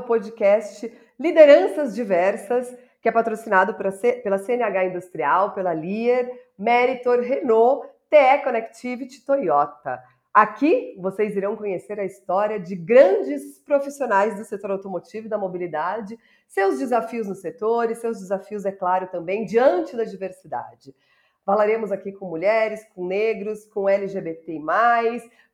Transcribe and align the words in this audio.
ao 0.00 0.06
podcast 0.06 0.90
Lideranças 1.18 1.94
Diversas, 1.94 2.74
que 3.02 3.08
é 3.08 3.12
patrocinado 3.12 3.74
pela 3.74 4.38
CNH 4.38 4.86
Industrial, 4.86 5.52
pela 5.52 5.72
Lear, 5.72 6.26
Meritor, 6.58 7.20
Renault, 7.20 7.86
TE 8.08 8.42
Connectivity 8.42 9.24
Toyota. 9.24 10.02
Aqui 10.32 10.96
vocês 10.98 11.36
irão 11.36 11.54
conhecer 11.54 12.00
a 12.00 12.04
história 12.04 12.58
de 12.58 12.74
grandes 12.74 13.58
profissionais 13.58 14.36
do 14.36 14.44
setor 14.44 14.70
automotivo 14.70 15.26
e 15.26 15.30
da 15.30 15.36
mobilidade, 15.36 16.18
seus 16.48 16.78
desafios 16.78 17.28
no 17.28 17.34
setor 17.34 17.90
e 17.90 17.94
seus 17.94 18.20
desafios, 18.20 18.64
é 18.64 18.72
claro, 18.72 19.06
também 19.08 19.44
diante 19.44 19.96
da 19.96 20.04
diversidade. 20.04 20.94
Falaremos 21.44 21.92
aqui 21.92 22.12
com 22.12 22.26
mulheres, 22.26 22.84
com 22.94 23.06
negros, 23.06 23.66
com 23.66 23.88
LGBT+, 23.88 24.60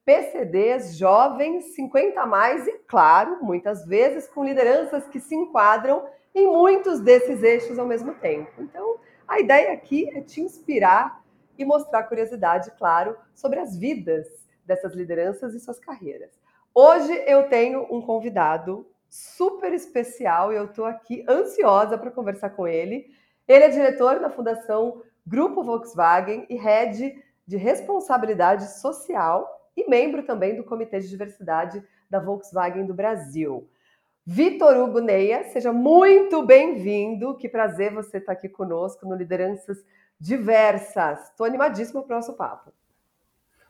PCDs, 0.07 0.97
jovens, 0.97 1.75
50 1.75 2.21
a 2.21 2.27
mais 2.27 2.65
e, 2.69 2.79
claro, 2.87 3.39
muitas 3.43 3.85
vezes 3.85 4.29
com 4.29 4.45
lideranças 4.45 5.09
que 5.09 5.19
se 5.19 5.35
enquadram 5.35 6.07
em 6.33 6.47
muitos 6.47 7.01
desses 7.01 7.43
eixos 7.43 7.77
ao 7.77 7.87
mesmo 7.87 8.15
tempo. 8.15 8.53
Então, 8.61 9.01
a 9.27 9.41
ideia 9.41 9.73
aqui 9.73 10.09
é 10.17 10.21
te 10.21 10.41
inspirar 10.41 11.25
e 11.59 11.65
mostrar 11.65 12.05
curiosidade, 12.05 12.71
claro, 12.79 13.17
sobre 13.35 13.59
as 13.59 13.77
vidas 13.77 14.29
dessas 14.65 14.95
lideranças 14.95 15.55
e 15.55 15.61
suas 15.61 15.81
carreiras. 15.81 16.31
Hoje 16.73 17.13
eu 17.27 17.49
tenho 17.49 17.85
um 17.91 18.01
convidado 18.01 18.87
super 19.09 19.73
especial 19.73 20.53
e 20.53 20.57
eu 20.57 20.67
estou 20.67 20.85
aqui 20.85 21.25
ansiosa 21.29 21.99
para 21.99 22.13
conversar 22.13 22.51
com 22.51 22.69
ele. 22.69 23.11
Ele 23.49 23.65
é 23.65 23.69
diretor 23.69 24.21
da 24.21 24.31
Fundação 24.31 25.03
Grupo 25.27 25.65
Volkswagen 25.65 26.47
e 26.49 26.55
head 26.55 27.25
de 27.45 27.57
responsabilidade 27.57 28.71
social 28.79 29.56
e 29.77 29.89
membro 29.89 30.23
também 30.23 30.57
do 30.57 30.65
Comitê 30.65 30.99
de 31.01 31.09
Diversidade 31.09 31.83
da 32.09 32.19
Volkswagen 32.19 32.87
do 32.87 32.95
Brasil. 32.95 33.69
Vitor 34.25 34.77
Hugo 34.77 35.01
Neia, 35.01 35.45
seja 35.45 35.73
muito 35.73 36.45
bem-vindo. 36.45 37.37
Que 37.37 37.49
prazer 37.49 37.93
você 37.93 38.19
estar 38.19 38.33
aqui 38.33 38.49
conosco 38.49 39.07
no 39.07 39.15
Lideranças 39.15 39.85
Diversas. 40.19 41.29
Estou 41.29 41.47
animadíssima 41.47 42.03
para 42.03 42.15
o 42.15 42.19
nosso 42.19 42.35
papo. 42.35 42.73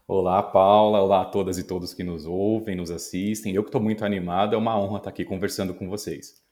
Olá, 0.09 0.43
Paula. 0.43 1.03
Olá 1.03 1.23
a 1.23 1.25
todas 1.25 1.59
e 1.59 1.65
todos 1.65 1.93
que 1.93 2.05
nos 2.05 2.25
ouvem, 2.25 2.77
nos 2.77 2.91
assistem. 2.91 3.55
Eu 3.55 3.65
que 3.65 3.69
estou 3.69 3.83
muito 3.83 4.05
animado, 4.05 4.55
é 4.55 4.59
uma 4.59 4.79
honra 4.79 4.99
estar 4.99 5.11
aqui 5.11 5.25
conversando 5.25 5.75
com 5.75 5.89
vocês. 5.89 6.46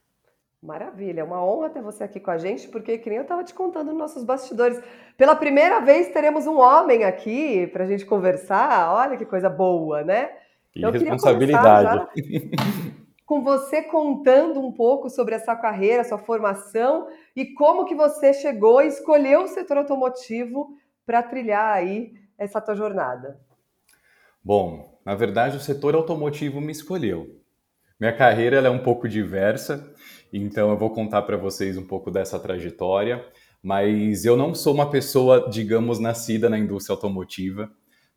Maravilha, 0.64 1.20
é 1.20 1.24
uma 1.24 1.44
honra 1.44 1.68
ter 1.68 1.82
você 1.82 2.04
aqui 2.04 2.18
com 2.18 2.30
a 2.30 2.38
gente, 2.38 2.68
porque 2.68 2.96
que 2.96 3.10
nem 3.10 3.18
eu 3.18 3.24
estava 3.24 3.44
te 3.44 3.52
contando 3.52 3.88
nos 3.88 3.98
nossos 3.98 4.24
bastidores. 4.24 4.80
Pela 5.14 5.36
primeira 5.36 5.80
vez 5.80 6.08
teremos 6.08 6.46
um 6.46 6.58
homem 6.58 7.04
aqui 7.04 7.66
para 7.66 7.84
a 7.84 7.86
gente 7.86 8.06
conversar. 8.06 8.90
Olha 8.94 9.18
que 9.18 9.26
coisa 9.26 9.50
boa, 9.50 10.02
né? 10.02 10.30
Que 10.72 10.78
então, 10.78 10.90
responsabilidade. 10.90 12.08
com 13.26 13.42
você 13.42 13.82
contando 13.82 14.58
um 14.58 14.72
pouco 14.72 15.10
sobre 15.10 15.34
essa 15.34 15.54
carreira, 15.54 16.02
sua 16.02 16.16
formação 16.16 17.08
e 17.36 17.44
como 17.52 17.84
que 17.84 17.94
você 17.94 18.32
chegou 18.32 18.80
e 18.80 18.86
escolheu 18.86 19.42
o 19.42 19.48
setor 19.48 19.76
automotivo 19.76 20.78
para 21.04 21.22
trilhar 21.22 21.74
aí 21.74 22.14
essa 22.38 22.58
tua 22.58 22.74
jornada. 22.74 23.38
Bom, 24.42 24.98
na 25.04 25.14
verdade 25.14 25.58
o 25.58 25.60
setor 25.60 25.94
automotivo 25.94 26.58
me 26.58 26.72
escolheu. 26.72 27.38
Minha 28.00 28.16
carreira 28.16 28.56
é 28.56 28.70
um 28.70 28.82
pouco 28.82 29.06
diversa. 29.06 29.93
Então 30.36 30.68
eu 30.70 30.76
vou 30.76 30.90
contar 30.90 31.22
para 31.22 31.36
vocês 31.36 31.78
um 31.78 31.86
pouco 31.86 32.10
dessa 32.10 32.40
trajetória, 32.40 33.24
mas 33.62 34.24
eu 34.24 34.36
não 34.36 34.52
sou 34.52 34.74
uma 34.74 34.90
pessoa, 34.90 35.48
digamos, 35.48 36.00
nascida 36.00 36.50
na 36.50 36.58
indústria 36.58 36.92
automotiva. 36.92 37.70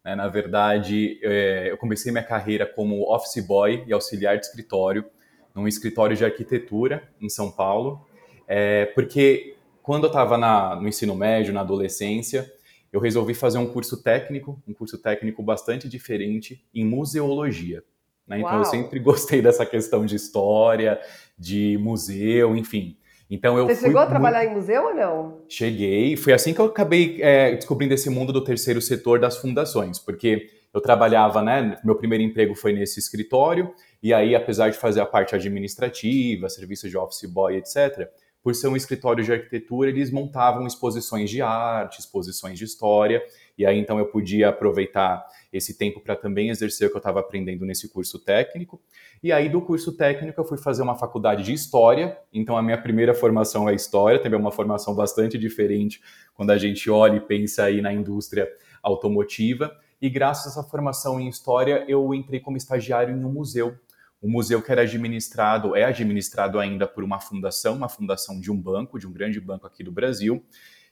Né? 0.03 0.16
Na 0.16 0.28
verdade, 0.28 1.19
é, 1.22 1.69
eu 1.69 1.78
comecei 1.78 2.12
minha 2.12 2.24
carreira 2.24 2.66
como 2.66 3.03
office 3.14 3.46
boy 3.46 3.84
e 3.86 3.94
auxiliar 3.94 4.36
de 4.40 4.47
escritório, 4.47 5.06
num 5.53 5.68
escritório 5.68 6.18
de 6.18 6.25
arquitetura 6.25 7.08
em 7.22 7.30
São 7.30 7.52
Paulo, 7.52 8.03
é, 8.47 8.88
porque 8.88 9.56
quando 9.84 10.06
eu 10.06 10.08
estava 10.08 10.40
no 10.75 10.88
ensino 10.88 11.16
médio, 11.16 11.53
na 11.53 11.62
adolescência, 11.62 12.52
eu 12.92 13.00
resolvi 13.00 13.36
fazer 13.36 13.59
um 13.59 13.68
curso 13.68 14.02
técnico, 14.02 14.59
um 14.68 14.74
curso 14.74 14.97
técnico 14.97 15.44
bastante 15.44 15.88
diferente 15.88 16.66
em 16.74 16.84
museologia. 16.84 17.84
Né? 18.28 18.40
Então 18.40 18.58
eu 18.58 18.66
sempre 18.66 19.00
gostei 19.00 19.42
dessa 19.42 19.66
questão 19.66 20.06
de 20.06 20.16
história, 20.16 21.00
de 21.38 21.78
museu, 21.80 22.56
enfim. 22.56 22.98
Então 23.30 23.58
eu 23.58 23.68
Você 23.68 23.88
chegou 23.88 24.02
a 24.02 24.06
trabalhar 24.06 24.46
em 24.46 24.54
museu 24.54 24.86
ou 24.86 24.94
não? 24.94 25.42
Cheguei. 25.50 26.16
Foi 26.16 26.34
assim 26.34 26.54
que 26.54 26.62
eu 26.62 26.66
acabei 26.66 27.22
é, 27.22 27.56
descobrindo 27.56 27.94
esse 27.94 28.10
mundo 28.10 28.32
do 28.32 28.44
terceiro 28.44 28.82
setor 28.82 29.20
das 29.20 29.38
fundações, 29.38 30.00
porque 30.00 30.50
eu 30.74 30.80
trabalhava, 30.80 31.42
né? 31.42 31.78
Meu 31.84 31.96
primeiro 31.96 32.24
emprego 32.24 32.56
foi 32.56 32.72
nesse 32.72 33.00
escritório 33.00 33.74
e 34.02 34.14
aí, 34.14 34.36
apesar 34.36 34.70
de 34.70 34.78
fazer 34.78 35.02
a 35.02 35.06
parte 35.06 35.36
administrativa, 35.36 36.50
serviço 36.50 36.90
de 36.90 36.98
office 36.98 37.30
boy, 37.30 37.56
etc., 37.58 38.10
por 38.44 38.56
ser 38.56 38.68
um 38.70 38.78
escritório 38.78 39.24
de 39.24 39.34
arquitetura, 39.34 39.90
eles 39.90 40.10
montavam 40.10 40.66
exposições 40.66 41.30
de 41.30 41.42
arte, 41.42 42.00
exposições 42.00 42.58
de 42.58 42.64
história, 42.64 43.22
e 43.58 43.66
aí 43.66 43.78
então 43.78 44.00
eu 44.00 44.06
podia 44.06 44.50
aproveitar 44.50 45.26
esse 45.52 45.78
tempo 45.78 46.00
para 46.02 46.16
também 46.16 46.50
exercer 46.50 46.88
o 46.88 46.91
que 46.91 46.97
eu 46.97 47.00
estava 47.00 47.19
aprendendo 47.19 47.66
nesse 47.66 47.90
curso 47.90 48.19
técnico. 48.19 48.81
E 49.24 49.31
aí 49.31 49.50
do 49.50 49.62
curso 49.62 49.96
técnico 49.96 50.40
eu 50.40 50.46
fui 50.46 50.58
fazer 50.58 50.81
uma 50.81 50.96
faculdade 50.96 51.44
de 51.44 51.53
história, 51.53 52.18
então 52.34 52.58
a 52.58 52.62
minha 52.62 52.78
primeira 52.78 53.13
formação 53.13 53.68
é 53.68 53.74
história, 53.74 54.22
também 54.22 54.38
é 54.38 54.41
uma 54.41 54.52
formação 54.52 54.94
bastante 54.96 55.38
diferente 55.38 56.02
quando 56.34 56.52
a 56.52 56.57
gente 56.57 56.90
olha 56.90 57.18
e 57.18 57.22
pensa 57.22 57.63
aí 57.63 57.81
na 57.81 57.94
indústria 57.94 58.47
automotiva. 58.84 59.75
E 60.02 60.09
graças 60.09 60.56
a 60.56 60.59
essa 60.59 60.69
formação 60.69 61.19
em 61.19 61.28
história, 61.28 61.86
eu 61.88 62.13
entrei 62.13 62.40
como 62.40 62.57
estagiário 62.57 63.16
em 63.16 63.24
um 63.24 63.31
museu 63.31 63.78
o 64.22 64.28
museu 64.28 64.62
que 64.62 64.72
era 64.72 64.81
administrado, 64.81 65.75
é 65.75 65.84
administrado 65.84 66.59
ainda 66.59 66.88
por 66.88 67.03
uma 67.03 67.19
fundação, 67.19 67.75
uma 67.75 67.90
fundação 67.90 68.40
de 68.40 68.52
um 68.52 68.59
banco, 68.59 68.97
de 68.97 69.07
um 69.07 69.12
grande 69.12 69.40
banco 69.40 69.68
aqui 69.68 69.84
do 69.84 69.91
Brasil. 69.91 70.44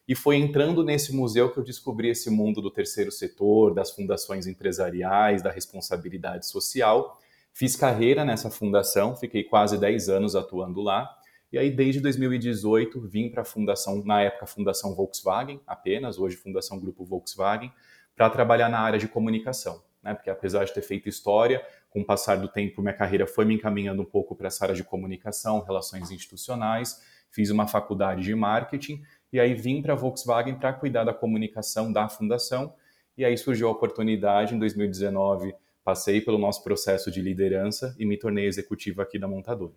E 0.07 0.13
foi 0.13 0.35
entrando 0.35 0.83
nesse 0.83 1.15
museu 1.15 1.51
que 1.51 1.57
eu 1.57 1.63
descobri 1.63 2.09
esse 2.09 2.29
mundo 2.29 2.61
do 2.61 2.69
terceiro 2.69 3.11
setor, 3.11 3.73
das 3.73 3.91
fundações 3.91 4.45
empresariais, 4.45 5.41
da 5.41 5.51
responsabilidade 5.51 6.45
social. 6.45 7.19
Fiz 7.51 7.75
carreira 7.75 8.23
nessa 8.23 8.51
fundação, 8.51 9.15
fiquei 9.15 9.43
quase 9.43 9.77
10 9.77 10.09
anos 10.09 10.35
atuando 10.35 10.81
lá. 10.81 11.09
E 11.51 11.57
aí, 11.57 11.71
desde 11.71 12.01
2018, 12.01 12.99
vim 13.01 13.29
para 13.29 13.41
a 13.41 13.45
fundação, 13.45 14.03
na 14.03 14.21
época, 14.21 14.45
Fundação 14.45 14.93
Volkswagen, 14.93 15.61
apenas, 15.65 16.19
hoje 16.19 16.35
Fundação 16.35 16.79
Grupo 16.79 17.05
Volkswagen, 17.05 17.71
para 18.15 18.29
trabalhar 18.29 18.69
na 18.69 18.79
área 18.79 18.99
de 18.99 19.07
comunicação. 19.07 19.81
Né? 20.03 20.13
Porque 20.13 20.29
apesar 20.29 20.65
de 20.65 20.73
ter 20.73 20.81
feito 20.81 21.09
história, 21.09 21.65
com 21.89 22.01
o 22.01 22.05
passar 22.05 22.35
do 22.35 22.47
tempo, 22.47 22.81
minha 22.81 22.93
carreira 22.93 23.25
foi 23.25 23.45
me 23.45 23.55
encaminhando 23.55 24.01
um 24.01 24.05
pouco 24.05 24.35
para 24.35 24.47
essa 24.47 24.65
área 24.65 24.75
de 24.75 24.83
comunicação, 24.83 25.61
relações 25.61 26.11
institucionais, 26.11 27.01
fiz 27.31 27.49
uma 27.49 27.67
faculdade 27.67 28.23
de 28.23 28.35
marketing 28.35 29.01
e 29.35 29.39
aí 29.39 29.53
vim 29.53 29.81
para 29.81 29.91
a 29.91 29.95
Volkswagen 29.97 30.55
para 30.55 30.71
cuidar 30.71 31.03
da 31.03 31.13
comunicação 31.13 31.91
da 31.91 32.07
fundação. 32.07 32.73
E 33.17 33.25
aí 33.25 33.37
surgiu 33.37 33.67
a 33.67 33.71
oportunidade 33.71 34.55
em 34.55 34.59
2019, 34.59 35.53
passei 35.83 36.21
pelo 36.21 36.37
nosso 36.37 36.63
processo 36.63 37.11
de 37.11 37.21
liderança 37.21 37.93
e 37.99 38.05
me 38.05 38.15
tornei 38.17 38.45
executivo 38.45 39.01
aqui 39.01 39.19
da 39.19 39.27
montadora. 39.27 39.73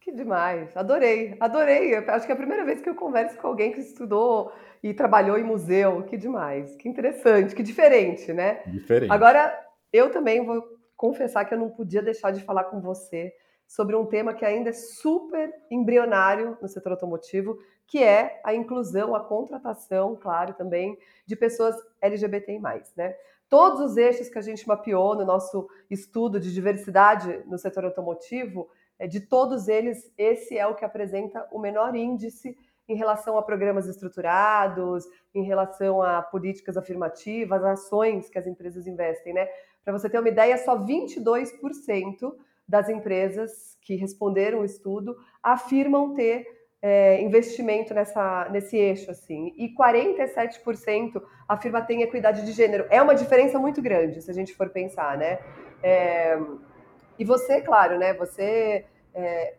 Que 0.00 0.12
demais, 0.12 0.76
adorei, 0.76 1.36
adorei. 1.40 1.96
Acho 1.96 2.26
que 2.26 2.30
é 2.30 2.34
a 2.34 2.38
primeira 2.38 2.64
vez 2.64 2.80
que 2.80 2.88
eu 2.88 2.94
converso 2.94 3.36
com 3.38 3.48
alguém 3.48 3.72
que 3.72 3.80
estudou 3.80 4.52
e 4.80 4.94
trabalhou 4.94 5.36
em 5.36 5.42
museu. 5.42 6.04
Que 6.04 6.16
demais, 6.16 6.76
que 6.76 6.88
interessante, 6.88 7.56
que 7.56 7.64
diferente, 7.64 8.32
né? 8.32 8.62
Diferente. 8.68 9.10
Agora, 9.10 9.52
eu 9.92 10.12
também 10.12 10.46
vou 10.46 10.62
confessar 10.96 11.44
que 11.44 11.54
eu 11.54 11.58
não 11.58 11.70
podia 11.70 12.02
deixar 12.02 12.30
de 12.30 12.40
falar 12.44 12.64
com 12.64 12.80
você 12.80 13.34
sobre 13.70 13.94
um 13.94 14.04
tema 14.04 14.34
que 14.34 14.44
ainda 14.44 14.70
é 14.70 14.72
super 14.72 15.54
embrionário 15.70 16.58
no 16.60 16.66
setor 16.66 16.90
automotivo, 16.90 17.56
que 17.86 18.02
é 18.02 18.40
a 18.42 18.52
inclusão, 18.52 19.14
a 19.14 19.22
contratação, 19.22 20.16
claro, 20.16 20.54
também 20.54 20.98
de 21.24 21.36
pessoas 21.36 21.76
LGBTI+, 22.02 22.60
né? 22.96 23.14
Todos 23.48 23.78
os 23.80 23.96
eixos 23.96 24.28
que 24.28 24.38
a 24.38 24.42
gente 24.42 24.66
mapeou 24.66 25.14
no 25.14 25.24
nosso 25.24 25.68
estudo 25.88 26.40
de 26.40 26.52
diversidade 26.52 27.44
no 27.46 27.56
setor 27.56 27.84
automotivo, 27.84 28.68
é, 28.98 29.06
de 29.06 29.20
todos 29.20 29.68
eles, 29.68 30.12
esse 30.18 30.58
é 30.58 30.66
o 30.66 30.74
que 30.74 30.84
apresenta 30.84 31.46
o 31.52 31.58
menor 31.60 31.94
índice 31.94 32.58
em 32.88 32.96
relação 32.96 33.38
a 33.38 33.42
programas 33.42 33.86
estruturados, 33.86 35.04
em 35.32 35.44
relação 35.44 36.02
a 36.02 36.20
políticas 36.22 36.76
afirmativas, 36.76 37.62
ações 37.62 38.28
que 38.28 38.38
as 38.38 38.48
empresas 38.48 38.88
investem, 38.88 39.32
né? 39.32 39.48
Para 39.84 39.92
você 39.92 40.10
ter 40.10 40.18
uma 40.18 40.28
ideia, 40.28 40.58
só 40.58 40.76
22% 40.76 42.34
das 42.70 42.88
empresas 42.88 43.76
que 43.82 43.96
responderam 43.96 44.60
o 44.60 44.64
estudo 44.64 45.16
afirmam 45.42 46.14
ter 46.14 46.46
é, 46.80 47.20
investimento 47.20 47.92
nessa, 47.92 48.48
nesse 48.50 48.76
eixo, 48.76 49.10
assim, 49.10 49.52
e 49.56 49.74
47% 49.74 51.20
afirma 51.48 51.82
ter 51.82 52.00
equidade 52.00 52.44
de 52.46 52.52
gênero. 52.52 52.86
É 52.88 53.02
uma 53.02 53.14
diferença 53.14 53.58
muito 53.58 53.82
grande, 53.82 54.22
se 54.22 54.30
a 54.30 54.34
gente 54.34 54.54
for 54.54 54.70
pensar, 54.70 55.18
né? 55.18 55.40
É, 55.82 56.38
e 57.18 57.24
você, 57.24 57.60
claro, 57.60 57.98
né? 57.98 58.14
Você 58.14 58.86
é, 59.12 59.54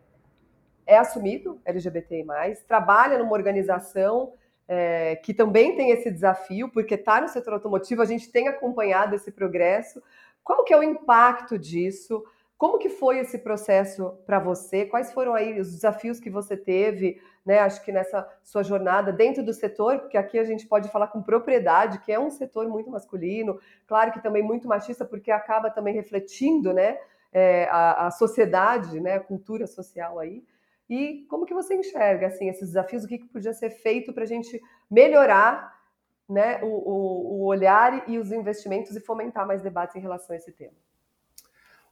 é 0.86 0.96
assumido 0.96 1.60
LGBTI+, 1.64 2.24
trabalha 2.66 3.18
numa 3.18 3.32
organização 3.32 4.32
é, 4.66 5.16
que 5.16 5.34
também 5.34 5.76
tem 5.76 5.90
esse 5.90 6.10
desafio, 6.10 6.70
porque 6.70 6.94
está 6.94 7.20
no 7.20 7.28
setor 7.28 7.52
automotivo, 7.52 8.00
a 8.00 8.06
gente 8.06 8.32
tem 8.32 8.48
acompanhado 8.48 9.14
esse 9.14 9.30
progresso. 9.30 10.02
Qual 10.42 10.64
que 10.64 10.72
é 10.72 10.78
o 10.78 10.82
impacto 10.82 11.58
disso? 11.58 12.24
Como 12.62 12.78
que 12.78 12.88
foi 12.88 13.18
esse 13.18 13.38
processo 13.38 14.16
para 14.24 14.38
você? 14.38 14.86
Quais 14.86 15.12
foram 15.12 15.34
aí 15.34 15.58
os 15.58 15.72
desafios 15.72 16.20
que 16.20 16.30
você 16.30 16.56
teve, 16.56 17.20
né? 17.44 17.58
Acho 17.58 17.84
que 17.84 17.90
nessa 17.90 18.24
sua 18.40 18.62
jornada 18.62 19.12
dentro 19.12 19.44
do 19.44 19.52
setor, 19.52 19.98
porque 19.98 20.16
aqui 20.16 20.38
a 20.38 20.44
gente 20.44 20.68
pode 20.68 20.88
falar 20.88 21.08
com 21.08 21.20
propriedade, 21.20 21.98
que 21.98 22.12
é 22.12 22.20
um 22.20 22.30
setor 22.30 22.68
muito 22.68 22.88
masculino, 22.88 23.58
claro 23.84 24.12
que 24.12 24.22
também 24.22 24.44
muito 24.44 24.68
machista, 24.68 25.04
porque 25.04 25.32
acaba 25.32 25.72
também 25.72 25.92
refletindo, 25.92 26.72
né? 26.72 26.98
É, 27.32 27.64
a, 27.64 28.06
a, 28.06 28.10
sociedade, 28.12 29.00
né? 29.00 29.14
A 29.14 29.20
cultura 29.20 29.66
social 29.66 30.20
aí. 30.20 30.44
E 30.88 31.26
como 31.28 31.44
que 31.44 31.54
você 31.54 31.74
enxerga 31.74 32.28
assim 32.28 32.48
esses 32.48 32.68
desafios? 32.68 33.02
O 33.02 33.08
que, 33.08 33.18
que 33.18 33.26
podia 33.26 33.52
ser 33.52 33.70
feito 33.70 34.12
para 34.12 34.22
a 34.22 34.28
gente 34.34 34.62
melhorar, 34.88 35.80
né? 36.28 36.60
O, 36.62 36.68
o, 36.68 37.40
o 37.40 37.44
olhar 37.46 38.08
e 38.08 38.20
os 38.20 38.30
investimentos 38.30 38.94
e 38.94 39.00
fomentar 39.00 39.48
mais 39.48 39.62
debates 39.62 39.96
em 39.96 40.00
relação 40.00 40.32
a 40.32 40.36
esse 40.36 40.52
tema? 40.52 40.76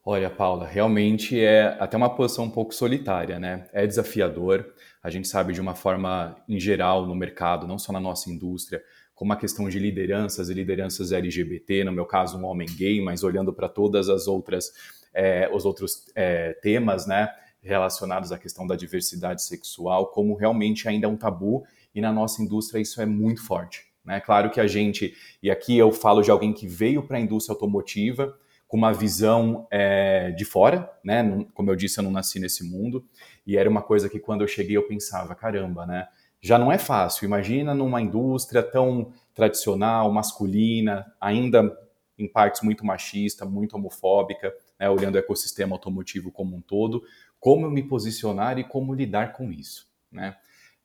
Olha, 0.04 0.30
Paula, 0.30 0.66
realmente 0.66 1.38
é 1.38 1.76
até 1.78 1.96
uma 1.96 2.14
posição 2.14 2.46
um 2.46 2.50
pouco 2.50 2.74
solitária, 2.74 3.38
né? 3.38 3.68
É 3.72 3.86
desafiador. 3.86 4.72
A 5.02 5.10
gente 5.10 5.28
sabe 5.28 5.52
de 5.52 5.60
uma 5.60 5.74
forma 5.74 6.36
em 6.48 6.58
geral 6.58 7.06
no 7.06 7.14
mercado, 7.14 7.66
não 7.66 7.78
só 7.78 7.92
na 7.92 8.00
nossa 8.00 8.30
indústria, 8.30 8.82
como 9.14 9.34
a 9.34 9.36
questão 9.36 9.68
de 9.68 9.78
lideranças 9.78 10.48
e 10.48 10.54
lideranças 10.54 11.12
LGBT, 11.12 11.84
no 11.84 11.92
meu 11.92 12.06
caso 12.06 12.38
um 12.38 12.46
homem 12.46 12.66
gay, 12.66 13.02
mas 13.02 13.22
olhando 13.22 13.52
para 13.52 13.68
todas 13.68 14.08
as 14.08 14.26
outras 14.26 14.72
é, 15.12 15.50
os 15.52 15.64
outros 15.66 16.06
é, 16.14 16.54
temas, 16.62 17.06
né, 17.06 17.28
relacionados 17.62 18.32
à 18.32 18.38
questão 18.38 18.66
da 18.66 18.76
diversidade 18.76 19.42
sexual, 19.42 20.06
como 20.06 20.34
realmente 20.34 20.88
ainda 20.88 21.06
é 21.06 21.10
um 21.10 21.16
tabu 21.16 21.64
e 21.94 22.00
na 22.00 22.12
nossa 22.12 22.42
indústria 22.42 22.80
isso 22.80 23.02
é 23.02 23.06
muito 23.06 23.44
forte. 23.44 23.84
Né? 24.04 24.20
Claro 24.20 24.50
que 24.50 24.60
a 24.60 24.66
gente, 24.66 25.14
e 25.42 25.50
aqui 25.50 25.76
eu 25.76 25.92
falo 25.92 26.22
de 26.22 26.30
alguém 26.30 26.52
que 26.52 26.66
veio 26.66 27.02
para 27.02 27.18
a 27.18 27.20
indústria 27.20 27.52
automotiva 27.52 28.34
com 28.70 28.76
uma 28.76 28.92
visão 28.92 29.66
é, 29.68 30.30
de 30.30 30.44
fora, 30.44 30.88
né? 31.02 31.44
Como 31.54 31.68
eu 31.68 31.74
disse, 31.74 31.98
eu 31.98 32.04
não 32.04 32.12
nasci 32.12 32.38
nesse 32.38 32.62
mundo 32.62 33.04
e 33.44 33.56
era 33.56 33.68
uma 33.68 33.82
coisa 33.82 34.08
que 34.08 34.20
quando 34.20 34.42
eu 34.42 34.46
cheguei 34.46 34.76
eu 34.76 34.86
pensava, 34.86 35.34
caramba, 35.34 35.84
né? 35.84 36.06
Já 36.40 36.56
não 36.56 36.70
é 36.70 36.78
fácil. 36.78 37.24
Imagina 37.24 37.74
numa 37.74 38.00
indústria 38.00 38.62
tão 38.62 39.12
tradicional, 39.34 40.12
masculina, 40.12 41.04
ainda 41.20 41.76
em 42.16 42.28
partes 42.28 42.62
muito 42.62 42.86
machista, 42.86 43.44
muito 43.44 43.74
homofóbica, 43.74 44.54
né? 44.78 44.88
olhando 44.88 45.16
o 45.16 45.18
ecossistema 45.18 45.74
automotivo 45.74 46.30
como 46.30 46.54
um 46.54 46.60
todo, 46.60 47.02
como 47.40 47.66
eu 47.66 47.72
me 47.72 47.82
posicionar 47.82 48.56
e 48.56 48.62
como 48.62 48.94
lidar 48.94 49.32
com 49.32 49.50
isso, 49.50 49.88
né? 50.12 50.36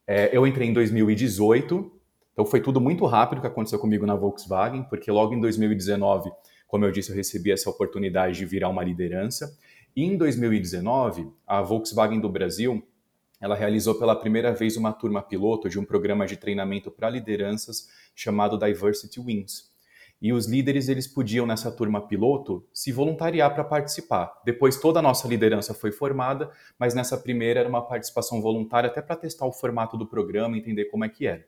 É, 0.04 0.36
eu 0.36 0.44
entrei 0.44 0.68
em 0.68 0.72
2018, 0.72 1.92
então 2.32 2.44
foi 2.44 2.60
tudo 2.60 2.80
muito 2.80 3.06
rápido 3.06 3.40
que 3.40 3.46
aconteceu 3.46 3.78
comigo 3.78 4.04
na 4.04 4.16
Volkswagen, 4.16 4.82
porque 4.82 5.08
logo 5.08 5.34
em 5.34 5.40
2019 5.40 6.32
como 6.66 6.84
eu 6.84 6.90
disse, 6.90 7.10
eu 7.10 7.16
recebi 7.16 7.52
essa 7.52 7.70
oportunidade 7.70 8.36
de 8.36 8.44
virar 8.44 8.68
uma 8.68 8.82
liderança. 8.82 9.56
E 9.94 10.02
em 10.02 10.16
2019, 10.16 11.30
a 11.46 11.62
Volkswagen 11.62 12.20
do 12.20 12.28
Brasil, 12.28 12.86
ela 13.40 13.54
realizou 13.54 13.94
pela 13.94 14.16
primeira 14.16 14.52
vez 14.52 14.76
uma 14.76 14.92
turma 14.92 15.22
piloto 15.22 15.68
de 15.68 15.78
um 15.78 15.84
programa 15.84 16.26
de 16.26 16.36
treinamento 16.36 16.90
para 16.90 17.10
lideranças 17.10 17.88
chamado 18.14 18.58
Diversity 18.58 19.20
Wings. 19.20 19.74
E 20.20 20.32
os 20.32 20.46
líderes 20.46 20.88
eles 20.88 21.06
podiam 21.06 21.46
nessa 21.46 21.70
turma 21.70 22.06
piloto 22.06 22.66
se 22.72 22.90
voluntariar 22.90 23.54
para 23.54 23.62
participar. 23.62 24.32
Depois 24.44 24.80
toda 24.80 24.98
a 24.98 25.02
nossa 25.02 25.28
liderança 25.28 25.74
foi 25.74 25.92
formada, 25.92 26.50
mas 26.78 26.94
nessa 26.94 27.18
primeira 27.18 27.60
era 27.60 27.68
uma 27.68 27.86
participação 27.86 28.40
voluntária 28.40 28.88
até 28.88 29.02
para 29.02 29.16
testar 29.16 29.46
o 29.46 29.52
formato 29.52 29.96
do 29.96 30.06
programa, 30.06 30.56
entender 30.56 30.86
como 30.86 31.04
é 31.04 31.08
que 31.08 31.26
era. 31.26 31.46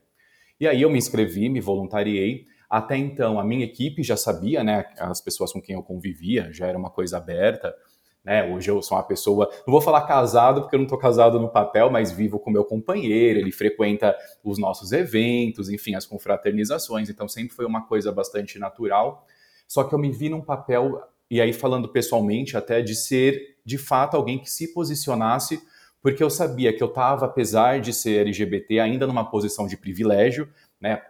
E 0.60 0.66
aí 0.66 0.82
eu 0.82 0.90
me 0.90 0.98
inscrevi, 0.98 1.48
me 1.48 1.60
voluntariei 1.60 2.46
até 2.68 2.96
então, 2.96 3.40
a 3.40 3.44
minha 3.44 3.64
equipe 3.64 4.02
já 4.02 4.16
sabia, 4.16 4.62
né? 4.62 4.86
As 4.98 5.20
pessoas 5.20 5.52
com 5.52 5.60
quem 5.60 5.74
eu 5.74 5.82
convivia, 5.82 6.52
já 6.52 6.66
era 6.66 6.76
uma 6.76 6.90
coisa 6.90 7.16
aberta. 7.16 7.74
Né? 8.22 8.44
Hoje 8.44 8.70
eu 8.70 8.82
sou 8.82 8.98
uma 8.98 9.04
pessoa, 9.04 9.48
não 9.66 9.72
vou 9.72 9.80
falar 9.80 10.02
casado, 10.02 10.60
porque 10.60 10.76
eu 10.76 10.78
não 10.78 10.84
estou 10.84 10.98
casado 10.98 11.40
no 11.40 11.48
papel, 11.48 11.90
mas 11.90 12.12
vivo 12.12 12.38
com 12.38 12.50
meu 12.50 12.64
companheiro, 12.64 13.38
ele 13.38 13.50
frequenta 13.50 14.14
os 14.44 14.58
nossos 14.58 14.92
eventos, 14.92 15.70
enfim, 15.70 15.94
as 15.94 16.04
confraternizações, 16.04 17.08
então 17.08 17.26
sempre 17.26 17.54
foi 17.54 17.64
uma 17.64 17.86
coisa 17.86 18.12
bastante 18.12 18.58
natural. 18.58 19.24
Só 19.66 19.82
que 19.82 19.94
eu 19.94 19.98
me 19.98 20.10
vi 20.10 20.28
num 20.28 20.42
papel, 20.42 21.00
e 21.30 21.40
aí 21.40 21.54
falando 21.54 21.88
pessoalmente, 21.88 22.54
até 22.54 22.82
de 22.82 22.94
ser 22.94 23.56
de 23.64 23.78
fato 23.78 24.14
alguém 24.14 24.38
que 24.38 24.50
se 24.50 24.74
posicionasse, 24.74 25.62
porque 26.02 26.22
eu 26.22 26.28
sabia 26.28 26.76
que 26.76 26.82
eu 26.82 26.88
estava, 26.88 27.24
apesar 27.24 27.80
de 27.80 27.94
ser 27.94 28.20
LGBT, 28.20 28.80
ainda 28.80 29.06
numa 29.06 29.30
posição 29.30 29.66
de 29.66 29.76
privilégio, 29.76 30.48
né? 30.78 31.00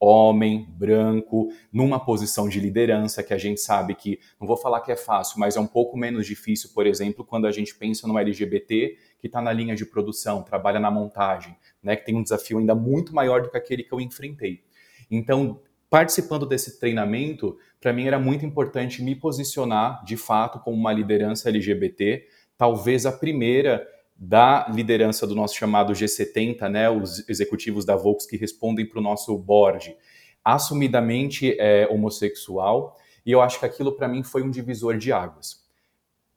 Homem, 0.00 0.66
branco, 0.70 1.48
numa 1.72 1.98
posição 1.98 2.48
de 2.48 2.60
liderança, 2.60 3.22
que 3.22 3.34
a 3.34 3.38
gente 3.38 3.60
sabe 3.60 3.94
que, 3.94 4.20
não 4.40 4.46
vou 4.46 4.56
falar 4.56 4.80
que 4.80 4.92
é 4.92 4.96
fácil, 4.96 5.40
mas 5.40 5.56
é 5.56 5.60
um 5.60 5.66
pouco 5.66 5.96
menos 5.96 6.26
difícil, 6.26 6.70
por 6.72 6.86
exemplo, 6.86 7.24
quando 7.24 7.46
a 7.46 7.50
gente 7.50 7.74
pensa 7.74 8.06
no 8.06 8.18
LGBT 8.18 8.96
que 9.18 9.26
está 9.26 9.40
na 9.40 9.52
linha 9.52 9.74
de 9.74 9.84
produção, 9.84 10.42
trabalha 10.42 10.78
na 10.78 10.90
montagem, 10.90 11.56
né, 11.82 11.96
que 11.96 12.04
tem 12.04 12.14
um 12.14 12.22
desafio 12.22 12.58
ainda 12.58 12.74
muito 12.74 13.14
maior 13.14 13.42
do 13.42 13.50
que 13.50 13.56
aquele 13.56 13.82
que 13.82 13.92
eu 13.92 14.00
enfrentei. 14.00 14.62
Então, 15.10 15.60
participando 15.90 16.46
desse 16.46 16.78
treinamento, 16.78 17.58
para 17.80 17.92
mim 17.92 18.06
era 18.06 18.18
muito 18.18 18.46
importante 18.46 19.02
me 19.02 19.16
posicionar, 19.16 20.04
de 20.04 20.16
fato, 20.16 20.60
como 20.60 20.76
uma 20.76 20.92
liderança 20.92 21.48
LGBT, 21.48 22.26
talvez 22.56 23.06
a 23.06 23.12
primeira 23.12 23.86
da 24.18 24.66
liderança 24.68 25.24
do 25.26 25.34
nosso 25.34 25.54
chamado 25.54 25.92
G70, 25.92 26.68
né, 26.68 26.90
os 26.90 27.26
executivos 27.28 27.84
da 27.84 27.94
Volks 27.94 28.26
que 28.26 28.36
respondem 28.36 28.84
para 28.84 28.98
o 28.98 29.02
nosso 29.02 29.38
board, 29.38 29.96
assumidamente 30.44 31.54
é, 31.60 31.86
homossexual, 31.88 32.96
e 33.24 33.30
eu 33.30 33.40
acho 33.40 33.60
que 33.60 33.66
aquilo 33.66 33.92
para 33.92 34.08
mim 34.08 34.24
foi 34.24 34.42
um 34.42 34.50
divisor 34.50 34.96
de 34.98 35.12
águas. 35.12 35.62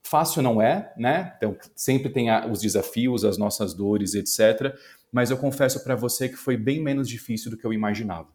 Fácil 0.04 0.42
não 0.42 0.62
é, 0.62 0.94
né? 0.98 1.33
Então 1.38 1.57
sempre 1.75 2.10
tem 2.10 2.28
os 2.50 2.60
desafios, 2.60 3.24
as 3.24 3.38
nossas 3.38 3.74
dores, 3.74 4.13
etc. 4.13 4.75
Mas 5.12 5.31
eu 5.31 5.38
confesso 5.38 5.84
para 5.84 5.95
você 5.95 6.27
que 6.27 6.36
foi 6.36 6.57
bem 6.57 6.81
menos 6.81 7.07
difícil 7.07 7.50
do 7.50 7.57
que 7.57 7.66
eu 7.66 7.72
imaginava, 7.72 8.30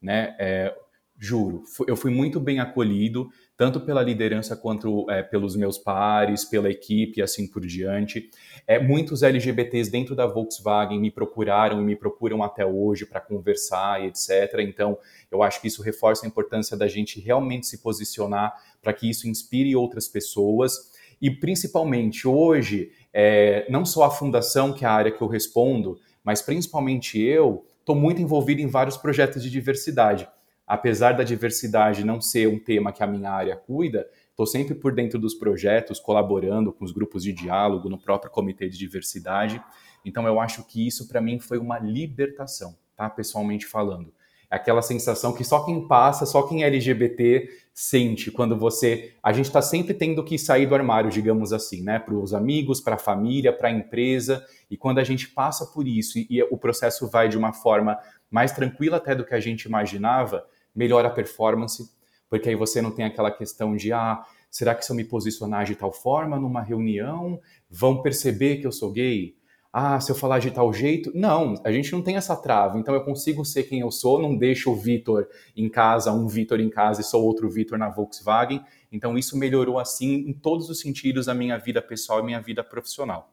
né? 0.00 0.34
É, 0.38 0.74
juro, 1.18 1.64
eu 1.88 1.96
fui 1.96 2.12
muito 2.12 2.38
bem 2.38 2.60
acolhido, 2.60 3.28
tanto 3.56 3.80
pela 3.80 4.00
liderança 4.00 4.56
quanto 4.56 5.10
é, 5.10 5.20
pelos 5.20 5.56
meus 5.56 5.76
pares, 5.76 6.44
pela 6.44 6.70
equipe 6.70 7.18
e 7.18 7.22
assim 7.22 7.44
por 7.44 7.66
diante. 7.66 8.30
É, 8.64 8.78
muitos 8.78 9.24
LGBTs 9.24 9.90
dentro 9.90 10.14
da 10.14 10.26
Volkswagen 10.26 11.00
me 11.00 11.10
procuraram 11.10 11.82
e 11.82 11.84
me 11.84 11.96
procuram 11.96 12.40
até 12.44 12.64
hoje 12.64 13.04
para 13.04 13.20
conversar 13.20 14.00
e 14.00 14.06
etc. 14.06 14.60
Então, 14.60 14.96
eu 15.28 15.42
acho 15.42 15.60
que 15.60 15.66
isso 15.66 15.82
reforça 15.82 16.24
a 16.24 16.28
importância 16.28 16.76
da 16.76 16.86
gente 16.86 17.18
realmente 17.18 17.66
se 17.66 17.78
posicionar 17.78 18.54
para 18.80 18.92
que 18.92 19.10
isso 19.10 19.26
inspire 19.28 19.74
outras 19.74 20.06
pessoas. 20.06 20.92
E 21.20 21.28
principalmente 21.28 22.28
hoje, 22.28 22.92
é, 23.12 23.66
não 23.68 23.84
só 23.84 24.04
a 24.04 24.10
fundação, 24.10 24.72
que 24.72 24.84
é 24.84 24.88
a 24.88 24.92
área 24.92 25.10
que 25.10 25.20
eu 25.20 25.26
respondo, 25.26 25.98
mas 26.22 26.40
principalmente 26.40 27.20
eu, 27.20 27.66
estou 27.80 27.96
muito 27.96 28.22
envolvido 28.22 28.60
em 28.60 28.68
vários 28.68 28.96
projetos 28.96 29.42
de 29.42 29.50
diversidade 29.50 30.28
apesar 30.68 31.12
da 31.12 31.24
diversidade 31.24 32.04
não 32.04 32.20
ser 32.20 32.46
um 32.46 32.58
tema 32.58 32.92
que 32.92 33.02
a 33.02 33.06
minha 33.06 33.30
área 33.30 33.56
cuida, 33.56 34.06
estou 34.28 34.46
sempre 34.46 34.74
por 34.74 34.94
dentro 34.94 35.18
dos 35.18 35.34
projetos, 35.34 35.98
colaborando 35.98 36.72
com 36.72 36.84
os 36.84 36.92
grupos 36.92 37.22
de 37.22 37.32
diálogo, 37.32 37.88
no 37.88 37.98
próprio 37.98 38.30
comitê 38.30 38.68
de 38.68 38.76
diversidade. 38.76 39.62
Então, 40.04 40.26
eu 40.26 40.38
acho 40.38 40.62
que 40.64 40.86
isso, 40.86 41.08
para 41.08 41.22
mim, 41.22 41.40
foi 41.40 41.56
uma 41.58 41.78
libertação, 41.78 42.76
tá? 42.94 43.08
Pessoalmente 43.08 43.66
falando. 43.66 44.12
É 44.50 44.56
aquela 44.56 44.80
sensação 44.80 45.32
que 45.34 45.44
só 45.44 45.64
quem 45.64 45.86
passa, 45.86 46.24
só 46.24 46.42
quem 46.42 46.62
é 46.62 46.66
LGBT 46.66 47.48
sente 47.74 48.30
quando 48.30 48.56
você. 48.56 49.14
A 49.22 49.32
gente 49.32 49.46
está 49.46 49.60
sempre 49.60 49.94
tendo 49.94 50.24
que 50.24 50.38
sair 50.38 50.66
do 50.66 50.74
armário, 50.74 51.10
digamos 51.10 51.52
assim, 51.52 51.82
né? 51.82 51.98
Para 51.98 52.14
os 52.14 52.34
amigos, 52.34 52.80
para 52.80 52.94
a 52.94 52.98
família, 52.98 53.52
para 53.52 53.68
a 53.68 53.72
empresa. 53.72 54.44
E 54.70 54.76
quando 54.76 54.98
a 54.98 55.04
gente 55.04 55.28
passa 55.28 55.66
por 55.66 55.86
isso 55.86 56.18
e, 56.18 56.26
e 56.30 56.42
o 56.42 56.56
processo 56.56 57.08
vai 57.08 57.28
de 57.28 57.36
uma 57.36 57.52
forma 57.52 57.98
mais 58.30 58.52
tranquila 58.52 58.96
até 58.98 59.14
do 59.14 59.24
que 59.24 59.34
a 59.34 59.40
gente 59.40 59.64
imaginava, 59.64 60.44
melhora 60.78 61.08
a 61.08 61.10
performance, 61.10 61.90
porque 62.30 62.48
aí 62.48 62.54
você 62.54 62.80
não 62.80 62.92
tem 62.92 63.04
aquela 63.04 63.32
questão 63.32 63.74
de, 63.74 63.92
ah, 63.92 64.24
será 64.48 64.76
que 64.76 64.84
se 64.84 64.92
eu 64.92 64.96
me 64.96 65.02
posicionar 65.02 65.64
de 65.64 65.74
tal 65.74 65.92
forma 65.92 66.38
numa 66.38 66.62
reunião, 66.62 67.40
vão 67.68 68.00
perceber 68.00 68.58
que 68.58 68.66
eu 68.66 68.70
sou 68.70 68.92
gay? 68.92 69.36
Ah, 69.72 70.00
se 70.00 70.10
eu 70.10 70.14
falar 70.14 70.38
de 70.38 70.50
tal 70.52 70.72
jeito. 70.72 71.10
Não, 71.14 71.60
a 71.64 71.72
gente 71.72 71.92
não 71.92 72.00
tem 72.00 72.16
essa 72.16 72.36
trava. 72.36 72.78
Então 72.78 72.94
eu 72.94 73.04
consigo 73.04 73.44
ser 73.44 73.64
quem 73.64 73.80
eu 73.80 73.90
sou, 73.90 74.22
não 74.22 74.36
deixo 74.36 74.70
o 74.70 74.76
Vitor 74.76 75.28
em 75.56 75.68
casa, 75.68 76.12
um 76.12 76.26
Vitor 76.26 76.60
em 76.60 76.70
casa 76.70 77.00
e 77.00 77.04
sou 77.04 77.24
outro 77.24 77.50
Vitor 77.50 77.76
na 77.76 77.90
Volkswagen. 77.90 78.62
Então 78.90 79.18
isso 79.18 79.36
melhorou 79.36 79.78
assim 79.78 80.28
em 80.28 80.32
todos 80.32 80.70
os 80.70 80.80
sentidos 80.80 81.28
a 81.28 81.34
minha 81.34 81.58
vida 81.58 81.82
pessoal 81.82 82.20
e 82.20 82.24
minha 82.24 82.40
vida 82.40 82.62
profissional. 82.62 83.32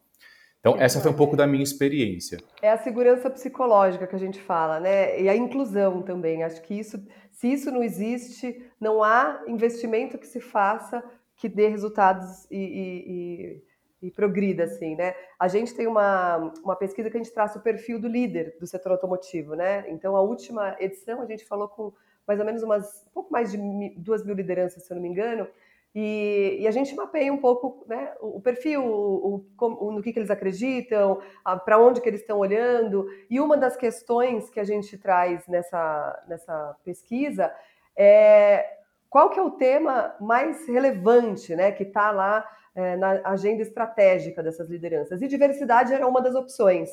Então, 0.66 0.82
essa 0.82 1.00
foi 1.00 1.12
um 1.12 1.16
pouco 1.16 1.38
da 1.38 1.46
minha 1.46 1.64
experiência. 1.64 2.40
É 2.60 2.72
a 2.72 2.78
segurança 2.80 3.30
psicológica 3.30 4.08
que 4.08 4.16
a 4.16 4.20
gente 4.20 4.42
fala, 4.42 4.80
né? 4.80 5.22
E 5.22 5.30
a 5.30 5.36
inclusão 5.36 6.02
também. 6.02 6.42
Acho 6.42 6.60
que 6.64 6.74
isso 6.74 7.06
se 7.46 7.54
isso 7.54 7.72
não 7.72 7.84
existe, 7.84 8.66
não 8.80 9.04
há 9.04 9.44
investimento 9.48 10.18
que 10.18 10.26
se 10.26 10.40
faça 10.40 11.04
que 11.36 11.48
dê 11.48 11.68
resultados 11.68 12.50
e, 12.50 12.58
e, 12.58 13.12
e, 14.02 14.08
e 14.08 14.12
progrida, 14.12 14.64
assim, 14.64 14.96
né? 14.96 15.14
A 15.38 15.48
gente 15.48 15.76
tem 15.76 15.86
uma, 15.86 16.38
uma 16.64 16.76
pesquisa 16.76 17.08
que 17.08 17.18
a 17.18 17.22
gente 17.22 17.34
traça 17.34 17.60
o 17.60 17.62
perfil 17.62 18.00
do 18.00 18.08
líder 18.08 18.58
do 18.60 18.66
setor 18.66 18.94
automotivo, 18.94 19.54
né? 19.54 19.86
Então, 19.90 20.16
a 20.16 20.22
última 20.22 20.76
edição 20.80 21.22
a 21.22 21.26
gente 21.28 21.46
falou 21.46 21.68
com 21.68 21.94
mais 22.28 22.40
ou 22.40 22.46
menos 22.48 22.64
umas, 22.64 23.06
um 23.10 23.12
pouco 23.14 23.32
mais 23.32 23.52
de 23.52 23.60
duas 23.96 24.26
mil 24.26 24.34
lideranças, 24.34 24.84
se 24.84 24.92
eu 24.92 24.96
não 24.96 25.04
me 25.04 25.10
engano, 25.10 25.48
E, 25.96 26.58
e, 26.60 26.68
a 26.68 26.72
gente 26.72 26.94
mapeia 26.94 27.32
um 27.32 27.38
pouco 27.38 27.86
né, 27.88 28.14
o, 28.20 28.42
perfil, 28.42 28.84
o, 28.84 29.46
o, 29.58 29.92
no 29.94 30.02
que, 30.02 30.12
que 30.12 30.20
eles 30.20 30.30
acreditam, 30.30 31.22
para 31.64 31.80
onde 31.80 32.02
que 32.02 32.10
eles 32.10 32.20
estão 32.20 32.38
olhando. 32.38 33.08
E 33.30 33.40
uma 33.40 33.56
das 33.56 33.78
questões 33.78 34.50
que 34.50 34.60
a 34.60 34.66
gente 34.66 34.98
traz 34.98 35.48
nessa, 35.48 36.24
nessa 36.28 36.76
pesquisa 36.84 37.50
é 37.96 38.76
qual 39.10 39.30
que 39.30 39.40
é 39.40 39.42
o 39.42 39.52
tema 39.52 40.14
mais 40.20 40.68
relevante, 40.68 41.56
né, 41.56 41.72
que 41.72 41.84
está 41.84 42.12
lá 42.12 42.46
é, 42.76 42.98
na 42.98 43.22
agenda 43.24 43.62
estratégica 43.62 44.44
dessas 44.44 44.70
lideranças. 44.70 45.22
E 45.22 45.28
diversidade 45.30 45.94
era 45.94 46.06
uma 46.06 46.22
das 46.22 46.36
opções. 46.36 46.90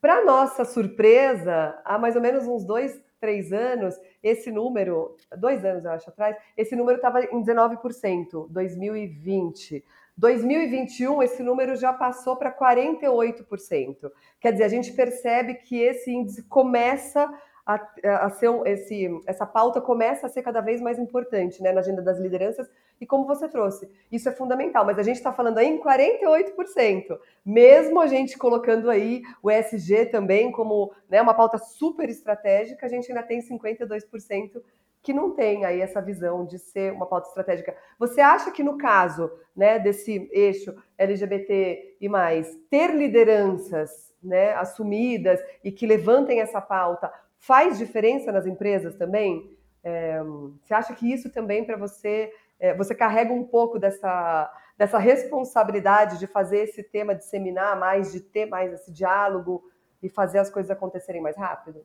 Para 0.00 0.24
nossa 0.24 0.64
surpresa, 0.64 1.80
há 1.84 1.96
mais 1.96 2.16
ou 2.16 2.20
menos 2.20 2.48
uns 2.48 2.64
dois, 2.64 3.00
três 3.22 3.52
anos, 3.52 3.94
esse 4.20 4.50
número, 4.50 5.16
dois 5.38 5.64
anos 5.64 5.84
eu 5.84 5.92
acho 5.92 6.10
atrás, 6.10 6.36
esse 6.56 6.74
número 6.74 6.96
estava 6.96 7.22
em 7.22 7.40
19%, 7.40 8.48
2020. 8.50 9.84
2021, 10.18 11.22
esse 11.22 11.40
número 11.40 11.76
já 11.76 11.92
passou 11.92 12.34
para 12.34 12.52
48%. 12.52 14.10
Quer 14.40 14.52
dizer, 14.52 14.64
a 14.64 14.68
gente 14.68 14.92
percebe 14.92 15.54
que 15.54 15.78
esse 15.80 16.10
índice 16.10 16.42
começa 16.42 17.32
a, 17.64 17.80
a 18.26 18.30
ser 18.30 18.50
esse, 18.66 19.08
essa 19.26 19.46
pauta 19.46 19.80
começa 19.80 20.26
a 20.26 20.30
ser 20.30 20.42
cada 20.42 20.60
vez 20.60 20.80
mais 20.80 20.98
importante 20.98 21.62
né, 21.62 21.72
na 21.72 21.80
agenda 21.80 22.02
das 22.02 22.18
lideranças 22.18 22.68
e 23.00 23.06
como 23.06 23.26
você 23.26 23.48
trouxe, 23.48 23.90
isso 24.10 24.28
é 24.28 24.32
fundamental, 24.32 24.84
mas 24.84 24.98
a 24.98 25.02
gente 25.02 25.16
está 25.16 25.32
falando 25.32 25.58
aí 25.58 25.66
em 25.66 25.80
48%, 25.80 27.18
mesmo 27.44 28.00
a 28.00 28.06
gente 28.06 28.38
colocando 28.38 28.88
aí 28.90 29.22
o 29.42 29.50
ESG 29.50 30.06
também 30.06 30.52
como 30.52 30.92
né, 31.08 31.20
uma 31.20 31.34
pauta 31.34 31.58
super 31.58 32.08
estratégica, 32.08 32.86
a 32.86 32.88
gente 32.88 33.10
ainda 33.10 33.22
tem 33.22 33.40
52% 33.40 34.62
que 35.02 35.12
não 35.12 35.32
tem 35.32 35.64
aí 35.64 35.80
essa 35.80 36.00
visão 36.00 36.46
de 36.46 36.60
ser 36.60 36.92
uma 36.92 37.06
pauta 37.06 37.26
estratégica. 37.26 37.76
Você 37.98 38.20
acha 38.20 38.52
que 38.52 38.62
no 38.62 38.78
caso 38.78 39.32
né, 39.54 39.78
desse 39.80 40.28
eixo 40.32 40.72
LGBT 40.96 41.96
e 42.00 42.08
mais, 42.08 42.56
ter 42.70 42.94
lideranças 42.94 44.14
né, 44.22 44.52
assumidas 44.54 45.40
e 45.64 45.72
que 45.72 45.86
levantem 45.86 46.40
essa 46.40 46.60
pauta 46.60 47.12
faz 47.42 47.76
diferença 47.76 48.30
nas 48.30 48.46
empresas 48.46 48.94
também? 48.94 49.50
É, 49.82 50.22
você 50.62 50.72
acha 50.72 50.94
que 50.94 51.12
isso 51.12 51.28
também 51.28 51.64
para 51.64 51.76
você, 51.76 52.32
é, 52.58 52.72
você 52.72 52.94
carrega 52.94 53.32
um 53.32 53.44
pouco 53.44 53.80
dessa, 53.80 54.50
dessa 54.78 54.96
responsabilidade 54.96 56.20
de 56.20 56.28
fazer 56.28 56.58
esse 56.58 56.84
tema 56.84 57.16
disseminar 57.16 57.78
mais, 57.78 58.12
de 58.12 58.20
ter 58.20 58.46
mais 58.46 58.72
esse 58.72 58.92
diálogo 58.92 59.64
e 60.00 60.08
fazer 60.08 60.38
as 60.38 60.50
coisas 60.50 60.70
acontecerem 60.70 61.20
mais 61.20 61.36
rápido? 61.36 61.84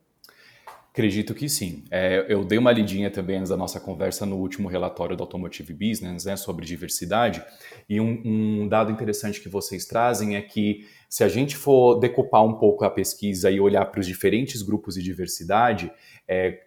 Acredito 0.90 1.34
que 1.34 1.48
sim. 1.48 1.84
É, 1.90 2.26
eu 2.28 2.44
dei 2.44 2.58
uma 2.58 2.72
lidinha 2.72 3.10
também 3.10 3.36
antes 3.36 3.50
da 3.50 3.56
nossa 3.56 3.78
conversa 3.78 4.26
no 4.26 4.36
último 4.36 4.68
relatório 4.68 5.16
do 5.16 5.22
Automotive 5.22 5.72
Business 5.72 6.24
né, 6.24 6.36
sobre 6.36 6.66
diversidade, 6.66 7.44
e 7.88 8.00
um, 8.00 8.22
um, 8.24 8.68
dado 8.68 8.90
interessante 8.90 9.40
que 9.40 9.48
vocês 9.48 9.86
trazem 9.86 10.36
é 10.36 10.42
que 10.42 10.86
se 11.08 11.22
a 11.22 11.28
gente 11.28 11.56
for 11.56 12.00
decupar 12.00 12.44
um 12.44 12.54
pouco 12.54 12.84
a 12.84 12.90
pesquisa 12.90 13.50
e 13.50 13.60
olhar 13.60 13.84
para 13.86 14.00
os 14.00 14.06
diferentes 14.06 14.60
grupos 14.60 14.94
de 14.94 15.02
diversidade, 15.02 15.90
é, 16.26 16.62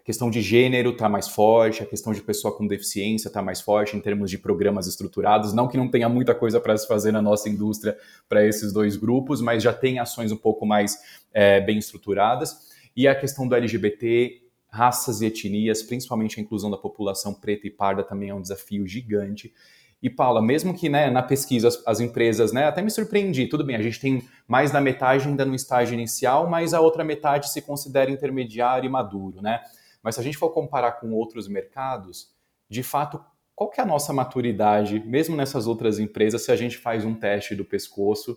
a 0.00 0.02
questão 0.02 0.30
de 0.30 0.40
gênero 0.40 0.90
está 0.90 1.08
mais 1.08 1.28
forte, 1.28 1.82
a 1.82 1.86
questão 1.86 2.12
de 2.12 2.22
pessoa 2.22 2.56
com 2.56 2.66
deficiência 2.66 3.28
está 3.28 3.42
mais 3.42 3.60
forte 3.60 3.96
em 3.96 4.00
termos 4.00 4.30
de 4.30 4.38
programas 4.38 4.86
estruturados. 4.86 5.52
Não 5.52 5.68
que 5.68 5.76
não 5.76 5.88
tenha 5.88 6.08
muita 6.08 6.34
coisa 6.34 6.58
para 6.58 6.76
se 6.76 6.88
fazer 6.88 7.12
na 7.12 7.22
nossa 7.22 7.48
indústria 7.48 7.96
para 8.28 8.44
esses 8.44 8.72
dois 8.72 8.96
grupos, 8.96 9.40
mas 9.40 9.62
já 9.62 9.72
tem 9.72 9.98
ações 9.98 10.32
um 10.32 10.36
pouco 10.36 10.66
mais 10.66 10.98
é, 11.32 11.60
bem 11.60 11.78
estruturadas. 11.78 12.67
E 12.98 13.06
a 13.06 13.14
questão 13.14 13.46
do 13.46 13.54
LGBT, 13.54 14.42
raças 14.68 15.20
e 15.20 15.26
etnias, 15.26 15.84
principalmente 15.84 16.40
a 16.40 16.42
inclusão 16.42 16.68
da 16.68 16.76
população 16.76 17.32
preta 17.32 17.68
e 17.68 17.70
parda, 17.70 18.02
também 18.02 18.30
é 18.30 18.34
um 18.34 18.42
desafio 18.42 18.84
gigante. 18.88 19.54
E 20.02 20.10
Paula, 20.10 20.42
mesmo 20.42 20.76
que 20.76 20.88
né, 20.88 21.08
na 21.08 21.22
pesquisa 21.22 21.68
as, 21.68 21.80
as, 21.86 22.00
empresas, 22.00 22.52
né, 22.52 22.64
até 22.64 22.82
me 22.82 22.90
surpreendi, 22.90 23.46
tudo 23.46 23.64
bem, 23.64 23.76
a 23.76 23.82
gente 23.82 24.00
tem 24.00 24.28
mais 24.48 24.72
da 24.72 24.80
metade 24.80 25.28
ainda 25.28 25.44
no 25.44 25.54
estágio 25.54 25.94
inicial, 25.94 26.50
mas 26.50 26.74
a 26.74 26.80
outra 26.80 27.04
metade 27.04 27.48
se 27.50 27.62
considera 27.62 28.10
intermediário 28.10 28.88
e 28.88 28.90
maduro, 28.90 29.40
né? 29.40 29.60
Mas 30.02 30.16
se 30.16 30.20
a 30.20 30.24
gente 30.24 30.36
for 30.36 30.50
comparar 30.50 30.98
com 30.98 31.12
outros 31.12 31.46
mercados, 31.46 32.34
de 32.68 32.82
fato, 32.82 33.24
qual 33.54 33.70
que 33.70 33.80
é 33.80 33.84
a 33.84 33.86
nossa 33.86 34.12
maturidade, 34.12 34.98
mesmo 35.06 35.36
nessas 35.36 35.68
outras 35.68 36.00
empresas, 36.00 36.44
se 36.44 36.50
a 36.50 36.56
gente 36.56 36.76
faz 36.76 37.04
um 37.04 37.14
teste 37.14 37.54
do 37.54 37.64
pescoço 37.64 38.36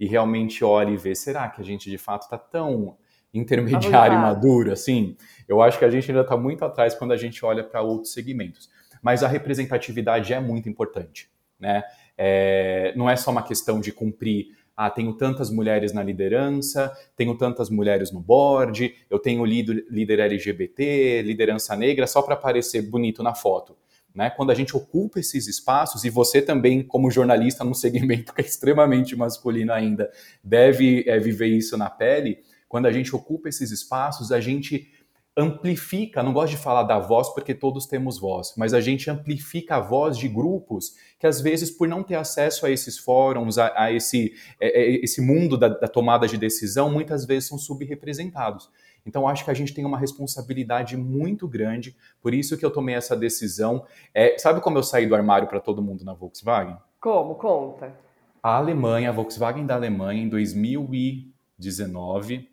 e 0.00 0.04
realmente 0.04 0.64
olha 0.64 0.90
e 0.90 0.96
vê, 0.96 1.14
será 1.14 1.48
que 1.48 1.60
a 1.60 1.64
gente 1.64 1.88
de 1.88 1.96
fato 1.96 2.22
está 2.22 2.36
tão 2.36 2.98
intermediário 3.32 4.16
e 4.16 4.20
maduro, 4.20 4.72
assim, 4.72 5.16
eu 5.48 5.62
acho 5.62 5.78
que 5.78 5.84
a 5.84 5.90
gente 5.90 6.10
ainda 6.10 6.22
está 6.22 6.36
muito 6.36 6.64
atrás 6.64 6.94
quando 6.94 7.12
a 7.12 7.16
gente 7.16 7.44
olha 7.44 7.62
para 7.62 7.80
outros 7.80 8.12
segmentos. 8.12 8.68
Mas 9.02 9.22
a 9.22 9.28
representatividade 9.28 10.32
é 10.32 10.40
muito 10.40 10.68
importante, 10.68 11.30
né? 11.58 11.82
É, 12.18 12.92
não 12.96 13.08
é 13.08 13.16
só 13.16 13.30
uma 13.30 13.42
questão 13.42 13.80
de 13.80 13.92
cumprir 13.92 14.48
ah, 14.82 14.88
tenho 14.88 15.12
tantas 15.12 15.50
mulheres 15.50 15.92
na 15.92 16.02
liderança, 16.02 16.90
tenho 17.14 17.36
tantas 17.36 17.68
mulheres 17.68 18.10
no 18.10 18.18
board, 18.18 18.94
eu 19.10 19.18
tenho 19.18 19.44
líder, 19.44 19.84
líder 19.90 20.20
LGBT, 20.20 21.20
liderança 21.20 21.76
negra, 21.76 22.06
só 22.06 22.22
para 22.22 22.32
aparecer 22.32 22.80
bonito 22.80 23.22
na 23.22 23.34
foto. 23.34 23.76
Né? 24.14 24.30
Quando 24.30 24.50
a 24.50 24.54
gente 24.54 24.74
ocupa 24.74 25.20
esses 25.20 25.46
espaços, 25.46 26.04
e 26.04 26.08
você 26.08 26.40
também, 26.40 26.82
como 26.82 27.10
jornalista 27.10 27.62
num 27.62 27.74
segmento 27.74 28.32
que 28.32 28.40
é 28.40 28.44
extremamente 28.44 29.14
masculino 29.14 29.70
ainda, 29.70 30.10
deve 30.42 31.04
é, 31.06 31.18
viver 31.18 31.48
isso 31.48 31.76
na 31.76 31.90
pele, 31.90 32.38
quando 32.70 32.86
a 32.86 32.92
gente 32.92 33.16
ocupa 33.16 33.48
esses 33.48 33.72
espaços, 33.72 34.30
a 34.30 34.40
gente 34.40 34.88
amplifica, 35.36 36.22
não 36.22 36.32
gosto 36.32 36.52
de 36.52 36.56
falar 36.56 36.84
da 36.84 37.00
voz 37.00 37.28
porque 37.30 37.52
todos 37.52 37.86
temos 37.86 38.16
voz, 38.18 38.54
mas 38.56 38.72
a 38.72 38.80
gente 38.80 39.10
amplifica 39.10 39.74
a 39.76 39.80
voz 39.80 40.16
de 40.16 40.28
grupos 40.28 40.94
que 41.18 41.26
às 41.26 41.40
vezes 41.40 41.68
por 41.68 41.88
não 41.88 42.04
ter 42.04 42.14
acesso 42.14 42.64
a 42.64 42.70
esses 42.70 42.96
fóruns, 42.96 43.58
a, 43.58 43.72
a 43.76 43.92
esse, 43.92 44.34
a, 44.60 44.64
é, 44.64 44.68
é, 44.68 45.04
esse 45.04 45.20
mundo 45.20 45.58
da, 45.58 45.66
da, 45.66 45.88
tomada 45.88 46.28
de 46.28 46.38
decisão, 46.38 46.88
muitas 46.88 47.24
vezes 47.24 47.48
são 47.48 47.58
subrepresentados. 47.58 48.70
Então 49.04 49.26
acho 49.26 49.44
que 49.44 49.50
a 49.50 49.54
gente 49.54 49.74
tem 49.74 49.84
uma 49.84 49.98
responsabilidade 49.98 50.96
muito 50.96 51.48
grande, 51.48 51.96
por 52.22 52.32
isso 52.32 52.56
que 52.56 52.64
eu 52.64 52.70
tomei 52.70 52.94
essa 52.94 53.16
decisão. 53.16 53.84
É, 54.14 54.38
sabe 54.38 54.60
como 54.60 54.78
eu 54.78 54.84
saí 54.84 55.08
do 55.08 55.16
armário 55.16 55.48
para 55.48 55.58
todo 55.58 55.82
mundo 55.82 56.04
na 56.04 56.14
Volkswagen? 56.14 56.76
Como? 57.00 57.34
Conta. 57.34 57.98
A 58.40 58.56
Alemanha, 58.56 59.10
a 59.10 59.12
Volkswagen 59.12 59.66
da 59.66 59.74
Alemanha, 59.74 60.22
em 60.22 60.28
2019, 60.28 62.49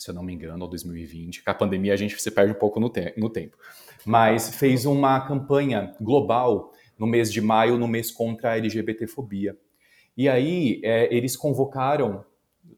se 0.00 0.10
eu 0.10 0.14
não 0.14 0.22
me 0.22 0.32
engano, 0.32 0.64
ou 0.64 0.70
2020. 0.70 1.44
Com 1.44 1.50
a 1.50 1.54
pandemia 1.54 1.92
a 1.92 1.96
gente 1.96 2.20
se 2.20 2.30
perde 2.30 2.52
um 2.52 2.58
pouco 2.58 2.80
no, 2.80 2.88
te 2.88 3.12
no 3.18 3.28
tempo. 3.28 3.58
Mas 4.04 4.56
fez 4.56 4.86
uma 4.86 5.20
campanha 5.20 5.94
global 6.00 6.72
no 6.98 7.06
mês 7.06 7.30
de 7.30 7.40
maio, 7.40 7.76
no 7.76 7.86
mês 7.86 8.10
contra 8.10 8.52
a 8.52 8.56
LGBTfobia. 8.56 9.56
E 10.16 10.26
aí 10.26 10.80
é, 10.82 11.14
eles 11.14 11.36
convocaram, 11.36 12.24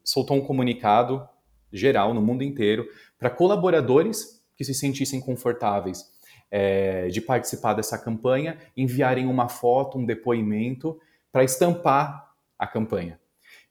soltou 0.03 0.35
um 0.35 0.41
comunicado 0.41 1.25
geral 1.71 2.13
no 2.13 2.21
mundo 2.21 2.43
inteiro 2.43 2.85
para 3.17 3.29
colaboradores 3.29 4.43
que 4.57 4.65
se 4.65 4.73
sentissem 4.73 5.21
confortáveis 5.21 6.03
é, 6.51 7.07
de 7.07 7.21
participar 7.21 7.73
dessa 7.73 7.97
campanha, 7.97 8.57
enviarem 8.75 9.27
uma 9.27 9.47
foto, 9.47 9.97
um 9.97 10.05
depoimento 10.05 10.99
para 11.31 11.43
estampar 11.43 12.33
a 12.59 12.67
campanha. 12.67 13.17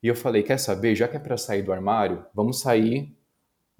E 0.02 0.08
eu 0.08 0.16
falei, 0.16 0.42
quer 0.42 0.58
saber, 0.58 0.96
já 0.96 1.06
que 1.06 1.16
é 1.16 1.20
para 1.20 1.36
sair 1.36 1.62
do 1.62 1.72
armário, 1.72 2.24
vamos 2.34 2.60
sair 2.60 3.14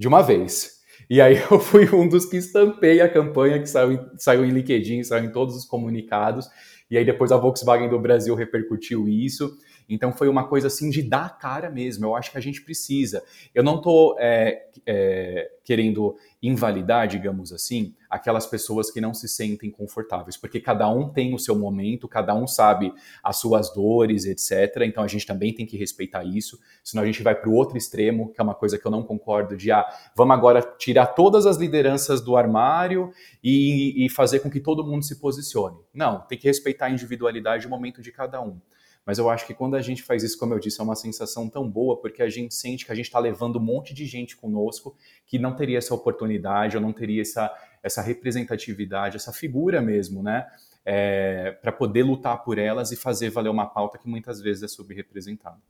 de 0.03 0.09
uma 0.09 0.21
vez. 0.21 0.83
E 1.09 1.21
aí 1.21 1.39
eu 1.49 1.61
fui 1.61 1.89
um 1.95 2.09
dos 2.09 2.27
que 2.27 2.37
estampei 2.37 3.01
a 3.01 3.09
campanha 3.09 3.61
que 3.61 3.67
saiu, 3.67 4.01
saiu 4.19 4.45
em 4.45 4.51
LinkedIn, 4.51 5.05
saiu 5.05 5.25
em 5.25 5.33
todos 5.33 5.57
os 5.57 5.65
comunicados. 5.65 6.47
E 6.91 6.99
aí 6.99 7.05
depois 7.05 7.31
a 7.31 7.37
Volkswagen 7.37 7.89
do 7.89 8.01
Brasil 8.01 8.35
repercutiu 8.35 9.09
isso. 9.09 9.57
Então 9.89 10.13
foi 10.13 10.29
uma 10.29 10.47
coisa 10.47 10.67
assim 10.67 10.91
de 10.91 11.03
dar 11.03 11.27
a 11.27 11.31
cara 11.31 11.71
mesmo. 11.71 12.07
Eu 12.07 12.15
acho 12.15 12.31
que 12.31 12.39
a 12.39 12.41
gente 12.41 12.63
precisa. 12.63 13.23
Eu 13.55 13.63
não 13.63 13.77
estou 13.77 14.17
é, 14.19 14.67
é, 14.87 15.51
querendo 15.65 16.17
invalidar, 16.43 17.07
digamos 17.07 17.53
assim, 17.53 17.95
aquelas 18.11 18.47
pessoas 18.47 18.91
que 18.91 19.01
não 19.01 19.15
se 19.15 19.29
sentem 19.29 19.71
confortáveis, 19.71 20.37
porque 20.37 20.61
cada 20.61 20.89
um 20.89 21.09
tem 21.09 21.35
o 21.35 21.39
seu 21.39 21.57
momento, 21.57 22.09
cada 22.09 22.35
um 22.35 22.47
sabe 22.47 22.93
as 23.23 23.37
suas 23.37 23.73
dores, 23.73 24.27
etc. 24.27 24.83
Então 24.85 25.05
a 25.05 25.09
gente 25.09 25.25
também 25.25 25.55
tem 25.55 25.65
que 25.65 25.77
respeitar 25.77 26.25
isso, 26.25 26.59
senão 26.83 27.03
a 27.03 27.07
gente 27.07 27.23
vai 27.23 27.35
para 27.35 27.49
o 27.49 27.55
outro 27.55 27.79
extremo, 27.79 28.33
que 28.33 28.41
é 28.41 28.45
uma 28.45 28.55
coisa 28.55 28.77
que 28.77 28.85
eu 28.87 28.91
não 28.91 29.03
concordo, 29.03 29.57
de 29.57 29.71
ah, 29.71 29.87
vamos 30.17 30.37
agora 30.37 30.61
tirar 30.79 31.07
todas 31.07 31.47
as 31.47 31.57
lideranças 31.57 32.21
do 32.21 32.37
armário 32.37 33.13
e, 33.43 34.05
e 34.05 34.09
fazer 34.11 34.41
com 34.41 34.51
que 34.51 34.61
todo 34.61 34.85
mundo 34.85 35.05
se 35.05 35.21
posicione. 35.21 35.79
Não, 35.95 36.21
tem 36.21 36.37
que 36.37 36.49
respeitar 36.49 36.87
a 36.87 36.91
individualidade 36.91 37.65
e 37.65 37.67
o 37.67 37.71
momento 37.71 38.03
de 38.03 38.11
cada 38.11 38.43
um. 38.43 38.61
Mas 39.05 39.19
eu 39.19 39.29
acho 39.29 39.47
que 39.47 39.55
quando 39.55 39.75
a 39.75 39.83
gente 39.83 40.03
faz 40.03 40.23
isso, 40.23 40.39
como 40.39 40.55
eu 40.55 40.59
disse, 40.59 40.81
é 40.81 40.85
uma 40.85 40.95
sensação 40.95 41.49
tão 41.49 41.69
boa, 41.69 42.01
porque 42.01 42.23
a 42.23 42.29
gente 42.29 42.55
sente 42.55 42.87
que 42.87 42.93
a 42.93 42.95
gente 42.95 43.07
está 43.07 43.19
levando 43.19 43.57
um 43.57 43.63
monte 43.63 43.93
de 43.93 44.07
gente 44.07 44.37
conosco 44.37 44.97
que 45.27 45.39
não 45.39 45.57
teria 45.57 45.79
essa 45.79 45.95
oportunidade, 45.95 46.77
ou 46.77 46.83
não 46.83 46.93
teria 46.93 47.23
essa, 47.23 47.53
essa 47.83 48.01
representatividade, 48.01 49.17
essa 49.17 49.33
figura 49.33 49.81
mesmo, 49.81 50.23
né? 50.23 50.47
É, 50.85 51.53
para 51.63 51.71
poder 51.71 52.03
lutar 52.03 52.43
por 52.43 52.59
elas 52.59 52.91
e 52.91 52.97
fazer 52.97 53.31
valer 53.31 53.51
uma 53.51 53.67
pauta 53.67 53.99
que 53.99 54.09
muitas 54.09 54.41
vezes 54.41 54.63
é 54.65 54.69
subrepresentada. 54.69 55.61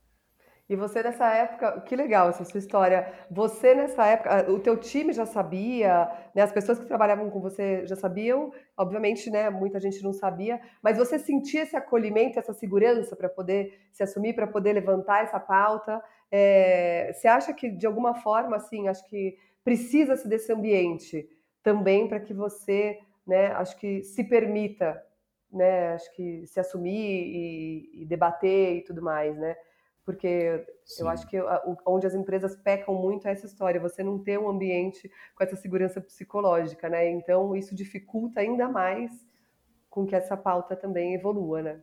E 0.69 0.76
você 0.76 1.02
nessa 1.02 1.28
época, 1.35 1.81
que 1.83 1.95
legal 1.95 2.31
essa 2.31 2.45
sua 2.45 2.59
história. 2.59 3.12
Você 3.31 3.75
nessa 3.75 4.07
época, 4.07 4.50
o 4.50 4.61
teu 4.61 4.76
time 4.76 5.12
já 5.12 5.26
sabia, 5.26 6.09
né? 6.35 6.42
As 6.42 6.52
pessoas 6.52 6.78
que 6.78 6.87
trabalhavam 6.87 7.28
com 7.31 7.40
você 7.40 7.85
já 7.87 7.97
sabiam, 7.97 8.52
obviamente, 8.76 9.31
né? 9.31 9.50
Muita 9.50 9.81
gente 9.81 10.02
não 10.02 10.12
sabia, 10.12 10.61
mas 10.83 10.97
você 10.97 11.19
sentia 11.19 11.62
esse 11.62 11.76
acolhimento, 11.76 12.38
essa 12.38 12.54
segurança 12.54 13.16
para 13.16 13.28
poder 13.28 13.81
se 13.92 14.02
assumir, 14.02 14.35
para 14.35 14.47
poder 14.47 14.73
levantar 14.73 15.25
essa 15.25 15.38
pauta. 15.40 16.02
É, 16.31 17.12
você 17.12 17.28
acha 17.28 17.52
que 17.52 17.69
de 17.69 17.87
alguma 17.87 18.14
forma, 18.14 18.57
assim, 18.57 18.88
acho 18.88 19.07
que 19.09 19.37
precisa-se 19.64 20.28
desse 20.28 20.52
ambiente 20.52 21.28
também 21.62 22.09
para 22.09 22.21
que 22.21 22.33
você, 22.33 22.99
né? 23.26 23.49
Acho 23.52 23.76
que 23.78 24.02
se 24.04 24.25
permita, 24.25 25.02
né? 25.52 25.95
Acho 25.95 26.11
que 26.14 26.47
se 26.47 26.59
assumir 26.61 26.92
e, 26.95 28.02
e 28.02 28.07
debater 28.07 28.76
e 28.76 28.85
tudo 28.85 29.02
mais, 29.02 29.37
né? 29.37 29.54
Porque 30.04 30.64
Sim. 30.85 31.02
eu 31.02 31.09
acho 31.09 31.26
que 31.28 31.38
onde 31.87 32.06
as 32.06 32.14
empresas 32.14 32.56
pecam 32.56 32.94
muito 32.94 33.28
é 33.28 33.32
essa 33.32 33.47
história, 33.47 33.80
você 33.80 34.02
não 34.02 34.18
ter 34.18 34.38
um 34.38 34.49
ambiente 34.49 35.11
com 35.37 35.44
essa 35.44 35.54
segurança 35.54 36.00
psicológica, 36.00 36.88
né? 36.88 37.09
Então, 37.11 37.54
isso 37.54 37.75
dificulta 37.75 38.40
ainda 38.40 38.68
mais 38.68 39.11
com 39.88 40.06
que 40.06 40.16
essa 40.16 40.37
pauta 40.37 40.75
também 40.75 41.14
evolua, 41.14 41.62
né? 41.62 41.80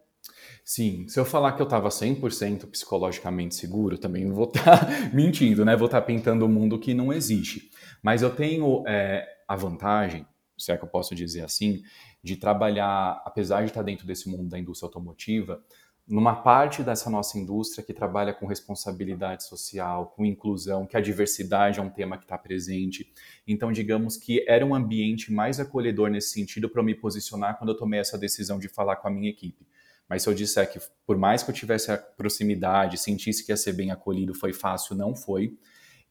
Sim, 0.64 1.08
se 1.08 1.20
eu 1.20 1.26
falar 1.26 1.54
que 1.54 1.62
eu 1.62 1.66
estava 1.66 1.90
100% 1.90 2.70
psicologicamente 2.70 3.56
seguro, 3.56 3.98
também 3.98 4.30
vou 4.32 4.46
estar 4.46 4.80
tá 4.80 4.88
mentindo, 5.14 5.64
né? 5.64 5.76
Vou 5.76 5.86
estar 5.86 6.02
tá 6.02 6.06
pintando 6.06 6.46
um 6.46 6.50
mundo 6.50 6.80
que 6.80 6.94
não 6.94 7.14
existe. 7.14 7.70
Mas 8.04 8.22
eu 8.22 8.36
tenho 8.36 8.84
é, 8.88 9.28
a 9.48 9.56
vantagem, 9.56 10.26
se 10.58 10.72
é 10.72 10.78
que 10.78 10.84
eu 10.84 10.90
posso 10.90 11.16
dizer 11.16 11.42
assim, 11.42 11.82
de 12.24 12.36
trabalhar, 12.36 13.22
apesar 13.26 13.62
de 13.62 13.68
estar 13.68 13.82
dentro 13.82 14.06
desse 14.06 14.30
mundo 14.30 14.50
da 14.50 14.60
indústria 14.60 14.88
automotiva, 14.88 15.64
numa 16.10 16.36
parte 16.36 16.82
dessa 16.82 17.08
nossa 17.08 17.38
indústria 17.38 17.86
que 17.86 17.94
trabalha 17.94 18.34
com 18.34 18.48
responsabilidade 18.48 19.44
social, 19.44 20.08
com 20.08 20.26
inclusão, 20.26 20.88
que 20.88 20.98
a 20.98 21.02
diversidade 21.02 21.80
é 21.80 21.84
um 21.84 21.90
tema 21.90 22.18
que 22.18 22.24
está 22.24 22.36
presente. 22.36 23.14
Então, 23.48 23.72
digamos 23.72 24.18
que 24.18 24.44
era 24.48 24.66
um 24.66 24.74
ambiente 24.74 25.32
mais 25.32 25.60
acolhedor 25.60 26.10
nesse 26.10 26.30
sentido 26.30 26.68
para 26.68 26.82
me 26.82 26.96
posicionar 26.96 27.60
quando 27.60 27.74
eu 27.74 27.78
tomei 27.78 28.00
essa 28.00 28.18
decisão 28.18 28.58
de 28.58 28.68
falar 28.68 28.96
com 28.96 29.08
a 29.08 29.12
minha 29.12 29.30
equipe. 29.30 29.68
Mas 30.10 30.24
se 30.24 30.30
eu 30.30 30.34
disser 30.34 30.72
que, 30.72 30.80
por 31.06 31.16
mais 31.16 31.44
que 31.44 31.52
eu 31.52 31.56
tivesse 31.56 31.92
a 31.92 31.98
proximidade, 31.98 32.98
sentisse 32.98 33.46
que 33.46 33.52
ia 33.52 33.58
ser 33.58 33.74
bem 33.74 33.92
acolhido, 33.92 34.34
foi 34.34 34.52
fácil, 34.52 34.96
não 34.96 35.16
foi. 35.16 35.60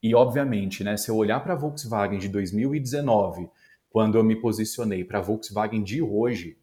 E, 0.01 0.15
obviamente, 0.15 0.81
né, 0.81 0.95
se 0.95 1.11
eu 1.11 1.17
olhar 1.17 1.41
para 1.41 1.51
a 1.51 1.57
Volkswagen 1.57 2.19
de 2.19 2.29
2019, 2.29 3.49
quando 3.89 4.17
eu 4.17 4.23
me 4.23 4.37
posicionei 4.37 5.03
para 5.03 5.19
a 5.19 5.21
Volkswagen 5.21 5.83
de 5.83 6.01
hoje, 6.01 6.57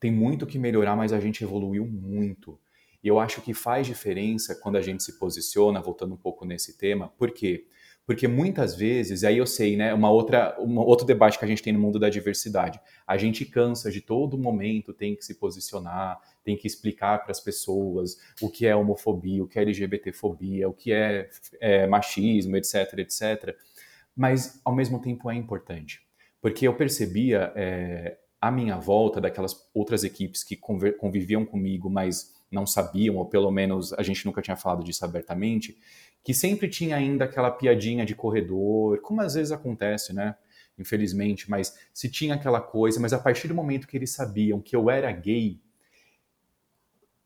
tem 0.00 0.10
muito 0.10 0.46
que 0.46 0.58
melhorar, 0.58 0.96
mas 0.96 1.12
a 1.12 1.20
gente 1.20 1.44
evoluiu 1.44 1.86
muito. 1.86 2.58
E 3.04 3.08
eu 3.08 3.20
acho 3.20 3.40
que 3.42 3.54
faz 3.54 3.86
diferença 3.86 4.54
quando 4.54 4.76
a 4.76 4.82
gente 4.82 5.02
se 5.02 5.18
posiciona, 5.18 5.80
voltando 5.80 6.14
um 6.14 6.18
pouco 6.18 6.44
nesse 6.44 6.76
tema, 6.76 7.08
por 7.16 7.30
quê? 7.30 7.66
Porque 8.06 8.26
muitas 8.26 8.74
vezes, 8.74 9.22
aí 9.22 9.38
eu 9.38 9.46
sei, 9.46 9.76
né, 9.76 9.94
uma 9.94 10.10
outra, 10.10 10.56
um 10.58 10.78
outro 10.78 11.06
debate 11.06 11.38
que 11.38 11.44
a 11.44 11.48
gente 11.48 11.62
tem 11.62 11.72
no 11.72 11.78
mundo 11.78 11.98
da 11.98 12.08
diversidade, 12.08 12.80
a 13.06 13.16
gente 13.16 13.44
cansa 13.44 13.90
de 13.90 14.00
todo 14.00 14.36
momento, 14.36 14.92
tem 14.92 15.14
que 15.14 15.24
se 15.24 15.34
posicionar, 15.34 16.18
tem 16.42 16.56
que 16.56 16.66
explicar 16.66 17.22
para 17.22 17.30
as 17.30 17.40
pessoas 17.40 18.16
o 18.40 18.50
que 18.50 18.66
é 18.66 18.74
homofobia, 18.74 19.44
o 19.44 19.46
que 19.46 19.58
é 19.58 19.62
LGBTfobia, 19.62 20.68
o 20.68 20.72
que 20.72 20.92
é, 20.92 21.28
é 21.60 21.86
machismo, 21.86 22.56
etc, 22.56 22.98
etc. 22.98 23.56
Mas, 24.16 24.60
ao 24.64 24.74
mesmo 24.74 25.00
tempo, 25.00 25.30
é 25.30 25.36
importante. 25.36 26.02
Porque 26.40 26.66
eu 26.66 26.74
percebia 26.74 27.52
é, 27.54 28.18
à 28.40 28.50
minha 28.50 28.76
volta, 28.76 29.20
daquelas 29.20 29.68
outras 29.74 30.02
equipes 30.02 30.42
que 30.42 30.56
conviviam 30.56 31.44
comigo, 31.44 31.90
mas 31.90 32.34
não 32.50 32.66
sabiam, 32.66 33.16
ou 33.16 33.26
pelo 33.26 33.50
menos 33.50 33.92
a 33.92 34.02
gente 34.02 34.24
nunca 34.24 34.40
tinha 34.40 34.56
falado 34.56 34.82
disso 34.82 35.04
abertamente, 35.04 35.78
que 36.24 36.34
sempre 36.34 36.68
tinha 36.68 36.96
ainda 36.96 37.24
aquela 37.24 37.50
piadinha 37.50 38.04
de 38.04 38.14
corredor, 38.14 39.00
como 39.02 39.20
às 39.20 39.34
vezes 39.34 39.52
acontece, 39.52 40.12
né? 40.12 40.36
Infelizmente, 40.78 41.50
mas 41.50 41.78
se 41.92 42.08
tinha 42.08 42.34
aquela 42.34 42.60
coisa, 42.60 42.98
mas 42.98 43.12
a 43.12 43.18
partir 43.18 43.48
do 43.48 43.54
momento 43.54 43.86
que 43.86 43.96
eles 43.96 44.10
sabiam 44.10 44.60
que 44.60 44.74
eu 44.74 44.88
era 44.88 45.12
gay, 45.12 45.60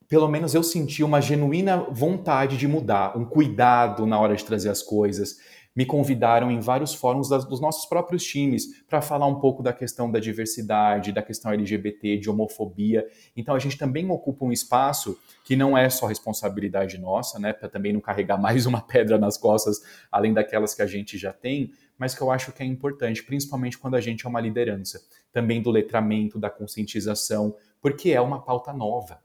pelo 0.09 0.29
menos 0.29 0.55
eu 0.55 0.63
sentia 0.63 1.07
uma 1.07 1.21
genuína 1.21 1.79
vontade 1.91 2.57
de 2.57 2.69
mudar, 2.69 3.17
um 3.17 3.25
cuidado 3.25 4.07
na 4.07 4.19
hora 4.19 4.37
de 4.37 4.45
trazer 4.45 4.69
as 4.69 4.83
coisas 4.83 5.39
me 5.75 5.85
convidaram 5.85 6.51
em 6.51 6.61
vários 6.61 6.95
fóruns 6.95 7.29
das, 7.29 7.45
dos 7.45 7.61
nossos 7.61 7.87
próprios 7.87 8.25
times 8.25 8.85
para 8.89 9.03
falar 9.03 9.27
um 9.27 9.41
pouco 9.41 9.63
da 9.63 9.73
questão 9.73 10.11
da 10.11 10.21
diversidade, 10.21 11.13
da 11.13 11.23
questão 11.23 11.53
LGBT, 11.53 12.17
de 12.17 12.31
homofobia. 12.31 13.07
Então 13.37 13.55
a 13.55 13.59
gente 13.59 13.77
também 13.77 14.09
ocupa 14.11 14.45
um 14.45 14.53
espaço 14.53 15.19
que 15.45 15.57
não 15.57 15.77
é 15.77 15.91
só 15.91 16.07
responsabilidade 16.07 16.97
nossa, 16.99 17.39
né, 17.39 17.53
para 17.53 17.69
também 17.69 17.93
não 17.93 18.01
carregar 18.01 18.39
mais 18.41 18.67
uma 18.67 18.81
pedra 18.81 19.19
nas 19.19 19.37
costas 19.37 19.83
além 20.11 20.33
daquelas 20.33 20.75
que 20.75 20.83
a 20.83 20.87
gente 20.87 21.19
já 21.19 21.33
tem, 21.33 21.73
mas 21.99 22.15
que 22.15 22.23
eu 22.23 22.31
acho 22.31 22.53
que 22.53 22.63
é 22.63 22.67
importante, 22.67 23.23
principalmente 23.23 23.79
quando 23.79 23.95
a 23.95 24.01
gente 24.01 24.27
é 24.27 24.29
uma 24.29 24.41
liderança, 24.41 25.01
também 25.33 25.61
do 25.61 25.71
letramento, 25.71 26.39
da 26.39 26.51
conscientização, 26.51 27.57
porque 27.81 28.11
é 28.11 28.21
uma 28.21 28.41
pauta 28.41 28.73
nova. 28.73 29.21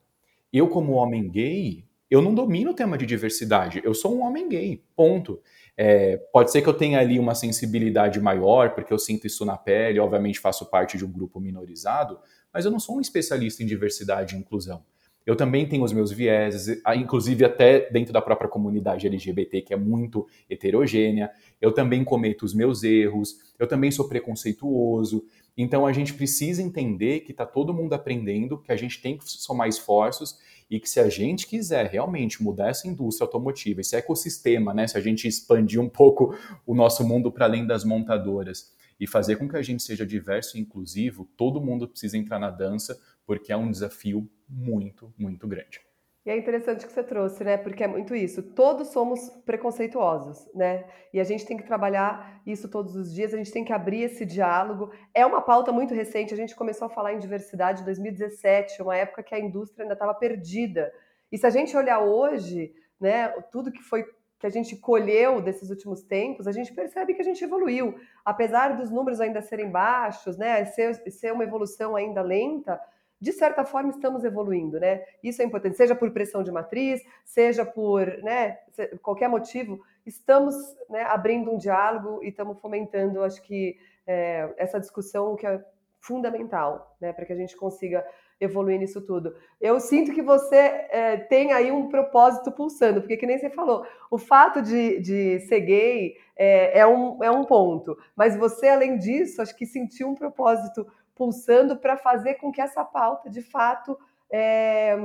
Eu 0.51 0.67
como 0.67 0.93
homem 0.93 1.29
gay, 1.29 1.85
eu 2.09 2.21
não 2.21 2.33
domino 2.33 2.71
o 2.71 2.73
tema 2.73 2.97
de 2.97 3.05
diversidade, 3.05 3.81
eu 3.83 3.93
sou 3.93 4.15
um 4.15 4.23
homem 4.23 4.49
gay, 4.49 4.83
ponto. 4.95 5.39
É, 5.81 6.17
pode 6.33 6.51
ser 6.51 6.61
que 6.61 6.67
eu 6.67 6.73
tenha 6.73 6.99
ali 6.99 7.17
uma 7.17 7.33
sensibilidade 7.33 8.19
maior, 8.19 8.71
porque 8.71 8.91
eu 8.91 8.99
sinto 8.99 9.25
isso 9.25 9.45
na 9.45 9.55
pele, 9.55 9.97
obviamente 9.97 10.37
faço 10.37 10.65
parte 10.65 10.97
de 10.97 11.05
um 11.05 11.09
grupo 11.09 11.39
minorizado, 11.39 12.19
mas 12.53 12.65
eu 12.65 12.71
não 12.71 12.81
sou 12.81 12.97
um 12.97 12.99
especialista 12.99 13.63
em 13.63 13.65
diversidade 13.65 14.35
e 14.35 14.37
inclusão. 14.37 14.83
Eu 15.25 15.37
também 15.37 15.65
tenho 15.65 15.81
os 15.81 15.93
meus 15.93 16.11
vieses, 16.11 16.81
inclusive 16.97 17.45
até 17.45 17.89
dentro 17.91 18.11
da 18.11 18.21
própria 18.21 18.49
comunidade 18.49 19.07
LGBT, 19.07 19.61
que 19.61 19.73
é 19.73 19.77
muito 19.77 20.27
heterogênea. 20.49 21.31
Eu 21.61 21.71
também 21.71 22.03
cometo 22.03 22.43
os 22.43 22.53
meus 22.53 22.83
erros, 22.83 23.37
eu 23.57 23.65
também 23.65 23.89
sou 23.89 24.09
preconceituoso. 24.09 25.23
Então 25.57 25.85
a 25.85 25.93
gente 25.93 26.13
precisa 26.13 26.61
entender 26.61 27.21
que 27.21 27.31
está 27.31 27.45
todo 27.45 27.73
mundo 27.73 27.93
aprendendo, 27.93 28.57
que 28.57 28.73
a 28.73 28.75
gente 28.75 29.01
tem 29.01 29.17
que 29.17 29.23
somar 29.31 29.69
esforços 29.69 30.39
e 30.69 30.79
que 30.79 30.89
se 30.89 30.99
a 30.99 31.10
gente 31.10 31.47
quiser 31.47 31.88
realmente 31.88 32.43
mudar 32.43 32.69
essa 32.69 32.88
indústria 32.88 33.25
automotiva, 33.25 33.82
esse 33.82 33.95
ecossistema, 33.95 34.73
né, 34.73 34.88
se 34.88 34.97
a 34.97 35.01
gente 35.01 35.27
expandir 35.27 35.82
um 35.82 35.89
pouco 35.89 36.36
o 36.65 36.75
nosso 36.75 37.03
mundo 37.03 37.32
para 37.32 37.45
além 37.45 37.65
das 37.65 37.84
montadoras 37.84 38.71
e 38.99 39.08
fazer 39.08 39.38
com 39.38 39.47
que 39.47 39.58
a 39.58 39.62
gente 39.62 39.82
seja 39.82 40.05
diverso 40.05 40.58
e 40.58 40.62
inclusivo, 40.62 41.27
todo 41.36 41.62
mundo 41.62 41.88
precisa 41.88 42.17
entrar 42.17 42.38
na 42.38 42.51
dança, 42.51 42.99
porque 43.25 43.51
é 43.51 43.58
um 43.58 43.71
desafio 43.71 44.29
muito, 44.47 45.13
muito 45.17 45.47
grande. 45.47 45.88
E 46.25 46.29
é 46.29 46.38
interessante 46.38 46.86
que 46.86 46.91
você 46.91 47.01
trouxe, 47.01 47.43
né? 47.43 47.58
Porque 47.58 47.84
é 47.84 47.88
muito 47.88 48.13
isso. 48.13 48.43
Todos 48.43 48.89
somos 48.89 49.29
preconceituosos, 49.45 50.47
né? 50.53 50.86
E 51.13 51.19
a 51.19 51.23
gente 51.23 51.45
tem 51.45 51.55
que 51.55 51.63
trabalhar 51.63 52.41
isso 52.45 52.69
todos 52.69 52.95
os 52.95 53.13
dias, 53.13 53.34
a 53.34 53.38
gente 53.38 53.51
tem 53.51 53.63
que 53.63 53.71
abrir 53.71 54.03
esse 54.03 54.25
diálogo. 54.25 54.91
É 55.13 55.25
uma 55.25 55.41
pauta 55.41 55.71
muito 55.71 55.93
recente, 55.93 56.34
a 56.34 56.38
gente 56.38 56.55
começou 56.55 56.88
a 56.88 56.89
falar 56.89 57.13
em 57.13 57.19
diversidade 57.19 57.82
em 57.82 57.86
2017, 57.86 58.82
uma 58.82 58.97
época 58.97 59.23
que 59.23 59.34
a 59.34 59.39
indústria 59.39 59.84
ainda 59.84 59.93
estava 59.93 60.13
perdida. 60.13 60.91
E 61.32 61.38
se 61.38 61.47
a 61.47 61.49
gente 61.49 61.75
olhar 61.75 61.99
hoje, 61.99 62.73
né, 62.99 63.29
tudo 63.51 63.71
que 63.71 63.82
foi 63.82 64.03
que 64.39 64.47
a 64.47 64.49
gente 64.49 64.77
colheu 64.77 65.41
desses 65.41 65.69
últimos 65.69 66.01
tempos, 66.01 66.47
a 66.47 66.53
gente 66.53 66.73
percebe 66.73 67.13
que 67.13 67.21
a 67.21 67.25
gente 67.25 67.43
evoluiu. 67.43 67.95
Apesar 68.23 68.77
dos 68.77 68.89
números 68.89 69.19
ainda 69.19 69.41
serem 69.41 69.69
baixos, 69.69 70.38
né, 70.38 70.63
ser, 70.63 70.95
ser 71.12 71.34
uma 71.34 71.43
evolução 71.43 71.93
ainda 71.95 72.21
lenta, 72.21 72.79
de 73.19 73.32
certa 73.34 73.65
forma 73.65 73.89
estamos 73.89 74.23
evoluindo, 74.23 74.79
né? 74.79 75.03
Isso 75.21 75.41
é 75.41 75.45
importante, 75.45 75.75
seja 75.75 75.95
por 75.95 76.12
pressão 76.12 76.43
de 76.43 76.51
matriz, 76.51 77.01
seja 77.25 77.65
por 77.65 78.08
né, 78.23 78.58
qualquer 79.01 79.27
motivo, 79.27 79.82
estamos 80.05 80.55
né, 80.89 81.03
abrindo 81.03 81.51
um 81.51 81.58
diálogo 81.58 82.23
e 82.23 82.29
estamos 82.29 82.60
fomentando, 82.60 83.23
acho 83.23 83.41
que, 83.41 83.77
é, 84.08 84.53
essa 84.58 84.79
discussão 84.79 85.36
que 85.36 85.45
é 85.45 85.63
fundamental, 85.99 86.95
né, 86.99 87.13
para 87.13 87.25
que 87.25 87.34
a 87.34 87.36
gente 87.36 87.55
consiga 87.55 88.05
evoluir 88.39 88.79
nisso 88.79 89.01
tudo. 89.01 89.36
Eu 89.60 89.79
sinto 89.79 90.13
que 90.13 90.21
você 90.21 90.55
é, 90.55 91.17
tem 91.17 91.51
aí 91.51 91.71
um 91.71 91.89
propósito 91.89 92.51
pulsando, 92.51 93.01
porque 93.01 93.17
que 93.17 93.25
nem 93.25 93.38
você 93.38 93.49
falou, 93.49 93.86
o 94.10 94.17
fato 94.17 94.62
de, 94.62 94.99
de 95.01 95.39
ser 95.41 95.60
gay 95.60 96.15
é, 96.38 96.79
é, 96.79 96.88
um, 96.88 97.21
é 97.21 97.29
um 97.29 97.43
ponto, 97.43 97.97
mas 98.15 98.38
você, 98.38 98.69
além 98.69 98.97
disso, 98.97 99.41
acho 99.41 99.55
que 99.55 99.65
sentiu 99.65 100.08
um 100.08 100.15
propósito 100.15 100.88
pulsando 101.19 101.77
para 101.77 101.97
fazer 101.97 102.36
com 102.36 102.49
que 102.49 102.62
essa 102.62 102.84
pauta, 102.84 103.29
de 103.29 103.41
fato, 103.41 103.99
é, 104.32 104.95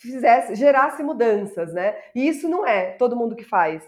fizesse, 0.00 0.54
gerasse 0.54 1.02
mudanças, 1.02 1.74
né? 1.74 1.94
E 2.14 2.26
isso 2.26 2.48
não 2.48 2.66
é 2.66 2.92
todo 2.92 3.14
mundo 3.14 3.36
que 3.36 3.44
faz, 3.44 3.84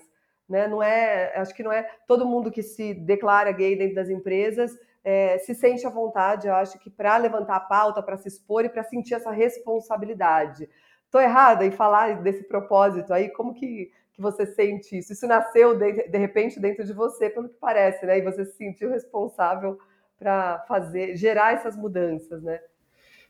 né? 0.47 0.69
Não 0.69 0.83
é, 0.83 1.33
acho 1.37 1.55
que 1.55 1.63
não 1.63 1.73
é 1.73 1.91
todo 2.07 2.27
mundo 2.27 2.51
que 2.51 2.63
se 2.63 2.93
declara 2.93 3.51
gay 3.51 3.75
dentro 3.77 3.95
das 3.95 4.11
empresas 4.11 4.79
é, 5.05 5.39
se 5.39 5.55
sente 5.55 5.87
à 5.87 5.91
vontade, 5.91 6.49
eu 6.49 6.55
acho 6.55 6.79
que 6.79 6.91
para 6.91 7.17
levantar 7.17 7.57
a 7.57 7.61
pauta, 7.61 8.03
para 8.03 8.19
se 8.19 8.29
expor 8.29 8.67
e 8.67 8.69
para 8.69 8.83
sentir 8.83 9.15
essa 9.15 9.31
responsabilidade. 9.31 10.69
Estou 11.07 11.19
errada 11.19 11.65
em 11.65 11.71
falar 11.71 12.21
desse 12.21 12.45
propósito 12.45 13.15
aí? 13.15 13.31
Como 13.31 13.55
que, 13.55 13.91
que 14.13 14.21
você 14.21 14.45
sente 14.45 14.99
isso? 14.99 15.15
Isso 15.15 15.27
nasceu 15.27 15.75
de, 15.79 16.09
de 16.09 16.19
repente 16.19 16.61
dentro 16.61 16.85
de 16.85 16.93
você, 16.93 17.31
pelo 17.31 17.49
que 17.49 17.55
parece, 17.55 18.05
né? 18.05 18.19
E 18.19 18.23
você 18.23 18.45
se 18.45 18.57
sentiu 18.59 18.91
responsável 18.91 19.79
para 20.19 20.59
fazer, 20.67 21.17
gerar 21.17 21.55
essas 21.55 21.77
mudanças, 21.77 22.43
né? 22.43 22.59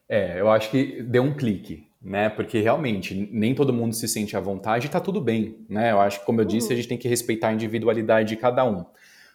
É, 0.09 0.41
eu 0.41 0.51
acho 0.51 0.71
que 0.71 1.03
deu 1.03 1.23
um 1.23 1.35
clique. 1.35 1.87
né? 2.01 2.29
Porque 2.29 2.61
realmente 2.61 3.29
nem 3.33 3.55
todo 3.55 3.73
mundo 3.73 3.93
se 3.95 4.07
sente 4.07 4.37
à 4.37 4.41
vontade 4.41 4.87
e 4.87 4.91
tá 4.91 5.01
tudo 5.01 5.21
bem, 5.21 5.67
né? 5.69 5.91
Eu 5.91 6.01
acho 6.01 6.21
que, 6.21 6.27
como 6.27 6.41
eu 6.41 6.45
disse, 6.45 6.73
a 6.73 6.77
gente 6.77 6.89
tem 6.89 6.97
que 6.99 7.09
respeitar 7.09 7.49
a 7.49 7.53
individualidade 7.53 8.29
de 8.29 8.37
cada 8.37 8.65
um. 8.65 8.85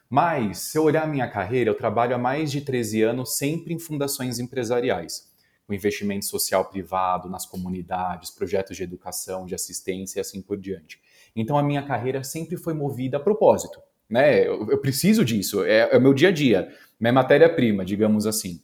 Mas, 0.10 0.60
se 0.60 0.78
eu 0.78 0.84
olhar 0.84 1.04
a 1.04 1.08
minha 1.08 1.28
carreira, 1.28 1.70
eu 1.70 1.76
trabalho 1.76 2.16
há 2.16 2.18
mais 2.18 2.52
de 2.52 2.62
13 2.62 3.02
anos 3.02 3.36
sempre 3.38 3.74
em 3.74 3.80
fundações 3.80 4.40
empresariais, 4.40 5.32
com 5.68 5.74
investimento 5.74 6.26
social 6.26 6.66
privado 6.66 7.30
nas 7.30 7.46
comunidades, 7.46 8.32
projetos 8.32 8.78
de 8.78 8.84
educação, 8.84 9.46
de 9.46 9.56
assistência 9.56 10.20
e 10.20 10.22
assim 10.22 10.42
por 10.42 10.58
diante. 10.58 11.02
Então, 11.36 11.58
a 11.58 11.64
minha 11.64 11.84
carreira 11.84 12.24
sempre 12.24 12.56
foi 12.58 12.74
movida 12.74 13.18
a 13.18 13.20
propósito, 13.20 13.82
né? 14.10 14.48
Eu, 14.48 14.70
eu 14.70 14.78
preciso 14.78 15.26
disso, 15.26 15.64
é, 15.66 15.90
é 15.92 15.98
o 15.98 16.02
meu 16.02 16.14
dia 16.14 16.30
a 16.30 16.32
dia, 16.32 16.72
minha 17.04 17.14
matéria-prima, 17.14 17.84
digamos 17.84 18.26
assim. 18.26 18.62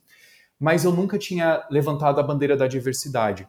Mas 0.58 0.86
eu 0.86 0.94
nunca 0.94 1.18
tinha 1.18 1.68
levantado 1.70 2.20
a 2.20 2.24
bandeira 2.24 2.56
da 2.56 2.68
diversidade. 2.68 3.46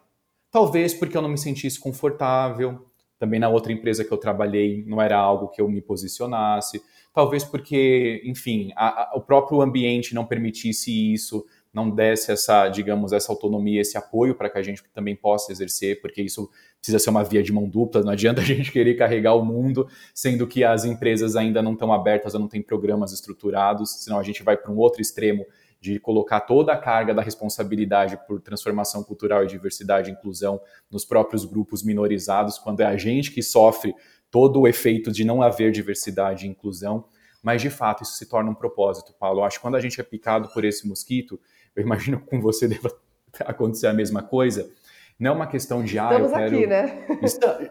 Talvez 0.51 0.93
porque 0.93 1.17
eu 1.17 1.23
não 1.23 1.29
me 1.29 1.39
sentisse 1.39 1.79
confortável, 1.79 2.85
também 3.17 3.39
na 3.39 3.49
outra 3.49 3.73
empresa 3.73 4.05
que 4.05 4.13
eu 4.13 4.19
trabalhei 4.19 4.85
não 4.87 5.01
era 5.01 5.17
algo 5.17 5.49
que 5.49 5.61
eu 5.61 5.69
me 5.69 5.81
posicionasse. 5.81 6.83
Talvez 7.13 7.45
porque, 7.45 8.21
enfim, 8.25 8.73
a, 8.75 9.03
a, 9.03 9.17
o 9.17 9.21
próprio 9.21 9.61
ambiente 9.63 10.13
não 10.13 10.27
permitisse 10.27 11.13
isso, 11.13 11.47
não 11.73 11.89
desse 11.89 12.33
essa, 12.33 12.69
digamos, 12.69 13.13
essa 13.13 13.31
autonomia, 13.31 13.81
esse 13.81 13.97
apoio 13.97 14.35
para 14.35 14.51
que 14.51 14.59
a 14.59 14.63
gente 14.63 14.83
também 14.93 15.15
possa 15.15 15.53
exercer, 15.53 16.01
porque 16.01 16.21
isso 16.21 16.51
precisa 16.79 16.99
ser 16.99 17.11
uma 17.11 17.23
via 17.23 17.43
de 17.43 17.53
mão 17.53 17.69
dupla, 17.69 18.03
não 18.03 18.13
adianta 18.13 18.41
a 18.41 18.45
gente 18.45 18.71
querer 18.73 18.95
carregar 18.95 19.35
o 19.35 19.45
mundo, 19.45 19.89
sendo 20.15 20.47
que 20.47 20.65
as 20.65 20.85
empresas 20.85 21.37
ainda 21.37 21.63
não 21.63 21.75
estão 21.75 21.93
abertas 21.93 22.35
ou 22.35 22.41
não 22.41 22.49
têm 22.49 22.63
programas 22.63 23.13
estruturados, 23.13 24.03
senão 24.03 24.19
a 24.19 24.23
gente 24.23 24.43
vai 24.43 24.57
para 24.57 24.73
um 24.73 24.77
outro 24.77 25.01
extremo 25.01 25.47
de 25.81 25.99
colocar 25.99 26.41
toda 26.41 26.73
a 26.73 26.77
carga 26.77 27.15
da 27.15 27.23
responsabilidade 27.23 28.19
por 28.27 28.41
transformação 28.41 29.03
cultural 29.03 29.45
e 29.45 29.47
diversidade 29.47 30.11
e 30.11 30.13
inclusão 30.13 30.61
nos 30.91 31.05
próprios 31.05 31.45
grupos 31.45 31.83
minorizados, 31.83 32.59
quando 32.59 32.81
é 32.81 32.85
a 32.85 32.97
gente 32.97 33.31
que 33.31 33.43
sofre 33.43 33.95
todo 34.31 34.61
o 34.61 34.69
efeito 34.69 35.11
de 35.11 35.25
não 35.25 35.43
haver 35.43 35.73
diversidade 35.73 36.47
e 36.47 36.51
inclusão. 36.51 37.07
Mas, 37.43 37.63
de 37.63 37.71
fato, 37.71 38.03
isso 38.03 38.13
se 38.13 38.27
torna 38.27 38.51
um 38.51 38.55
propósito, 38.55 39.15
Paulo. 39.19 39.41
Eu 39.41 39.45
acho 39.45 39.57
que 39.57 39.63
quando 39.63 39.77
a 39.77 39.81
gente 39.81 39.99
é 39.99 40.05
picado 40.05 40.51
por 40.53 40.63
esse 40.63 40.87
mosquito, 40.87 41.41
eu 41.77 41.83
imagino 41.83 42.21
que 42.21 42.27
com 42.27 42.41
você 42.41 42.69
deva 42.69 42.91
acontecer 43.47 43.87
a 43.87 43.93
mesma 43.93 44.23
coisa, 44.23 44.71
não 45.19 45.33
é 45.33 45.35
uma 45.35 45.47
questão 45.47 45.83
de, 45.85 45.99
ah, 45.99 46.05
estamos 46.05 46.33
eu 46.33 46.39
quero... 46.39 46.57
aqui, 46.57 46.67
né? 46.67 47.07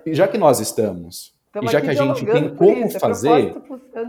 Já 0.08 0.28
que 0.28 0.38
nós 0.38 0.60
estamos, 0.60 1.36
estamos 1.48 1.70
e 1.70 1.74
já 1.74 1.82
que 1.82 1.90
a 1.90 1.94
gente 1.94 2.26
tem 2.26 2.56
como 2.56 2.86
isso, 2.86 2.98
é 2.98 3.00
fazer... 3.00 3.56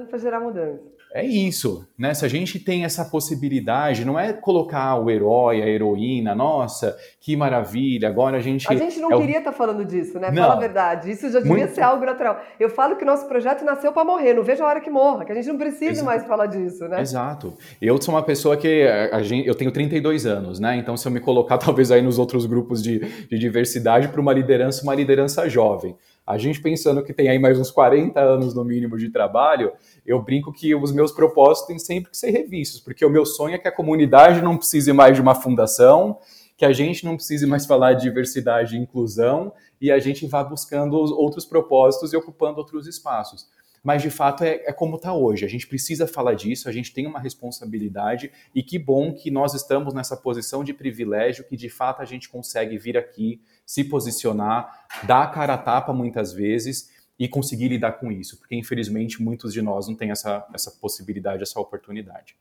Para 0.08 0.18
gerar 0.18 0.40
mudança. 0.40 0.99
É 1.12 1.24
isso, 1.24 1.84
né? 1.98 2.14
Se 2.14 2.24
a 2.24 2.28
gente 2.28 2.60
tem 2.60 2.84
essa 2.84 3.04
possibilidade, 3.04 4.04
não 4.04 4.18
é 4.18 4.32
colocar 4.32 4.94
o 4.94 5.10
herói, 5.10 5.60
a 5.60 5.66
heroína, 5.66 6.36
nossa, 6.36 6.96
que 7.20 7.36
maravilha, 7.36 8.08
agora 8.08 8.36
a 8.36 8.40
gente. 8.40 8.66
A 8.70 8.76
gente 8.76 9.00
não 9.00 9.10
é 9.12 9.16
queria 9.16 9.38
estar 9.38 9.50
o... 9.50 9.52
tá 9.52 9.58
falando 9.58 9.84
disso, 9.84 10.20
né? 10.20 10.30
Não. 10.30 10.42
Fala 10.42 10.54
a 10.54 10.60
verdade. 10.60 11.10
Isso 11.10 11.28
já 11.28 11.40
devia 11.40 11.56
Muito... 11.56 11.74
ser 11.74 11.80
algo 11.80 12.04
natural. 12.04 12.40
Eu 12.60 12.70
falo 12.70 12.94
que 12.94 13.04
nosso 13.04 13.26
projeto 13.26 13.64
nasceu 13.64 13.92
para 13.92 14.04
morrer, 14.04 14.34
não 14.34 14.44
vejo 14.44 14.62
a 14.62 14.68
hora 14.68 14.80
que 14.80 14.88
morra, 14.88 15.24
que 15.24 15.32
a 15.32 15.34
gente 15.34 15.48
não 15.48 15.58
precisa 15.58 15.90
Exato. 15.90 16.06
mais 16.06 16.24
falar 16.24 16.46
disso, 16.46 16.86
né? 16.86 17.00
Exato. 17.00 17.54
Eu 17.82 18.00
sou 18.00 18.14
uma 18.14 18.22
pessoa 18.22 18.56
que. 18.56 18.86
A 19.12 19.20
gente, 19.20 19.48
eu 19.48 19.54
tenho 19.56 19.72
32 19.72 20.26
anos, 20.26 20.60
né? 20.60 20.76
Então, 20.76 20.96
se 20.96 21.08
eu 21.08 21.10
me 21.10 21.18
colocar 21.18 21.58
talvez 21.58 21.90
aí 21.90 22.02
nos 22.02 22.18
outros 22.18 22.46
grupos 22.46 22.80
de, 22.80 23.00
de 23.00 23.36
diversidade 23.36 24.06
para 24.08 24.20
uma 24.20 24.32
liderança, 24.32 24.84
uma 24.84 24.94
liderança 24.94 25.48
jovem. 25.48 25.96
A 26.30 26.38
gente 26.38 26.60
pensando 26.60 27.02
que 27.02 27.12
tem 27.12 27.28
aí 27.28 27.40
mais 27.40 27.58
uns 27.58 27.72
40 27.72 28.20
anos 28.20 28.54
no 28.54 28.64
mínimo 28.64 28.96
de 28.96 29.10
trabalho, 29.10 29.72
eu 30.06 30.22
brinco 30.22 30.52
que 30.52 30.72
os 30.76 30.92
meus 30.92 31.10
propósitos 31.10 31.66
têm 31.66 31.76
sempre 31.76 32.08
que 32.08 32.16
ser 32.16 32.30
revistos, 32.30 32.80
porque 32.80 33.04
o 33.04 33.10
meu 33.10 33.26
sonho 33.26 33.56
é 33.56 33.58
que 33.58 33.66
a 33.66 33.72
comunidade 33.72 34.40
não 34.40 34.56
precise 34.56 34.92
mais 34.92 35.16
de 35.16 35.20
uma 35.20 35.34
fundação, 35.34 36.20
que 36.56 36.64
a 36.64 36.72
gente 36.72 37.04
não 37.04 37.16
precise 37.16 37.46
mais 37.46 37.66
falar 37.66 37.94
de 37.94 38.02
diversidade 38.02 38.76
e 38.76 38.78
inclusão 38.78 39.52
e 39.80 39.90
a 39.90 39.98
gente 39.98 40.24
vá 40.28 40.44
buscando 40.44 40.94
outros 40.94 41.44
propósitos 41.44 42.12
e 42.12 42.16
ocupando 42.16 42.58
outros 42.58 42.86
espaços 42.86 43.48
mas 43.82 44.02
de 44.02 44.10
fato 44.10 44.44
é, 44.44 44.62
é 44.66 44.72
como 44.72 44.96
está 44.96 45.12
hoje. 45.12 45.44
A 45.44 45.48
gente 45.48 45.66
precisa 45.66 46.06
falar 46.06 46.34
disso, 46.34 46.68
a 46.68 46.72
gente 46.72 46.92
tem 46.92 47.06
uma 47.06 47.18
responsabilidade 47.18 48.30
e 48.54 48.62
que 48.62 48.78
bom 48.78 49.14
que 49.14 49.30
nós 49.30 49.54
estamos 49.54 49.94
nessa 49.94 50.16
posição 50.16 50.62
de 50.62 50.72
privilégio 50.72 51.44
que 51.44 51.56
de 51.56 51.68
fato 51.68 52.02
a 52.02 52.04
gente 52.04 52.28
consegue 52.28 52.78
vir 52.78 52.96
aqui, 52.96 53.40
se 53.64 53.84
posicionar, 53.84 54.86
dar 55.04 55.22
a 55.22 55.28
cara 55.28 55.54
a 55.54 55.58
tapa 55.58 55.92
muitas 55.92 56.32
vezes 56.32 56.90
e 57.18 57.28
conseguir 57.28 57.68
lidar 57.68 57.92
com 57.92 58.10
isso, 58.10 58.38
porque 58.38 58.56
infelizmente 58.56 59.22
muitos 59.22 59.52
de 59.52 59.60
nós 59.60 59.86
não 59.86 59.94
têm 59.94 60.10
essa, 60.10 60.46
essa 60.54 60.70
possibilidade, 60.70 61.42
essa 61.42 61.60
oportunidade. 61.60 62.34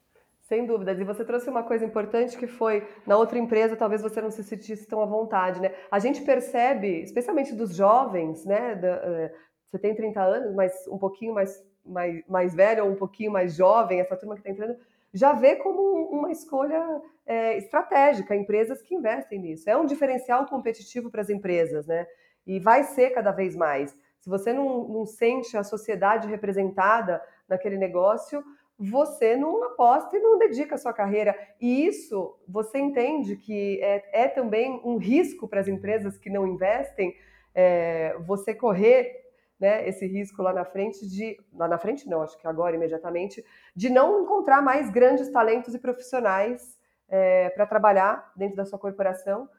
Sem 0.50 0.66
dúvidas. 0.66 1.00
E 1.00 1.04
você 1.04 1.24
trouxe 1.24 1.48
uma 1.48 1.62
coisa 1.62 1.86
importante 1.86 2.36
que 2.36 2.48
foi, 2.48 2.88
na 3.06 3.16
outra 3.16 3.38
empresa, 3.38 3.76
talvez 3.76 4.02
você 4.02 4.20
não 4.20 4.32
se 4.32 4.44
sentisse 4.44 4.88
tão 4.88 5.00
à 5.00 5.06
vontade, 5.06 5.62
né? 5.62 5.72
A 5.92 6.00
gente 6.00 6.22
percebe, 6.22 7.04
especialmente 7.04 7.54
dos 7.54 7.76
jovens, 7.76 8.46
né, 8.46 8.74
da, 8.74 8.88
eh, 8.88 9.34
você 9.70 9.78
tem 9.78 9.96
30 9.96 10.22
anos, 10.22 10.56
mas 10.56 10.88
um 10.88 10.98
pouquinho 10.98 11.34
mais, 11.34 11.64
mais, 11.86 12.24
mais 12.28 12.56
velho 12.56 12.86
ou 12.86 12.92
um 12.92 12.96
pouquinho 12.96 13.32
mais 13.32 13.56
jovem, 13.56 14.00
essa 14.00 14.16
turma 14.16 14.36
que 14.36 14.42
está 14.42 14.50
entrando, 14.50 14.78
já 15.14 15.34
vê 15.34 15.56
como 15.56 15.82
uma 16.12 16.32
escolha 16.32 17.02
é, 17.26 17.58
estratégica, 17.58 18.36
empresas 18.36 18.82
que 18.82 18.96
investem 18.96 19.40
nisso. 19.40 19.70
É 19.70 19.78
um 19.78 19.86
diferencial 19.86 20.46
competitivo 20.46 21.10
para 21.10 21.22
as 21.22 21.30
empresas, 21.30 21.88
né? 21.88 22.08
E 22.46 22.60
vai 22.60 22.84
ser 22.84 23.12
cada 23.12 23.32
vez 23.32 23.56
mais. 23.56 23.96
Se 24.20 24.30
você 24.30 24.52
não, 24.52 24.88
não 24.88 25.06
sente 25.06 25.56
a 25.56 25.64
sociedade 25.64 26.28
representada 26.28 27.22
naquele 27.48 27.78
negócio, 27.78 28.44
você 28.78 29.36
não 29.36 29.64
aposta 29.64 30.16
e 30.16 30.20
não 30.20 30.38
dedica 30.38 30.76
a 30.76 30.78
sua 30.78 30.94
carreira. 30.94 31.38
E 31.60 31.86
isso 31.86 32.38
você 32.48 32.80
entende 32.80 33.36
que 33.36 33.80
é, 33.82 34.24
é 34.24 34.28
também 34.28 34.80
um 34.84 34.98
risco 34.98 35.48
para 35.48 35.60
as 35.60 35.68
empresas 35.68 36.18
que 36.18 36.30
não 36.30 36.48
investem, 36.48 37.16
é, 37.54 38.16
você 38.20 38.54
correr 38.54 39.19
né, 39.60 39.88
esse 39.88 40.08
risco 40.08 40.42
lá 40.42 40.54
na 40.54 40.64
frente 40.64 41.06
de. 41.08 41.38
Lá 41.54 41.68
na 41.68 41.78
frente, 41.78 42.08
não, 42.08 42.22
acho 42.22 42.38
que 42.38 42.48
agora, 42.48 42.76
imediatamente, 42.76 43.44
de 43.76 43.90
não 43.90 44.24
encontrar 44.24 44.62
mais 44.62 44.90
grandes 44.90 45.30
talentos 45.30 45.74
e 45.74 45.80
profissionais 45.80 46.78
é, 47.10 47.50
para 47.50 47.66
trabalhar 47.66 48.32
dentro 48.36 48.56
da 48.56 48.66
sua 48.66 48.80
corporação 48.80 49.50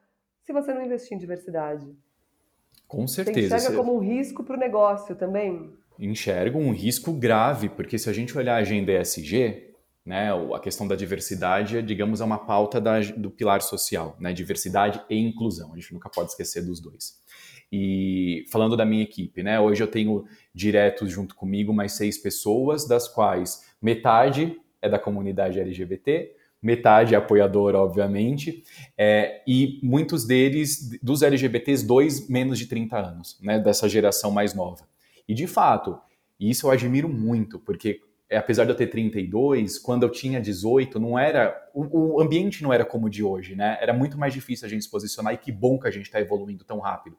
se 0.42 0.52
você 0.52 0.72
não 0.72 0.82
investir 0.82 1.16
em 1.16 1.20
diversidade. 1.20 1.86
Com 2.88 3.06
certeza. 3.06 3.48
Você 3.48 3.54
enxerga 3.56 3.76
como 3.76 3.94
um 3.94 3.98
risco 3.98 4.42
para 4.42 4.56
o 4.56 4.58
negócio 4.58 5.14
também? 5.14 5.72
Enxergo 5.98 6.58
um 6.58 6.72
risco 6.72 7.12
grave, 7.12 7.68
porque 7.68 7.98
se 7.98 8.08
a 8.08 8.12
gente 8.12 8.36
olhar 8.36 8.54
a 8.54 8.60
agenda 8.60 8.90
ESG, 8.90 9.70
né, 10.04 10.30
a 10.32 10.58
questão 10.58 10.88
da 10.88 10.96
diversidade, 10.96 11.80
digamos, 11.82 12.20
é 12.20 12.24
uma 12.24 12.38
pauta 12.38 12.80
da, 12.80 12.98
do 13.00 13.30
pilar 13.30 13.60
social, 13.60 14.16
né, 14.18 14.32
diversidade 14.32 15.00
e 15.10 15.16
inclusão. 15.16 15.72
A 15.72 15.76
gente 15.76 15.92
nunca 15.92 16.08
pode 16.08 16.30
esquecer 16.30 16.62
dos 16.62 16.80
dois. 16.80 17.20
E 17.72 18.44
falando 18.50 18.76
da 18.76 18.84
minha 18.84 19.02
equipe, 19.02 19.42
né? 19.42 19.60
Hoje 19.60 19.82
eu 19.82 19.86
tenho 19.86 20.24
diretos 20.52 21.10
junto 21.10 21.36
comigo 21.36 21.72
mais 21.72 21.92
seis 21.92 22.18
pessoas, 22.18 22.86
das 22.86 23.06
quais 23.06 23.64
metade 23.80 24.58
é 24.82 24.88
da 24.88 24.98
comunidade 24.98 25.60
LGBT, 25.60 26.34
metade 26.60 27.14
é 27.14 27.18
apoiador, 27.18 27.74
obviamente, 27.74 28.64
é, 28.96 29.42
e 29.46 29.78
muitos 29.82 30.26
deles, 30.26 30.98
dos 31.02 31.22
LGBTs, 31.22 31.86
dois 31.86 32.28
menos 32.28 32.58
de 32.58 32.66
30 32.66 32.98
anos, 32.98 33.38
né? 33.40 33.58
Dessa 33.58 33.88
geração 33.88 34.30
mais 34.30 34.52
nova. 34.52 34.88
E 35.28 35.34
de 35.34 35.46
fato, 35.46 35.98
isso 36.38 36.66
eu 36.66 36.70
admiro 36.70 37.08
muito, 37.08 37.58
porque 37.58 38.00
é, 38.28 38.36
apesar 38.36 38.64
de 38.64 38.70
eu 38.70 38.76
ter 38.76 38.86
32, 38.86 39.78
quando 39.78 40.04
eu 40.04 40.10
tinha 40.10 40.40
18, 40.40 41.00
não 41.00 41.18
era. 41.18 41.56
O, 41.74 42.14
o 42.16 42.20
ambiente 42.20 42.62
não 42.62 42.72
era 42.72 42.84
como 42.84 43.06
o 43.06 43.10
de 43.10 43.24
hoje, 43.24 43.56
né? 43.56 43.76
Era 43.80 43.92
muito 43.92 44.16
mais 44.16 44.32
difícil 44.32 44.66
a 44.66 44.70
gente 44.70 44.84
se 44.84 44.90
posicionar 44.90 45.34
e 45.34 45.36
que 45.36 45.50
bom 45.50 45.78
que 45.78 45.88
a 45.88 45.90
gente 45.90 46.06
está 46.06 46.20
evoluindo 46.20 46.64
tão 46.64 46.78
rápido 46.78 47.16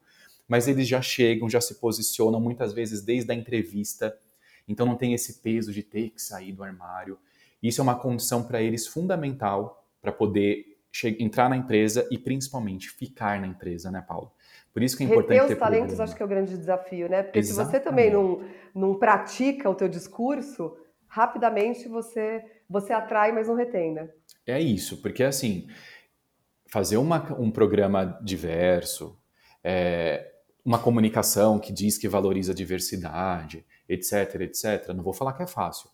mas 0.51 0.67
eles 0.67 0.85
já 0.85 1.01
chegam, 1.01 1.49
já 1.49 1.61
se 1.61 1.75
posicionam 1.75 2.37
muitas 2.37 2.73
vezes 2.73 3.01
desde 3.01 3.31
a 3.31 3.33
entrevista, 3.33 4.13
então 4.67 4.85
não 4.85 4.97
tem 4.97 5.13
esse 5.13 5.35
peso 5.35 5.71
de 5.71 5.81
ter 5.81 6.09
que 6.09 6.21
sair 6.21 6.51
do 6.51 6.61
armário. 6.61 7.17
Isso 7.63 7.79
é 7.79 7.83
uma 7.83 7.95
condição 7.95 8.43
para 8.43 8.61
eles 8.61 8.85
fundamental 8.85 9.87
para 10.01 10.11
poder 10.11 10.77
entrar 11.17 11.47
na 11.49 11.55
empresa 11.55 12.05
e 12.11 12.17
principalmente 12.17 12.89
ficar 12.89 13.39
na 13.39 13.47
empresa, 13.47 13.89
né, 13.89 14.03
Paulo? 14.05 14.29
Por 14.73 14.83
isso 14.83 14.97
que 14.97 15.03
é 15.03 15.05
importante 15.05 15.39
Reter 15.39 15.43
os 15.43 15.47
ter 15.53 15.55
talentos, 15.55 15.99
acho 16.01 16.13
que 16.13 16.21
é 16.21 16.25
o 16.25 16.27
grande 16.27 16.57
desafio, 16.57 17.07
né? 17.07 17.23
Porque 17.23 17.39
Exatamente. 17.39 17.71
se 17.71 17.71
você 17.71 17.79
também 17.81 18.11
não, 18.11 18.43
não 18.75 18.95
pratica 18.95 19.69
o 19.69 19.73
teu 19.73 19.87
discurso, 19.87 20.75
rapidamente 21.07 21.87
você 21.87 22.43
você 22.69 22.91
atrai, 22.91 23.31
mas 23.31 23.47
não 23.47 23.55
retém, 23.55 23.93
né? 23.93 24.09
É 24.45 24.59
isso, 24.59 25.01
porque 25.01 25.23
assim, 25.23 25.69
fazer 26.67 26.97
uma, 26.97 27.39
um 27.39 27.49
programa 27.49 28.19
diverso, 28.21 29.17
é, 29.63 30.27
uma 30.63 30.79
comunicação 30.79 31.59
que 31.59 31.73
diz 31.73 31.97
que 31.97 32.07
valoriza 32.07 32.51
a 32.51 32.55
diversidade, 32.55 33.65
etc, 33.89 34.41
etc. 34.41 34.89
Não 34.95 35.03
vou 35.03 35.13
falar 35.13 35.33
que 35.33 35.43
é 35.43 35.47
fácil, 35.47 35.89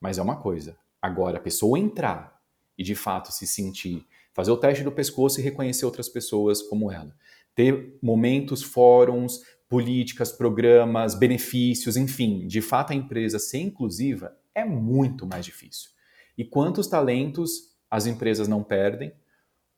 mas 0.00 0.18
é 0.18 0.22
uma 0.22 0.36
coisa. 0.36 0.76
Agora, 1.00 1.38
a 1.38 1.40
pessoa 1.40 1.78
entrar 1.78 2.40
e 2.76 2.82
de 2.82 2.94
fato 2.94 3.32
se 3.32 3.46
sentir, 3.46 4.06
fazer 4.32 4.50
o 4.50 4.56
teste 4.56 4.84
do 4.84 4.92
pescoço 4.92 5.40
e 5.40 5.42
reconhecer 5.42 5.84
outras 5.84 6.08
pessoas 6.08 6.62
como 6.62 6.90
ela, 6.90 7.14
ter 7.54 7.98
momentos, 8.02 8.62
fóruns, 8.62 9.40
políticas, 9.68 10.32
programas, 10.32 11.14
benefícios, 11.14 11.96
enfim, 11.96 12.46
de 12.46 12.60
fato 12.60 12.92
a 12.92 12.96
empresa 12.96 13.38
ser 13.38 13.58
inclusiva 13.58 14.36
é 14.54 14.64
muito 14.64 15.26
mais 15.26 15.44
difícil. 15.44 15.90
E 16.36 16.44
quantos 16.44 16.86
talentos 16.86 17.76
as 17.90 18.06
empresas 18.06 18.48
não 18.48 18.62
perdem 18.62 19.12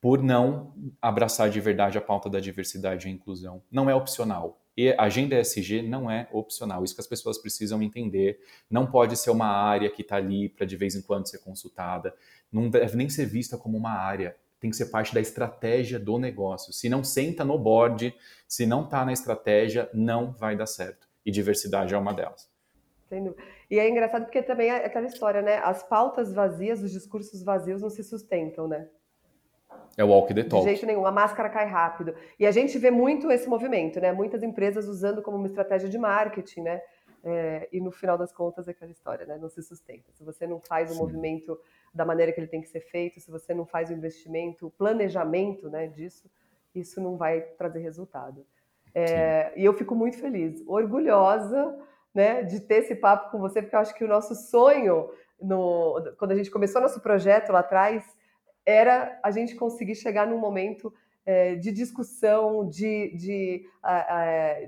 por 0.01 0.23
não 0.23 0.73
abraçar 0.99 1.49
de 1.49 1.61
verdade 1.61 1.95
a 1.95 2.01
pauta 2.01 2.27
da 2.27 2.39
diversidade 2.39 3.07
e 3.07 3.11
inclusão. 3.11 3.61
Não 3.71 3.87
é 3.87 3.93
opcional. 3.93 4.59
E 4.75 4.91
a 4.93 5.03
agenda 5.03 5.39
ESG 5.39 5.83
não 5.83 6.09
é 6.09 6.27
opcional. 6.31 6.83
Isso 6.83 6.95
que 6.95 7.01
as 7.01 7.07
pessoas 7.07 7.37
precisam 7.37 7.83
entender. 7.83 8.39
Não 8.69 8.87
pode 8.87 9.15
ser 9.15 9.29
uma 9.29 9.45
área 9.45 9.91
que 9.91 10.01
está 10.01 10.15
ali 10.15 10.49
para 10.49 10.65
de 10.65 10.75
vez 10.75 10.95
em 10.95 11.03
quando 11.03 11.27
ser 11.27 11.37
consultada. 11.39 12.15
Não 12.51 12.67
deve 12.67 12.97
nem 12.97 13.09
ser 13.09 13.27
vista 13.27 13.57
como 13.57 13.77
uma 13.77 13.91
área. 13.91 14.35
Tem 14.59 14.71
que 14.71 14.75
ser 14.75 14.87
parte 14.87 15.13
da 15.13 15.21
estratégia 15.21 15.99
do 15.99 16.17
negócio. 16.17 16.73
Se 16.73 16.89
não 16.89 17.03
senta 17.03 17.45
no 17.45 17.59
board, 17.59 18.15
se 18.47 18.65
não 18.65 18.85
está 18.85 19.05
na 19.05 19.13
estratégia, 19.13 19.87
não 19.93 20.31
vai 20.31 20.55
dar 20.55 20.67
certo. 20.67 21.07
E 21.23 21.29
diversidade 21.29 21.93
é 21.93 21.97
uma 21.97 22.13
delas. 22.13 22.49
E 23.69 23.77
é 23.77 23.89
engraçado 23.89 24.23
porque 24.23 24.41
também 24.41 24.69
é 24.69 24.85
aquela 24.85 25.05
história, 25.05 25.41
né? 25.41 25.57
As 25.57 25.83
pautas 25.83 26.33
vazias, 26.33 26.81
os 26.81 26.91
discursos 26.91 27.43
vazios 27.43 27.81
não 27.81 27.89
se 27.89 28.03
sustentam, 28.03 28.67
né? 28.67 28.87
É 29.97 30.03
o 30.03 30.07
walk 30.07 30.33
the 30.33 30.43
talk. 30.43 30.63
De 30.63 30.71
jeito 30.71 30.85
nenhum, 30.85 31.05
a 31.05 31.11
máscara 31.11 31.49
cai 31.49 31.65
rápido. 31.65 32.15
E 32.39 32.45
a 32.45 32.51
gente 32.51 32.77
vê 32.77 32.89
muito 32.89 33.29
esse 33.31 33.47
movimento, 33.47 33.99
né? 33.99 34.11
Muitas 34.11 34.41
empresas 34.41 34.87
usando 34.87 35.21
como 35.21 35.37
uma 35.37 35.47
estratégia 35.47 35.89
de 35.89 35.97
marketing, 35.97 36.61
né? 36.61 36.81
É, 37.23 37.69
e 37.71 37.79
no 37.79 37.91
final 37.91 38.17
das 38.17 38.31
contas 38.31 38.67
é 38.67 38.71
aquela 38.71 38.91
história, 38.91 39.25
né? 39.25 39.37
Não 39.37 39.49
se 39.49 39.61
sustenta. 39.61 40.11
Se 40.13 40.23
você 40.23 40.47
não 40.47 40.59
faz 40.59 40.89
o 40.89 40.93
Sim. 40.93 40.99
movimento 40.99 41.59
da 41.93 42.05
maneira 42.05 42.31
que 42.31 42.39
ele 42.39 42.47
tem 42.47 42.61
que 42.61 42.69
ser 42.69 42.81
feito, 42.81 43.19
se 43.19 43.29
você 43.29 43.53
não 43.53 43.65
faz 43.65 43.89
o 43.89 43.93
investimento, 43.93 44.67
o 44.67 44.71
planejamento, 44.71 45.69
né, 45.69 45.87
disso, 45.87 46.29
isso 46.73 47.01
não 47.01 47.17
vai 47.17 47.41
trazer 47.41 47.79
resultado. 47.79 48.45
É, 48.95 49.51
e 49.55 49.65
eu 49.65 49.73
fico 49.73 49.93
muito 49.93 50.17
feliz, 50.17 50.63
orgulhosa, 50.67 51.77
né, 52.13 52.43
de 52.43 52.59
ter 52.61 52.75
esse 52.75 52.95
papo 52.95 53.31
com 53.31 53.39
você, 53.39 53.61
porque 53.61 53.75
eu 53.75 53.79
acho 53.79 53.93
que 53.93 54.03
o 54.03 54.07
nosso 54.07 54.35
sonho, 54.35 55.09
no, 55.39 56.13
quando 56.17 56.31
a 56.31 56.35
gente 56.35 56.51
começou 56.51 56.81
nosso 56.81 57.01
projeto 57.01 57.51
lá 57.51 57.59
atrás, 57.59 58.05
era 58.65 59.19
a 59.23 59.31
gente 59.31 59.55
conseguir 59.55 59.95
chegar 59.95 60.27
num 60.27 60.39
momento 60.39 60.93
é, 61.25 61.55
de 61.55 61.71
discussão, 61.71 62.67
de, 62.67 63.15
de, 63.15 63.65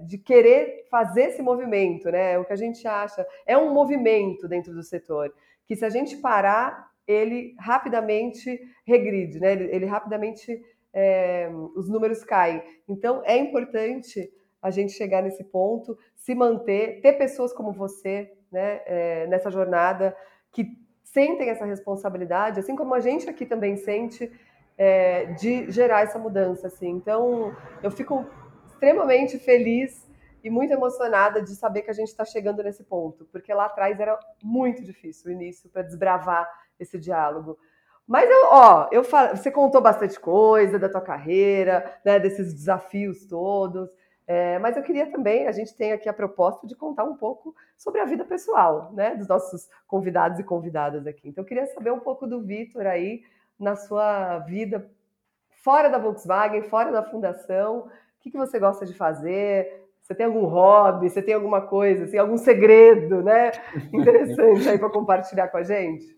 de 0.06 0.18
querer 0.18 0.86
fazer 0.90 1.30
esse 1.30 1.42
movimento, 1.42 2.12
né? 2.12 2.38
O 2.38 2.46
que 2.46 2.54
a 2.54 2.58
gente 2.58 2.88
acha 2.88 3.26
é 3.46 3.58
um 3.58 3.74
movimento 3.74 4.48
dentro 4.48 4.74
do 4.74 4.84
setor 4.84 5.34
que 5.66 5.76
se 5.76 5.86
a 5.86 5.90
gente 5.90 6.18
parar, 6.18 6.92
ele 7.08 7.56
rapidamente 7.60 8.62
regride, 8.86 9.40
né? 9.40 9.54
Ele, 9.54 9.76
ele 9.76 9.86
rapidamente 9.86 10.62
é, 10.94 11.50
os 11.76 11.90
números 11.90 12.24
caem. 12.24 12.62
Então 12.88 13.22
é 13.26 13.38
importante 13.38 14.32
a 14.62 14.70
gente 14.70 14.94
chegar 14.94 15.22
nesse 15.22 15.44
ponto, 15.44 15.98
se 16.16 16.34
manter, 16.34 17.02
ter 17.02 17.14
pessoas 17.14 17.52
como 17.52 17.72
você, 17.72 18.32
né? 18.52 18.82
É, 18.86 19.28
nessa 19.28 19.50
jornada 19.50 20.16
que 20.52 20.78
sentem 21.14 21.50
essa 21.50 21.64
responsabilidade, 21.64 22.60
assim 22.60 22.76
como 22.76 22.96
a 22.96 23.00
gente 23.00 23.30
aqui 23.30 23.46
também 23.46 23.78
sente, 23.78 24.32
é, 24.76 25.26
de 25.34 25.72
gerar 25.72 26.02
essa 26.02 26.18
mudança. 26.18 26.68
Assim. 26.68 26.90
Então, 26.90 27.56
eu 27.82 27.92
fico 27.92 28.26
extremamente 28.66 29.38
feliz 29.38 30.12
e 30.44 30.50
muito 30.50 30.74
emocionada 30.74 31.42
de 31.42 31.56
saber 31.56 31.84
que 31.84 31.92
a 31.92 31.94
gente 31.94 32.10
está 32.10 32.26
chegando 32.26 32.62
nesse 32.64 32.84
ponto, 32.84 33.26
porque 33.32 33.54
lá 33.54 33.66
atrás 33.66 33.98
era 34.00 34.20
muito 34.44 34.84
difícil 34.84 35.30
o 35.30 35.34
início 35.34 35.70
para 35.70 35.84
desbravar 35.84 36.50
esse 36.78 37.00
diálogo. 37.00 37.58
Mas 38.06 38.30
eu, 38.30 38.48
ó, 38.50 38.90
eu 38.92 39.04
falo, 39.04 39.38
você 39.38 39.50
contou 39.50 39.80
bastante 39.80 40.20
coisa 40.20 40.78
da 40.78 40.90
tua 40.90 41.00
carreira, 41.00 41.98
né, 42.04 42.20
desses 42.20 42.54
desafios 42.54 43.26
todos. 43.26 43.90
É, 44.26 44.58
mas 44.60 44.78
eu 44.78 44.84
queria 44.84 45.12
também, 45.12 45.48
a 45.48 45.52
gente 45.52 45.76
tem 45.76 45.92
aqui 45.92 46.08
a 46.08 46.14
proposta 46.14 46.66
de 46.66 46.76
contar 46.76 47.04
um 47.04 47.16
pouco 47.16 47.54
sobre 47.78 48.00
a 48.00 48.06
vida 48.06 48.24
pessoal, 48.24 48.92
né, 48.94 49.16
dos 49.16 49.28
nossos 49.28 49.70
convidados 49.86 50.40
e 50.40 50.44
convidadas 50.44 51.06
aqui. 51.06 51.30
Então, 51.30 51.44
eu 51.44 51.48
queria 51.48 51.68
saber 51.68 51.92
um 51.92 52.00
pouco 52.00 52.26
do 52.26 52.42
Vitor 52.42 52.86
aí, 52.86 53.24
na 53.60 53.76
sua 53.76 54.40
vida 54.40 54.90
fora 55.64 55.90
da 55.90 55.98
Volkswagen, 55.98 56.64
fora 56.64 56.92
da 56.92 57.04
fundação. 57.04 57.80
O 57.80 57.90
que, 58.22 58.32
que 58.32 58.38
você 58.38 58.60
gosta 58.60 58.86
de 58.86 58.94
fazer? 58.94 59.82
Você 60.02 60.14
tem 60.14 60.26
algum 60.26 60.46
hobby? 60.46 61.10
Você 61.10 61.22
tem 61.22 61.34
alguma 61.34 61.62
coisa, 61.62 62.04
assim, 62.04 62.18
algum 62.18 62.38
segredo, 62.38 63.22
né, 63.22 63.52
interessante 63.94 64.68
aí 64.70 64.78
para 64.78 64.90
compartilhar 64.90 65.50
com 65.50 65.58
a 65.58 65.64
gente? 65.64 66.18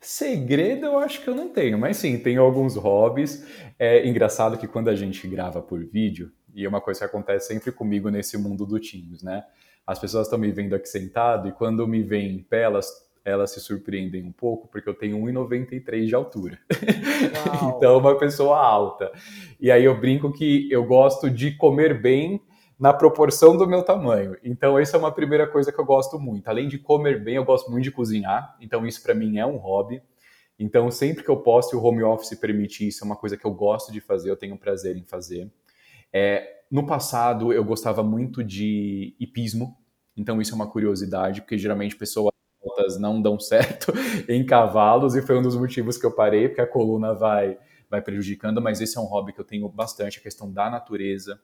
Segredo 0.00 0.86
eu 0.86 0.98
acho 0.98 1.22
que 1.22 1.28
eu 1.28 1.34
não 1.34 1.48
tenho, 1.48 1.76
mas 1.76 1.96
sim, 1.96 2.18
tenho 2.18 2.40
alguns 2.40 2.76
hobbies. 2.76 3.44
É 3.78 4.06
engraçado 4.06 4.56
que 4.56 4.68
quando 4.68 4.88
a 4.88 4.94
gente 4.94 5.26
grava 5.26 5.60
por 5.60 5.84
vídeo, 5.84 6.30
e 6.54 6.64
é 6.64 6.68
uma 6.68 6.80
coisa 6.80 7.00
que 7.00 7.06
acontece 7.06 7.48
sempre 7.48 7.72
comigo 7.72 8.10
nesse 8.10 8.36
mundo 8.36 8.66
do 8.66 8.78
Teams, 8.80 9.22
né? 9.22 9.44
As 9.86 9.98
pessoas 9.98 10.26
estão 10.26 10.38
me 10.38 10.50
vendo 10.52 10.74
aqui 10.74 10.88
sentado 10.88 11.48
e 11.48 11.52
quando 11.52 11.86
me 11.86 12.02
veem 12.02 12.36
em 12.36 12.42
pé, 12.42 12.62
elas, 12.62 12.90
elas 13.24 13.50
se 13.52 13.60
surpreendem 13.60 14.22
um 14.22 14.32
pouco 14.32 14.68
porque 14.68 14.88
eu 14.88 14.94
tenho 14.94 15.18
1,93 15.18 16.06
de 16.06 16.14
altura. 16.14 16.58
então, 17.76 17.98
uma 17.98 18.18
pessoa 18.18 18.58
alta. 18.58 19.10
E 19.58 19.70
aí 19.70 19.84
eu 19.84 19.98
brinco 19.98 20.32
que 20.32 20.70
eu 20.70 20.84
gosto 20.84 21.30
de 21.30 21.52
comer 21.52 22.00
bem 22.00 22.40
na 22.78 22.92
proporção 22.92 23.56
do 23.56 23.66
meu 23.66 23.82
tamanho. 23.82 24.36
Então, 24.44 24.78
essa 24.78 24.96
é 24.96 25.00
uma 25.00 25.10
primeira 25.10 25.46
coisa 25.46 25.72
que 25.72 25.80
eu 25.80 25.84
gosto 25.84 26.18
muito. 26.18 26.46
Além 26.48 26.68
de 26.68 26.78
comer 26.78 27.22
bem, 27.22 27.34
eu 27.34 27.44
gosto 27.44 27.70
muito 27.70 27.84
de 27.84 27.90
cozinhar. 27.90 28.56
Então, 28.60 28.86
isso 28.86 29.02
para 29.02 29.14
mim 29.14 29.38
é 29.38 29.46
um 29.46 29.56
hobby. 29.56 30.00
Então, 30.58 30.90
sempre 30.90 31.24
que 31.24 31.30
eu 31.30 31.36
posso 31.36 31.74
e 31.74 31.78
o 31.78 31.82
home 31.82 32.02
office 32.02 32.38
permite 32.38 32.86
isso, 32.86 33.02
é 33.02 33.06
uma 33.06 33.16
coisa 33.16 33.36
que 33.36 33.44
eu 33.44 33.52
gosto 33.52 33.92
de 33.92 34.00
fazer, 34.00 34.30
eu 34.30 34.36
tenho 34.36 34.56
prazer 34.56 34.96
em 34.96 35.04
fazer. 35.04 35.50
É, 36.12 36.62
no 36.70 36.86
passado, 36.86 37.52
eu 37.52 37.64
gostava 37.64 38.02
muito 38.02 38.44
de 38.44 39.16
hipismo, 39.18 39.76
então 40.16 40.40
isso 40.40 40.52
é 40.52 40.54
uma 40.54 40.70
curiosidade, 40.70 41.40
porque 41.40 41.56
geralmente 41.56 41.96
pessoas 41.96 42.32
altas 42.62 42.98
não 42.98 43.20
dão 43.20 43.38
certo 43.40 43.92
em 44.28 44.44
cavalos, 44.44 45.14
e 45.14 45.22
foi 45.22 45.38
um 45.38 45.42
dos 45.42 45.56
motivos 45.56 45.96
que 45.96 46.04
eu 46.04 46.14
parei, 46.14 46.48
porque 46.48 46.60
a 46.60 46.66
coluna 46.66 47.14
vai, 47.14 47.58
vai 47.88 48.02
prejudicando, 48.02 48.60
mas 48.60 48.80
esse 48.80 48.98
é 48.98 49.00
um 49.00 49.04
hobby 49.04 49.32
que 49.32 49.40
eu 49.40 49.44
tenho 49.44 49.68
bastante, 49.68 50.18
a 50.18 50.22
questão 50.22 50.52
da 50.52 50.68
natureza. 50.68 51.40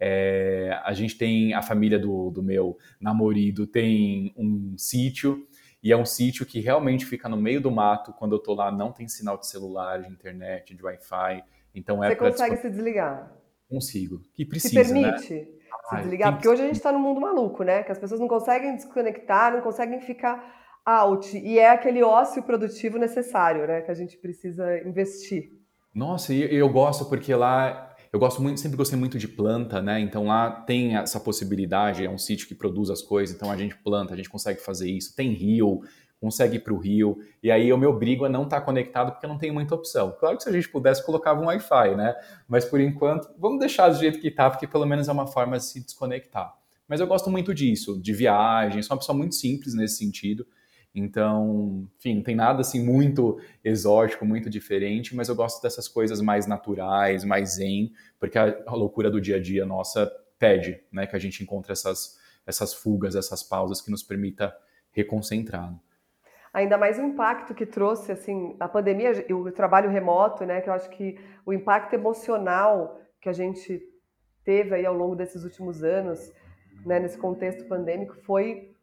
É, 0.00 0.80
a 0.84 0.92
gente 0.92 1.16
tem, 1.16 1.54
a 1.54 1.62
família 1.62 1.98
do, 1.98 2.30
do 2.30 2.42
meu 2.42 2.76
namorado 3.00 3.66
tem 3.66 4.34
um 4.36 4.74
sítio, 4.76 5.46
e 5.82 5.90
é 5.90 5.96
um 5.96 6.04
sítio 6.04 6.46
que 6.46 6.60
realmente 6.60 7.04
fica 7.04 7.28
no 7.28 7.36
meio 7.36 7.60
do 7.60 7.70
mato. 7.70 8.12
Quando 8.12 8.36
eu 8.36 8.38
tô 8.38 8.54
lá, 8.54 8.70
não 8.70 8.92
tem 8.92 9.08
sinal 9.08 9.36
de 9.36 9.48
celular, 9.48 10.00
de 10.00 10.08
internet, 10.08 10.76
de 10.76 10.82
Wi-Fi. 10.82 11.42
Então 11.74 12.04
é 12.04 12.10
Você 12.10 12.16
consegue 12.16 12.56
se 12.58 12.70
desligar? 12.70 13.41
Consigo. 13.72 14.20
Que 14.34 14.44
precisa, 14.44 14.84
Se 14.84 14.92
né? 14.92 15.02
permite 15.02 15.34
né? 15.34 15.46
se 15.88 15.96
desligar, 15.96 16.32
porque 16.32 16.48
hoje 16.48 16.62
a 16.62 16.66
gente 16.66 16.76
está 16.76 16.92
num 16.92 16.98
mundo 16.98 17.20
maluco, 17.20 17.64
né? 17.64 17.82
Que 17.82 17.92
as 17.92 17.98
pessoas 17.98 18.20
não 18.20 18.28
conseguem 18.28 18.76
desconectar, 18.76 19.52
não 19.52 19.60
conseguem 19.60 20.00
ficar 20.00 20.62
out. 20.84 21.36
E 21.36 21.58
é 21.58 21.70
aquele 21.70 22.02
ócio 22.02 22.42
produtivo 22.42 22.98
necessário, 22.98 23.66
né? 23.66 23.80
Que 23.80 23.90
a 23.90 23.94
gente 23.94 24.16
precisa 24.16 24.78
investir. 24.86 25.50
Nossa, 25.94 26.32
e 26.32 26.54
eu 26.54 26.68
gosto 26.68 27.04
porque 27.06 27.34
lá 27.34 27.92
eu 28.12 28.18
gosto 28.18 28.42
muito, 28.42 28.60
sempre 28.60 28.76
gostei 28.76 28.98
muito 28.98 29.18
de 29.18 29.26
planta, 29.26 29.80
né? 29.80 29.98
Então 29.98 30.26
lá 30.26 30.50
tem 30.50 30.96
essa 30.96 31.18
possibilidade, 31.18 32.04
é 32.04 32.10
um 32.10 32.18
sítio 32.18 32.46
que 32.46 32.54
produz 32.54 32.90
as 32.90 33.00
coisas, 33.00 33.34
então 33.34 33.50
a 33.50 33.56
gente 33.56 33.74
planta, 33.76 34.12
a 34.12 34.16
gente 34.16 34.28
consegue 34.28 34.60
fazer 34.60 34.90
isso. 34.90 35.16
Tem 35.16 35.30
rio, 35.30 35.80
consegue 36.22 36.58
ir 36.58 36.60
para 36.60 36.72
o 36.72 36.78
Rio, 36.78 37.18
e 37.42 37.50
aí 37.50 37.68
eu 37.68 37.76
me 37.76 37.84
obrigo 37.84 38.24
a 38.24 38.28
não 38.28 38.44
estar 38.44 38.60
tá 38.60 38.64
conectado 38.64 39.10
porque 39.10 39.26
não 39.26 39.36
tenho 39.36 39.52
muita 39.52 39.74
opção. 39.74 40.14
Claro 40.20 40.36
que 40.36 40.44
se 40.44 40.48
a 40.48 40.52
gente 40.52 40.68
pudesse, 40.68 41.04
colocava 41.04 41.42
um 41.42 41.46
Wi-Fi, 41.46 41.96
né? 41.96 42.14
Mas 42.46 42.64
por 42.64 42.80
enquanto, 42.80 43.28
vamos 43.36 43.58
deixar 43.58 43.88
do 43.88 43.98
jeito 43.98 44.20
que 44.20 44.28
está, 44.28 44.48
porque 44.48 44.68
pelo 44.68 44.86
menos 44.86 45.08
é 45.08 45.12
uma 45.12 45.26
forma 45.26 45.58
de 45.58 45.64
se 45.64 45.84
desconectar. 45.84 46.54
Mas 46.86 47.00
eu 47.00 47.08
gosto 47.08 47.28
muito 47.28 47.52
disso, 47.52 48.00
de 48.00 48.12
viagem, 48.12 48.80
sou 48.84 48.94
uma 48.94 49.00
pessoa 49.00 49.18
muito 49.18 49.34
simples 49.34 49.74
nesse 49.74 49.96
sentido. 49.96 50.46
Então, 50.94 51.88
enfim, 51.98 52.14
não 52.14 52.22
tem 52.22 52.36
nada 52.36 52.60
assim 52.60 52.84
muito 52.84 53.40
exótico, 53.64 54.24
muito 54.24 54.48
diferente, 54.48 55.16
mas 55.16 55.28
eu 55.28 55.34
gosto 55.34 55.60
dessas 55.60 55.88
coisas 55.88 56.20
mais 56.20 56.46
naturais, 56.46 57.24
mais 57.24 57.54
zen, 57.54 57.92
porque 58.20 58.38
a, 58.38 58.62
a 58.64 58.76
loucura 58.76 59.10
do 59.10 59.20
dia 59.20 59.36
a 59.36 59.42
dia 59.42 59.66
nossa 59.66 60.08
pede, 60.38 60.80
né, 60.92 61.04
que 61.04 61.16
a 61.16 61.18
gente 61.18 61.42
encontre 61.42 61.72
essas, 61.72 62.16
essas 62.46 62.72
fugas, 62.72 63.16
essas 63.16 63.42
pausas 63.42 63.80
que 63.80 63.90
nos 63.90 64.04
permita 64.04 64.54
reconcentrar. 64.92 65.74
Ainda 66.52 66.76
mais 66.76 66.98
o 66.98 67.02
impacto 67.02 67.54
que 67.54 67.64
trouxe 67.64 68.12
assim 68.12 68.56
a 68.60 68.68
pandemia 68.68 69.24
e 69.26 69.32
o 69.32 69.50
trabalho 69.50 69.88
remoto, 69.88 70.44
né? 70.44 70.60
Que 70.60 70.68
eu 70.68 70.74
acho 70.74 70.90
que 70.90 71.18
o 71.46 71.52
impacto 71.52 71.94
emocional 71.94 73.00
que 73.20 73.28
a 73.28 73.32
gente 73.32 73.80
teve 74.44 74.74
aí 74.74 74.84
ao 74.84 74.94
longo 74.94 75.16
desses 75.16 75.44
últimos 75.44 75.82
anos, 75.82 76.32
né, 76.84 76.98
nesse 76.98 77.16
contexto 77.16 77.66
pandêmico, 77.66 78.16
foi 78.24 78.74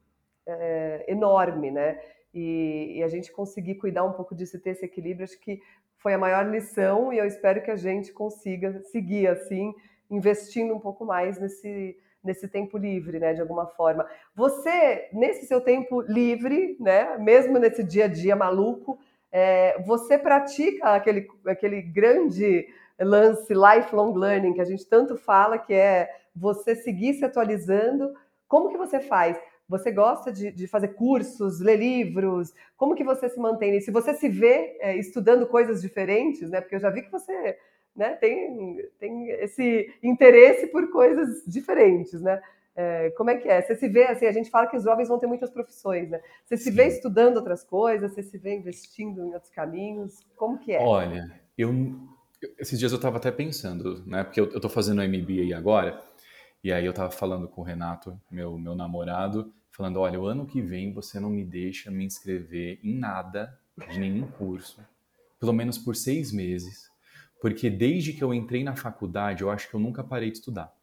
é, 0.48 1.06
enorme, 1.08 1.70
né? 1.70 2.00
E, 2.34 2.98
e, 2.98 3.04
a 3.04 3.08
gente 3.08 3.32
conseguir 3.32 3.76
cuidar 3.76 4.04
um 4.04 4.14
pouco 4.14 4.36
disso 4.36 4.62
ter 4.62 4.72
esse 4.72 4.86
equilíbrio, 4.86 5.24
acho 5.24 5.40
que 5.40 5.60
foi 5.98 6.14
a 6.14 6.18
maior 6.18 6.48
lição 6.48 7.12
e 7.12 7.18
eu 7.18 7.26
espero 7.26 7.62
que 7.62 7.72
a 7.72 7.76
gente 7.76 8.14
consiga 8.14 8.82
seguir 8.84 9.28
assim, 9.28 9.74
investindo 10.10 10.74
um 10.74 10.80
pouco 10.80 11.06
mais 11.06 11.40
nesse 11.40 11.98
nesse 12.24 12.48
tempo 12.48 12.78
livre, 12.78 13.20
né, 13.20 13.34
de 13.34 13.42
alguma 13.42 13.66
forma. 13.68 14.06
Você, 14.36 15.10
nesse 15.14 15.46
seu 15.46 15.62
tempo 15.62 16.02
livre, 16.02 16.76
né, 16.80 17.18
mesmo 17.18 17.58
nesse 17.58 17.84
dia 17.84 18.06
a 18.06 18.08
dia 18.08 18.36
maluco, 18.36 19.00
é, 19.32 19.82
você 19.84 20.18
pratica 20.18 20.96
aquele, 20.96 21.28
aquele 21.46 21.82
grande 21.82 22.68
lance 23.00 23.54
lifelong 23.54 24.14
learning 24.14 24.54
que 24.54 24.62
a 24.62 24.66
gente 24.66 24.86
tanto 24.86 25.16
fala, 25.16 25.58
que 25.58 25.74
é 25.74 26.10
você 26.36 26.76
seguir 26.76 27.14
se 27.14 27.26
atualizando. 27.26 28.14
Como 28.48 28.70
que 28.70 28.78
você 28.78 29.00
faz? 29.00 29.40
Você 29.68 29.92
gosta 29.92 30.32
de, 30.32 30.52
de, 30.52 30.68
fazer 30.68 30.90
cursos, 30.90 31.60
ler 31.60 31.78
livros? 31.78 32.52
Como 32.76 32.96
que 32.96 33.04
você 33.04 33.30
se 33.30 33.40
mantém? 33.40 33.78
E 33.78 33.82
se 33.82 33.92
você 33.92 34.16
se 34.16 34.28
vê 34.28 34.78
é, 34.80 34.98
estudando 34.98 35.46
coisas 35.46 35.80
diferentes, 35.80 36.50
né? 36.50 36.60
Porque 36.60 36.76
eu 36.76 36.80
já 36.80 36.90
vi 36.90 37.04
que 37.04 37.12
você 37.12 37.56
né, 38.00 38.16
tem, 38.16 38.78
tem 38.98 39.30
esse 39.30 39.94
interesse 40.02 40.68
por 40.68 40.90
coisas 40.90 41.44
diferentes, 41.46 42.22
né? 42.22 42.42
É, 42.74 43.10
como 43.12 43.30
é 43.30 43.36
que 43.36 43.50
é? 43.50 43.62
Você 43.62 43.76
se 43.76 43.90
vê, 43.90 44.06
assim, 44.06 44.26
a 44.26 44.32
gente 44.32 44.50
fala 44.50 44.68
que 44.68 44.78
os 44.78 44.84
jovens 44.84 45.10
vão 45.10 45.20
ter 45.20 45.28
muitas 45.28 45.50
profissões, 45.50 46.10
né? 46.10 46.22
Você 46.46 46.56
se 46.56 46.72
vê 46.72 46.88
estudando 46.88 47.36
outras 47.36 47.62
coisas, 47.62 48.14
você 48.14 48.24
se 48.24 48.38
vê 48.38 48.56
investindo 48.56 49.22
em 49.22 49.34
outros 49.34 49.52
caminhos, 49.52 50.26
como 50.38 50.58
que 50.58 50.72
é? 50.72 50.80
Olha, 50.82 51.30
eu, 51.58 51.74
esses 52.58 52.80
dias 52.80 52.94
eu 52.94 52.96
estava 52.96 53.18
até 53.18 53.32
pensando, 53.32 54.02
né? 54.08 54.24
Porque 54.24 54.40
eu 54.40 54.46
estou 54.46 54.70
fazendo 54.70 55.04
MBA 55.04 55.58
agora, 55.58 56.02
e 56.64 56.72
aí 56.72 56.86
eu 56.86 56.92
estava 56.92 57.12
falando 57.12 57.50
com 57.50 57.60
o 57.60 57.66
Renato, 57.66 58.18
meu, 58.32 58.58
meu 58.58 58.76
namorado, 58.76 59.54
falando, 59.72 60.00
olha, 60.00 60.18
o 60.18 60.26
ano 60.26 60.46
que 60.46 60.62
vem 60.62 60.94
você 60.94 61.20
não 61.20 61.30
me 61.30 61.44
deixa 61.44 61.92
me 61.92 62.06
inscrever 62.06 62.80
em 62.82 62.98
nada, 62.98 63.60
de 63.92 64.00
nenhum 64.00 64.26
curso, 64.26 64.82
pelo 65.38 65.52
menos 65.52 65.78
por 65.78 65.98
seis 65.98 66.32
meses, 66.32 66.89
porque 67.40 67.70
desde 67.70 68.14
que 68.14 68.24
eu 68.24 68.34
entrei 68.34 68.64
na 68.64 68.76
faculdade, 68.76 69.44
eu 69.44 69.50
acho 69.50 69.70
que 69.70 69.76
eu 69.76 69.80
nunca 69.80 70.04
parei 70.04 70.32
de 70.32 70.38
estudar 70.38 70.74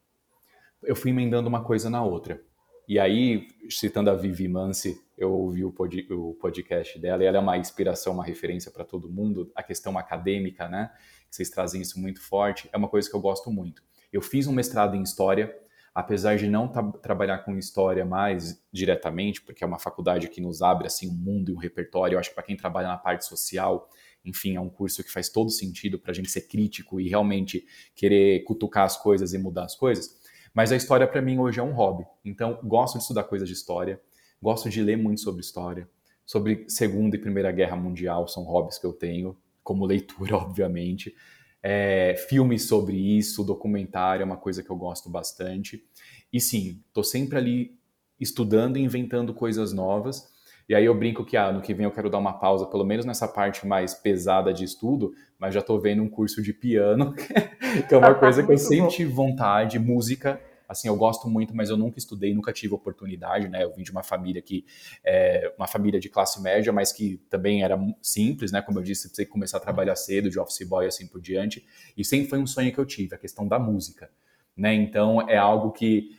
eu 0.83 0.95
fui 0.95 1.11
emendando 1.11 1.47
uma 1.47 1.63
coisa 1.63 1.89
na 1.89 2.03
outra. 2.03 2.41
E 2.87 2.97
aí, 2.99 3.47
citando 3.69 4.09
a 4.09 4.15
Vivi 4.15 4.47
Mansi, 4.47 4.97
eu 5.17 5.31
ouvi 5.33 5.65
o, 5.65 5.71
pod, 5.71 6.07
o 6.11 6.33
podcast 6.35 6.97
dela, 6.99 7.23
e 7.23 7.25
ela 7.25 7.37
é 7.37 7.39
uma 7.39 7.57
inspiração, 7.57 8.13
uma 8.13 8.23
referência 8.23 8.71
para 8.71 8.85
todo 8.85 9.09
mundo. 9.09 9.51
A 9.55 9.61
questão 9.61 9.97
acadêmica, 9.97 10.69
né? 10.69 10.91
Vocês 11.29 11.49
trazem 11.49 11.81
isso 11.81 11.99
muito 11.99 12.21
forte, 12.21 12.69
é 12.71 12.77
uma 12.77 12.87
coisa 12.87 13.09
que 13.09 13.15
eu 13.15 13.19
gosto 13.19 13.51
muito. 13.51 13.83
Eu 14.13 14.21
fiz 14.21 14.47
um 14.47 14.53
mestrado 14.53 14.95
em 14.95 15.03
História, 15.03 15.53
apesar 15.93 16.37
de 16.37 16.47
não 16.47 16.69
trabalhar 17.01 17.39
com 17.39 17.57
História 17.57 18.05
mais 18.05 18.63
diretamente, 18.71 19.41
porque 19.41 19.65
é 19.65 19.67
uma 19.67 19.79
faculdade 19.79 20.29
que 20.29 20.39
nos 20.39 20.61
abre 20.61 20.87
assim 20.87 21.09
um 21.09 21.13
mundo 21.13 21.51
e 21.51 21.53
um 21.53 21.57
repertório. 21.57 22.15
Eu 22.15 22.19
acho 22.19 22.29
que 22.29 22.35
para 22.35 22.45
quem 22.45 22.55
trabalha 22.55 22.87
na 22.87 22.97
parte 22.97 23.25
social, 23.25 23.89
enfim, 24.23 24.55
é 24.55 24.59
um 24.59 24.69
curso 24.69 25.03
que 25.03 25.11
faz 25.11 25.29
todo 25.29 25.49
sentido 25.49 25.97
para 25.97 26.11
a 26.11 26.13
gente 26.13 26.29
ser 26.29 26.41
crítico 26.41 26.99
e 26.99 27.07
realmente 27.07 27.65
querer 27.95 28.43
cutucar 28.43 28.85
as 28.85 28.97
coisas 28.97 29.33
e 29.33 29.37
mudar 29.37 29.65
as 29.65 29.75
coisas. 29.75 30.17
Mas 30.53 30.71
a 30.71 30.75
história 30.75 31.07
para 31.07 31.21
mim 31.21 31.37
hoje 31.37 31.59
é 31.59 31.63
um 31.63 31.71
hobby. 31.71 32.05
Então, 32.25 32.59
gosto 32.63 32.97
de 32.97 33.03
estudar 33.03 33.23
coisas 33.23 33.47
de 33.47 33.53
história, 33.53 34.01
gosto 34.41 34.69
de 34.69 34.81
ler 34.81 34.97
muito 34.97 35.21
sobre 35.21 35.41
história, 35.41 35.87
sobre 36.25 36.65
Segunda 36.67 37.15
e 37.15 37.19
Primeira 37.19 37.51
Guerra 37.51 37.75
Mundial, 37.75 38.27
são 38.27 38.43
hobbies 38.43 38.77
que 38.77 38.85
eu 38.85 38.91
tenho, 38.91 39.37
como 39.63 39.85
leitura, 39.85 40.35
obviamente. 40.37 41.15
É, 41.61 42.15
filmes 42.29 42.63
sobre 42.63 42.95
isso, 42.95 43.43
documentário 43.43 44.23
é 44.23 44.25
uma 44.25 44.37
coisa 44.37 44.61
que 44.61 44.69
eu 44.69 44.75
gosto 44.75 45.09
bastante. 45.09 45.83
E 46.31 46.39
sim, 46.39 46.81
estou 46.87 47.03
sempre 47.03 47.37
ali 47.37 47.77
estudando 48.19 48.77
e 48.77 48.81
inventando 48.81 49.33
coisas 49.33 49.73
novas. 49.73 50.27
E 50.67 50.75
aí 50.75 50.85
eu 50.85 50.93
brinco 50.93 51.23
que 51.23 51.37
ah, 51.37 51.51
no 51.51 51.61
que 51.61 51.73
vem 51.73 51.85
eu 51.85 51.91
quero 51.91 52.09
dar 52.09 52.17
uma 52.17 52.33
pausa, 52.33 52.65
pelo 52.65 52.83
menos 52.83 53.05
nessa 53.05 53.27
parte 53.27 53.65
mais 53.65 53.93
pesada 53.93 54.53
de 54.53 54.63
estudo, 54.63 55.13
mas 55.39 55.53
já 55.53 55.61
estou 55.61 55.79
vendo 55.79 56.03
um 56.03 56.09
curso 56.09 56.41
de 56.41 56.53
piano, 56.53 57.13
que 57.87 57.93
é 57.93 57.97
uma 57.97 58.13
coisa 58.15 58.43
que 58.43 58.51
eu 58.51 58.57
sempre 58.57 58.89
tive 58.89 59.11
vontade, 59.11 59.79
música 59.79 60.39
assim, 60.67 60.87
eu 60.87 60.95
gosto 60.95 61.29
muito, 61.29 61.55
mas 61.55 61.69
eu 61.69 61.77
nunca 61.77 61.97
estudei, 61.97 62.33
nunca 62.33 62.51
tive 62.51 62.73
oportunidade, 62.73 63.47
né? 63.47 63.63
Eu 63.63 63.73
vim 63.73 63.83
de 63.83 63.91
uma 63.91 64.03
família 64.03 64.41
que 64.41 64.65
é 65.03 65.53
uma 65.57 65.67
família 65.67 65.99
de 65.99 66.09
classe 66.09 66.41
média, 66.41 66.73
mas 66.73 66.91
que 66.91 67.17
também 67.29 67.63
era 67.63 67.79
simples, 68.01 68.51
né? 68.51 68.61
Como 68.61 68.77
eu 68.77 68.83
disse, 68.83 69.07
precisei 69.07 69.25
começar 69.25 69.57
a 69.57 69.61
trabalhar 69.61 69.95
cedo, 69.95 70.29
de 70.29 70.39
office 70.39 70.67
boy 70.67 70.85
assim 70.85 71.07
por 71.07 71.21
diante, 71.21 71.65
e 71.95 72.03
sempre 72.03 72.29
foi 72.29 72.39
um 72.39 72.47
sonho 72.47 72.71
que 72.71 72.79
eu 72.79 72.85
tive, 72.85 73.15
a 73.15 73.17
questão 73.17 73.47
da 73.47 73.57
música, 73.57 74.09
né? 74.55 74.73
Então 74.73 75.27
é 75.29 75.37
algo 75.37 75.71
que 75.71 76.17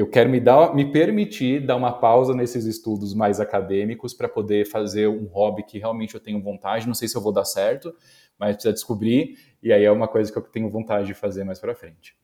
eu 0.00 0.08
quero 0.08 0.30
me 0.30 0.40
dar, 0.40 0.74
me 0.74 0.90
permitir 0.90 1.60
dar 1.60 1.76
uma 1.76 1.92
pausa 1.92 2.34
nesses 2.34 2.64
estudos 2.64 3.14
mais 3.14 3.38
acadêmicos 3.38 4.14
para 4.14 4.30
poder 4.30 4.64
fazer 4.64 5.06
um 5.06 5.26
hobby 5.26 5.62
que 5.62 5.78
realmente 5.78 6.14
eu 6.14 6.20
tenho 6.20 6.40
vontade. 6.40 6.86
Não 6.86 6.94
sei 6.94 7.06
se 7.06 7.14
eu 7.14 7.20
vou 7.20 7.30
dar 7.30 7.44
certo, 7.44 7.94
mas 8.38 8.56
precisa 8.56 8.72
descobrir. 8.72 9.36
E 9.62 9.70
aí 9.70 9.84
é 9.84 9.92
uma 9.92 10.08
coisa 10.08 10.32
que 10.32 10.38
eu 10.38 10.42
tenho 10.42 10.70
vontade 10.70 11.06
de 11.06 11.12
fazer 11.12 11.44
mais 11.44 11.58
para 11.58 11.74
frente. 11.74 12.16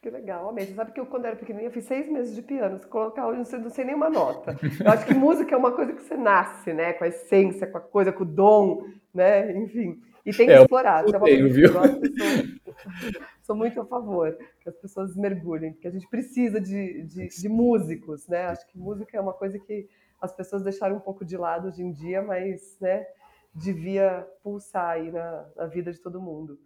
Que 0.00 0.08
legal, 0.08 0.48
amei. 0.48 0.64
Você 0.64 0.72
sabe 0.72 0.92
que 0.92 1.00
eu, 1.00 1.04
quando 1.04 1.26
era 1.26 1.36
pequenininha, 1.36 1.68
eu 1.68 1.72
fiz 1.72 1.84
seis 1.84 2.08
meses 2.08 2.34
de 2.34 2.40
piano. 2.40 2.78
Se 2.78 2.86
colocar 2.86 3.26
hoje, 3.26 3.52
não 3.58 3.68
sei, 3.68 3.84
nenhuma 3.84 4.08
nota. 4.08 4.56
Eu 4.82 4.90
acho 4.90 5.04
que 5.04 5.12
música 5.12 5.54
é 5.54 5.58
uma 5.58 5.72
coisa 5.72 5.92
que 5.92 6.02
você 6.02 6.16
nasce, 6.16 6.72
né? 6.72 6.94
Com 6.94 7.04
a 7.04 7.08
essência, 7.08 7.66
com 7.66 7.76
a 7.76 7.82
coisa, 7.82 8.10
com 8.10 8.22
o 8.22 8.26
dom, 8.26 8.86
né? 9.12 9.54
Enfim. 9.58 10.00
E 10.24 10.32
tem 10.32 10.46
que 10.46 10.52
é, 10.52 10.60
explorar. 10.60 11.06
Eu, 11.06 11.14
é 11.14 11.20
tenho, 11.20 11.52
viu? 11.52 11.72
Sou, 11.72 11.82
sou, 13.42 13.56
muito 13.56 13.80
a 13.80 13.84
favor 13.84 14.36
que 14.60 14.68
as 14.68 14.76
pessoas 14.76 15.16
mergulhem, 15.16 15.72
porque 15.72 15.88
a 15.88 15.90
gente 15.90 16.08
precisa 16.08 16.60
de, 16.60 17.04
de, 17.04 17.28
de 17.28 17.48
músicos, 17.48 18.26
né? 18.28 18.46
Acho 18.46 18.66
que 18.66 18.78
música 18.78 19.16
é 19.16 19.20
uma 19.20 19.32
coisa 19.32 19.58
que 19.58 19.88
as 20.20 20.32
pessoas 20.32 20.62
deixaram 20.62 20.96
um 20.96 21.00
pouco 21.00 21.24
de 21.24 21.36
lado 21.36 21.68
hoje 21.68 21.82
em 21.82 21.92
dia, 21.92 22.22
mas, 22.22 22.76
né? 22.80 23.06
Devia 23.54 24.26
pulsar 24.42 24.90
aí 24.90 25.10
na, 25.10 25.46
na 25.56 25.66
vida 25.66 25.92
de 25.92 26.00
todo 26.00 26.20
mundo. 26.20 26.58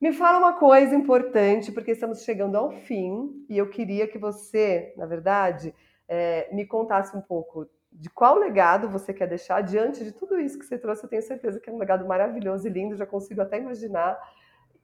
Me 0.00 0.12
fala 0.12 0.38
uma 0.38 0.52
coisa 0.58 0.94
importante, 0.94 1.72
porque 1.72 1.92
estamos 1.92 2.22
chegando 2.22 2.56
ao 2.56 2.70
fim 2.70 3.46
e 3.48 3.56
eu 3.56 3.68
queria 3.70 4.06
que 4.06 4.18
você, 4.18 4.92
na 4.96 5.06
verdade, 5.06 5.74
é, 6.06 6.54
me 6.54 6.66
contasse 6.66 7.16
um 7.16 7.20
pouco 7.20 7.66
de 7.98 8.10
qual 8.10 8.38
legado 8.38 8.88
você 8.88 9.12
quer 9.12 9.26
deixar 9.26 9.62
diante 9.62 10.04
de 10.04 10.12
tudo 10.12 10.38
isso 10.38 10.58
que 10.58 10.66
você 10.66 10.76
trouxe. 10.76 11.04
Eu 11.04 11.08
tenho 11.08 11.22
certeza 11.22 11.58
que 11.58 11.70
é 11.70 11.72
um 11.72 11.78
legado 11.78 12.06
maravilhoso 12.06 12.66
e 12.66 12.70
lindo, 12.70 12.94
já 12.94 13.06
consigo 13.06 13.40
até 13.40 13.58
imaginar. 13.58 14.18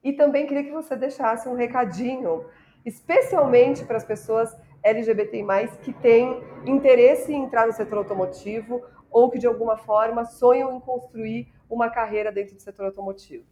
E 0.03 0.14
também 0.14 0.46
queria 0.46 0.64
que 0.64 0.70
você 0.70 0.96
deixasse 0.96 1.48
um 1.48 1.55
recadinho, 1.55 2.46
especialmente 2.85 3.85
para 3.85 3.98
as 3.98 4.05
pessoas 4.05 4.57
LGBTI, 4.83 5.68
que 5.83 5.92
têm 5.92 6.42
interesse 6.66 7.33
em 7.33 7.44
entrar 7.44 7.66
no 7.66 7.72
setor 7.72 7.98
automotivo 7.98 8.83
ou 9.11 9.31
que 9.31 9.38
de 9.38 9.46
alguma 9.46 9.77
forma 9.77 10.25
sonham 10.25 10.75
em 10.75 10.81
construir 10.81 11.53
uma 11.68 11.90
carreira 11.90 12.33
dentro 12.33 12.55
do 12.55 12.62
setor 12.62 12.87
automotivo. 12.87 13.44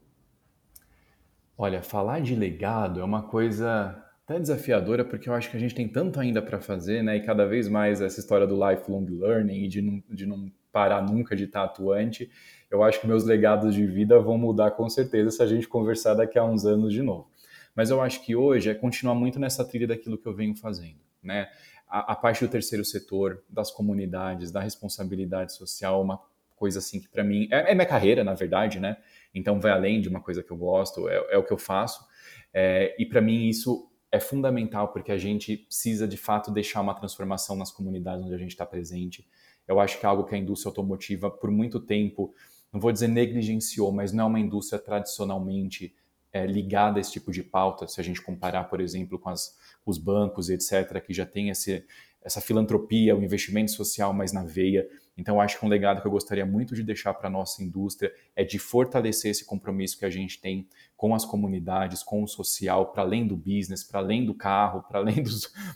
Olha, 1.56 1.82
falar 1.82 2.22
de 2.22 2.34
legado 2.34 3.00
é 3.00 3.04
uma 3.04 3.28
coisa 3.28 4.09
até 4.30 4.38
desafiadora, 4.38 5.04
porque 5.04 5.28
eu 5.28 5.34
acho 5.34 5.50
que 5.50 5.56
a 5.56 5.60
gente 5.60 5.74
tem 5.74 5.88
tanto 5.88 6.20
ainda 6.20 6.40
para 6.40 6.60
fazer, 6.60 7.02
né? 7.02 7.16
E 7.16 7.20
cada 7.20 7.44
vez 7.46 7.68
mais 7.68 8.00
essa 8.00 8.20
história 8.20 8.46
do 8.46 8.54
lifelong 8.54 9.04
learning 9.04 9.64
e 9.64 9.68
de 9.68 9.82
não, 9.82 10.02
de 10.08 10.24
não 10.24 10.52
parar 10.70 11.02
nunca 11.02 11.34
de 11.34 11.44
estar 11.44 11.64
atuante. 11.64 12.30
Eu 12.70 12.84
acho 12.84 13.00
que 13.00 13.08
meus 13.08 13.24
legados 13.24 13.74
de 13.74 13.84
vida 13.84 14.20
vão 14.20 14.38
mudar 14.38 14.70
com 14.70 14.88
certeza 14.88 15.32
se 15.32 15.42
a 15.42 15.46
gente 15.46 15.66
conversar 15.66 16.14
daqui 16.14 16.38
a 16.38 16.44
uns 16.44 16.64
anos 16.64 16.92
de 16.92 17.02
novo. 17.02 17.28
Mas 17.74 17.90
eu 17.90 18.00
acho 18.00 18.24
que 18.24 18.36
hoje 18.36 18.70
é 18.70 18.74
continuar 18.74 19.16
muito 19.16 19.40
nessa 19.40 19.64
trilha 19.64 19.88
daquilo 19.88 20.16
que 20.16 20.26
eu 20.26 20.34
venho 20.34 20.54
fazendo, 20.54 21.00
né? 21.20 21.48
A, 21.88 22.12
a 22.12 22.14
parte 22.14 22.44
do 22.44 22.48
terceiro 22.48 22.84
setor, 22.84 23.42
das 23.48 23.72
comunidades, 23.72 24.52
da 24.52 24.60
responsabilidade 24.60 25.52
social, 25.54 26.00
uma 26.00 26.20
coisa 26.54 26.78
assim 26.78 27.00
que 27.00 27.08
para 27.08 27.24
mim 27.24 27.48
é, 27.50 27.72
é 27.72 27.74
minha 27.74 27.86
carreira, 27.86 28.22
na 28.22 28.34
verdade, 28.34 28.78
né? 28.78 28.96
Então 29.34 29.58
vai 29.58 29.72
além 29.72 30.00
de 30.00 30.08
uma 30.08 30.20
coisa 30.20 30.40
que 30.40 30.52
eu 30.52 30.56
gosto, 30.56 31.08
é, 31.08 31.16
é 31.30 31.36
o 31.36 31.42
que 31.42 31.52
eu 31.52 31.58
faço. 31.58 32.08
É, 32.54 32.94
e 32.96 33.04
para 33.04 33.20
mim 33.20 33.48
isso 33.48 33.89
é 34.12 34.18
fundamental 34.18 34.88
porque 34.88 35.12
a 35.12 35.18
gente 35.18 35.56
precisa 35.56 36.06
de 36.06 36.16
fato 36.16 36.50
deixar 36.50 36.80
uma 36.80 36.94
transformação 36.94 37.54
nas 37.56 37.70
comunidades 37.70 38.24
onde 38.24 38.34
a 38.34 38.38
gente 38.38 38.50
está 38.50 38.66
presente. 38.66 39.26
Eu 39.66 39.78
acho 39.78 39.98
que 40.00 40.06
é 40.06 40.08
algo 40.08 40.24
que 40.24 40.34
a 40.34 40.38
indústria 40.38 40.70
automotiva, 40.70 41.30
por 41.30 41.50
muito 41.50 41.78
tempo, 41.78 42.34
não 42.72 42.80
vou 42.80 42.90
dizer 42.90 43.08
negligenciou, 43.08 43.92
mas 43.92 44.12
não 44.12 44.24
é 44.24 44.26
uma 44.26 44.40
indústria 44.40 44.80
tradicionalmente 44.80 45.94
é, 46.32 46.46
ligada 46.46 46.98
a 46.98 47.00
esse 47.00 47.12
tipo 47.12 47.30
de 47.30 47.42
pauta. 47.42 47.86
Se 47.86 48.00
a 48.00 48.04
gente 48.04 48.20
comparar, 48.20 48.64
por 48.64 48.80
exemplo, 48.80 49.18
com 49.18 49.28
as, 49.28 49.56
os 49.84 49.98
bancos, 49.98 50.50
etc., 50.50 51.00
que 51.04 51.12
já 51.12 51.26
tem 51.26 51.50
esse, 51.50 51.84
essa 52.22 52.40
filantropia, 52.40 53.16
o 53.16 53.22
investimento 53.22 53.70
social 53.70 54.12
mais 54.12 54.32
na 54.32 54.44
veia. 54.44 54.88
Então, 55.16 55.40
acho 55.40 55.58
que 55.58 55.66
um 55.66 55.68
legado 55.68 56.00
que 56.00 56.06
eu 56.06 56.10
gostaria 56.10 56.46
muito 56.46 56.74
de 56.74 56.82
deixar 56.82 57.12
para 57.14 57.28
a 57.28 57.30
nossa 57.30 57.62
indústria 57.62 58.12
é 58.34 58.44
de 58.44 58.58
fortalecer 58.58 59.30
esse 59.30 59.44
compromisso 59.44 59.98
que 59.98 60.04
a 60.04 60.10
gente 60.10 60.40
tem 60.40 60.66
com 60.96 61.14
as 61.14 61.24
comunidades, 61.24 62.02
com 62.02 62.22
o 62.22 62.26
social, 62.26 62.92
para 62.92 63.02
além 63.02 63.26
do 63.26 63.36
business, 63.36 63.84
para 63.84 64.00
além 64.00 64.24
do 64.24 64.34
carro, 64.34 64.82
para 64.82 64.98
além 64.98 65.20
do, 65.22 65.30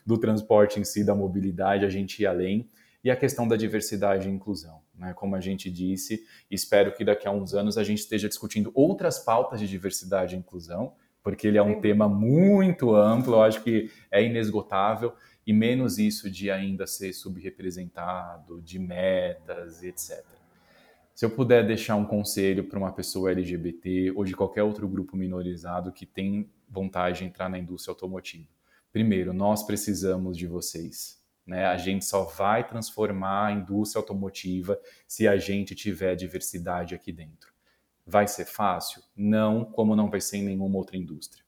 do 0.06 0.18
transporte 0.18 0.80
em 0.80 0.84
si, 0.84 1.04
da 1.04 1.14
mobilidade, 1.14 1.84
a 1.84 1.90
gente 1.90 2.22
ir 2.22 2.26
além. 2.26 2.68
E 3.02 3.10
a 3.10 3.16
questão 3.16 3.46
da 3.46 3.54
diversidade 3.54 4.28
e 4.28 4.32
inclusão. 4.32 4.80
Né? 4.96 5.12
Como 5.12 5.36
a 5.36 5.40
gente 5.40 5.70
disse, 5.70 6.24
espero 6.50 6.94
que 6.94 7.04
daqui 7.04 7.28
a 7.28 7.30
uns 7.30 7.52
anos 7.52 7.76
a 7.76 7.84
gente 7.84 7.98
esteja 7.98 8.28
discutindo 8.28 8.72
outras 8.74 9.18
pautas 9.18 9.60
de 9.60 9.68
diversidade 9.68 10.34
e 10.34 10.38
inclusão, 10.38 10.94
porque 11.22 11.46
ele 11.46 11.58
é 11.58 11.62
um 11.62 11.80
tema 11.80 12.08
muito 12.08 12.94
amplo, 12.94 13.34
eu 13.34 13.42
acho 13.42 13.62
que 13.62 13.90
é 14.10 14.22
inesgotável 14.22 15.12
e 15.46 15.52
menos 15.52 15.98
isso 15.98 16.30
de 16.30 16.50
ainda 16.50 16.86
ser 16.86 17.12
subrepresentado, 17.12 18.62
de 18.62 18.78
metas, 18.78 19.82
etc. 19.82 20.24
Se 21.14 21.24
eu 21.24 21.30
puder 21.30 21.64
deixar 21.64 21.94
um 21.94 22.04
conselho 22.04 22.64
para 22.64 22.78
uma 22.78 22.92
pessoa 22.92 23.30
LGBT 23.30 24.12
ou 24.16 24.24
de 24.24 24.34
qualquer 24.34 24.64
outro 24.64 24.88
grupo 24.88 25.16
minorizado 25.16 25.92
que 25.92 26.04
tem 26.04 26.50
vontade 26.68 27.18
de 27.18 27.24
entrar 27.24 27.48
na 27.48 27.58
indústria 27.58 27.92
automotiva, 27.92 28.48
primeiro, 28.92 29.32
nós 29.32 29.62
precisamos 29.62 30.36
de 30.36 30.46
vocês. 30.46 31.22
Né? 31.46 31.66
A 31.66 31.76
gente 31.76 32.04
só 32.04 32.24
vai 32.24 32.66
transformar 32.66 33.46
a 33.46 33.52
indústria 33.52 34.00
automotiva 34.00 34.80
se 35.06 35.28
a 35.28 35.36
gente 35.36 35.74
tiver 35.74 36.16
diversidade 36.16 36.94
aqui 36.94 37.12
dentro. 37.12 37.52
Vai 38.06 38.26
ser 38.26 38.44
fácil? 38.44 39.02
Não, 39.16 39.64
como 39.64 39.94
não 39.94 40.10
vai 40.10 40.20
ser 40.20 40.38
em 40.38 40.44
nenhuma 40.44 40.76
outra 40.76 40.96
indústria 40.96 41.44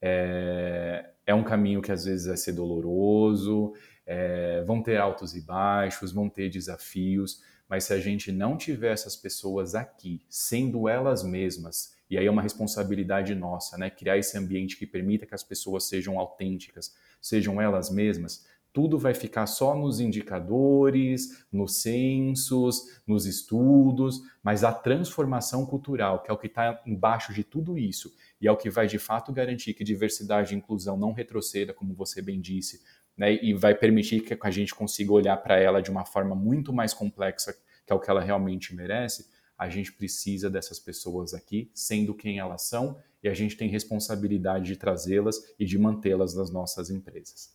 É, 0.00 1.10
é 1.30 1.34
um 1.34 1.44
caminho 1.44 1.80
que 1.80 1.92
às 1.92 2.04
vezes 2.04 2.26
vai 2.26 2.36
ser 2.36 2.52
doloroso, 2.52 3.72
é, 4.04 4.62
vão 4.66 4.82
ter 4.82 4.96
altos 4.96 5.34
e 5.36 5.40
baixos, 5.40 6.12
vão 6.12 6.28
ter 6.28 6.50
desafios, 6.50 7.42
mas 7.68 7.84
se 7.84 7.92
a 7.92 8.00
gente 8.00 8.32
não 8.32 8.56
tiver 8.56 8.92
essas 8.92 9.14
pessoas 9.14 9.74
aqui, 9.74 10.20
sendo 10.28 10.88
elas 10.88 11.22
mesmas, 11.22 11.94
e 12.10 12.18
aí 12.18 12.26
é 12.26 12.30
uma 12.30 12.42
responsabilidade 12.42 13.32
nossa, 13.36 13.78
né? 13.78 13.88
Criar 13.88 14.18
esse 14.18 14.36
ambiente 14.36 14.76
que 14.76 14.84
permita 14.84 15.24
que 15.24 15.34
as 15.34 15.44
pessoas 15.44 15.84
sejam 15.84 16.18
autênticas, 16.18 16.96
sejam 17.20 17.62
elas 17.62 17.88
mesmas, 17.88 18.44
tudo 18.72 18.98
vai 18.98 19.14
ficar 19.14 19.46
só 19.46 19.74
nos 19.74 20.00
indicadores, 20.00 21.44
nos 21.52 21.82
censos, 21.82 23.00
nos 23.06 23.26
estudos, 23.26 24.22
mas 24.42 24.62
a 24.62 24.72
transformação 24.72 25.66
cultural, 25.66 26.22
que 26.22 26.30
é 26.30 26.34
o 26.34 26.38
que 26.38 26.46
está 26.46 26.80
embaixo 26.86 27.32
de 27.34 27.42
tudo 27.42 27.76
isso, 27.76 28.14
e 28.40 28.48
é 28.48 28.52
o 28.52 28.56
que 28.56 28.70
vai 28.70 28.86
de 28.86 28.98
fato 28.98 29.32
garantir 29.32 29.74
que 29.74 29.84
diversidade 29.84 30.54
e 30.54 30.58
inclusão 30.58 30.96
não 30.96 31.12
retroceda, 31.12 31.74
como 31.74 31.94
você 31.94 32.22
bem 32.22 32.40
disse, 32.40 32.82
né, 33.16 33.34
e 33.34 33.52
vai 33.52 33.74
permitir 33.74 34.20
que 34.20 34.36
a 34.40 34.50
gente 34.50 34.74
consiga 34.74 35.12
olhar 35.12 35.36
para 35.36 35.58
ela 35.58 35.82
de 35.82 35.90
uma 35.90 36.04
forma 36.04 36.34
muito 36.34 36.72
mais 36.72 36.94
complexa, 36.94 37.54
que 37.86 37.92
é 37.92 37.94
o 37.94 38.00
que 38.00 38.10
ela 38.10 38.20
realmente 38.20 38.74
merece, 38.74 39.28
a 39.58 39.68
gente 39.68 39.92
precisa 39.92 40.48
dessas 40.48 40.78
pessoas 40.78 41.34
aqui, 41.34 41.70
sendo 41.74 42.14
quem 42.14 42.38
elas 42.38 42.62
são, 42.62 42.96
e 43.22 43.28
a 43.28 43.34
gente 43.34 43.56
tem 43.58 43.68
responsabilidade 43.68 44.64
de 44.64 44.76
trazê-las 44.76 45.54
e 45.58 45.66
de 45.66 45.78
mantê-las 45.78 46.34
nas 46.34 46.50
nossas 46.50 46.88
empresas. 46.88 47.54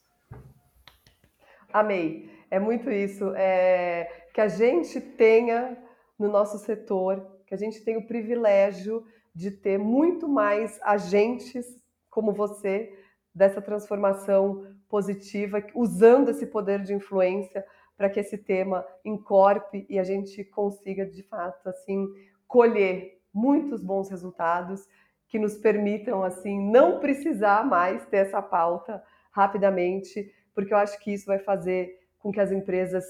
Amei. 1.74 2.30
É 2.52 2.60
muito 2.60 2.92
isso. 2.92 3.34
É, 3.36 4.30
que 4.34 4.40
a 4.40 4.48
gente 4.48 5.02
tenha 5.02 5.78
no 6.18 6.32
nosso 6.32 6.60
setor, 6.60 7.26
que 7.48 7.54
a 7.54 7.58
gente 7.58 7.82
tenha 7.82 7.98
o 7.98 8.06
privilégio 8.06 9.06
de 9.36 9.52
ter 9.52 9.78
muito 9.78 10.28
mais 10.28 10.80
agentes 10.82 11.66
como 12.10 12.32
você 12.32 12.98
dessa 13.34 13.62
transformação 13.62 14.66
positiva, 14.88 15.62
usando 15.76 16.30
esse 16.30 16.48
poder 16.48 16.82
de 16.82 16.94
influência 16.94 17.66
para 17.98 18.10
que 18.10 18.20
esse 18.20 18.38
tema 18.38 18.86
encorpe 19.04 19.86
e 19.90 20.00
a 20.00 20.04
gente 20.04 20.44
consiga 20.46 21.06
de 21.06 21.24
fato 21.24 21.68
assim 21.68 22.08
colher 22.48 23.20
muitos 23.34 23.84
bons 23.84 24.10
resultados 24.10 24.88
que 25.28 25.38
nos 25.38 25.58
permitam 25.58 26.24
assim 26.24 26.60
não 26.72 27.00
precisar 27.00 27.66
mais 27.66 28.06
ter 28.06 28.18
essa 28.18 28.42
pauta 28.42 29.04
rapidamente 29.32 30.34
porque 30.54 30.74
eu 30.74 30.78
acho 30.78 30.98
que 31.00 31.14
isso 31.14 31.26
vai 31.26 31.40
fazer 31.40 32.00
com 32.18 32.32
que 32.32 32.40
as 32.40 32.52
empresas 32.52 33.04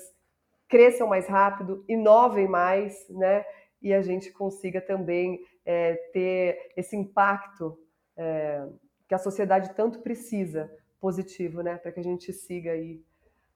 cresçam 0.68 1.08
mais 1.08 1.28
rápido, 1.28 1.86
inovem 1.88 2.48
mais, 2.48 3.08
né? 3.10 3.46
E 3.86 3.94
a 3.94 4.02
gente 4.02 4.32
consiga 4.32 4.82
também 4.82 5.40
é, 5.64 5.94
ter 6.12 6.72
esse 6.76 6.96
impacto 6.96 7.78
é, 8.18 8.66
que 9.08 9.14
a 9.14 9.20
sociedade 9.20 9.76
tanto 9.76 10.00
precisa, 10.00 10.72
positivo, 11.00 11.62
né? 11.62 11.78
Para 11.78 11.92
que 11.92 12.00
a 12.00 12.04
gente 12.04 12.34
siga 12.34 12.72
aí 12.72 13.00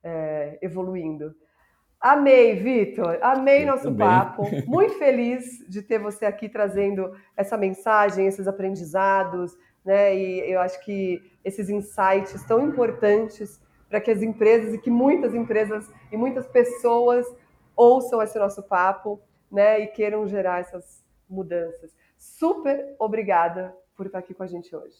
é, 0.03 0.59
evoluindo. 0.61 1.33
Amei, 1.99 2.53
Vitor. 2.53 3.17
Amei 3.23 3.63
eu 3.63 3.67
nosso 3.69 3.85
também. 3.85 4.05
papo. 4.05 4.43
Muito 4.69 4.99
feliz 4.99 5.67
de 5.67 5.81
ter 5.81 5.97
você 5.97 6.27
aqui 6.27 6.47
trazendo 6.47 7.11
essa 7.35 7.57
mensagem, 7.57 8.27
esses 8.27 8.47
aprendizados, 8.47 9.57
né? 9.83 10.15
E 10.15 10.51
eu 10.51 10.59
acho 10.59 10.79
que 10.85 11.19
esses 11.43 11.71
insights 11.71 12.45
tão 12.45 12.67
importantes 12.67 13.59
para 13.89 13.99
que 13.99 14.11
as 14.11 14.21
empresas 14.21 14.75
e 14.75 14.77
que 14.77 14.91
muitas 14.91 15.33
empresas 15.33 15.91
e 16.11 16.15
muitas 16.15 16.47
pessoas 16.47 17.25
ouçam 17.75 18.21
esse 18.21 18.37
nosso 18.37 18.61
papo, 18.61 19.19
né, 19.51 19.81
e 19.81 19.87
queiram 19.87 20.27
gerar 20.27 20.59
essas 20.59 21.03
mudanças. 21.29 21.95
Super 22.17 22.95
obrigada 22.99 23.75
por 23.95 24.05
estar 24.05 24.19
aqui 24.19 24.33
com 24.33 24.43
a 24.43 24.47
gente 24.47 24.75
hoje. 24.75 24.97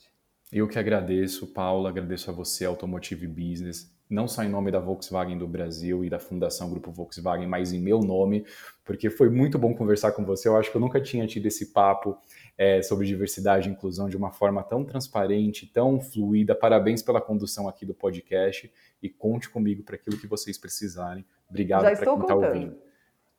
Eu 0.52 0.68
que 0.68 0.80
agradeço, 0.80 1.48
Paula, 1.48 1.90
agradeço 1.90 2.32
a 2.32 2.34
você, 2.34 2.66
Automotive 2.66 3.28
Business, 3.28 3.94
não 4.10 4.28
só 4.28 4.44
em 4.44 4.50
nome 4.50 4.72
da 4.72 4.80
Volkswagen 4.80 5.38
do 5.38 5.48
Brasil 5.48 6.04
e 6.04 6.10
da 6.10 6.18
Fundação 6.18 6.72
Grupo 6.72 6.92
Volkswagen, 6.92 7.48
mas 7.48 7.72
em 7.72 7.80
meu 7.80 8.00
nome, 8.00 8.44
porque 8.84 9.12
foi 9.12 9.30
muito 9.30 9.60
bom 9.60 9.76
conversar 9.76 10.14
com 10.14 10.26
você. 10.26 10.48
Eu 10.48 10.58
acho 10.58 10.72
que 10.72 10.76
eu 10.76 10.82
nunca 10.82 11.00
tinha 11.00 11.28
tido 11.28 11.46
esse 11.46 11.68
papo 11.68 12.18
é, 12.58 12.82
sobre 12.82 13.06
diversidade 13.06 13.70
e 13.70 13.72
inclusão 13.72 14.10
de 14.10 14.18
uma 14.18 14.32
forma 14.32 14.64
tão 14.64 14.84
transparente, 14.84 15.68
tão 15.68 16.02
fluida. 16.02 16.56
Parabéns 16.56 17.04
pela 17.04 17.22
condução 17.22 17.70
aqui 17.70 17.86
do 17.86 17.94
podcast 17.94 18.74
e 19.04 19.08
conte 19.08 19.48
comigo 19.48 19.84
para 19.84 19.96
aquilo 19.96 20.18
que 20.18 20.26
vocês 20.26 20.58
precisarem. 20.58 21.24
Obrigado 21.48 21.84
para 21.84 21.96
quem 21.96 22.22
está 22.22 22.36
ouvindo. 22.36 22.89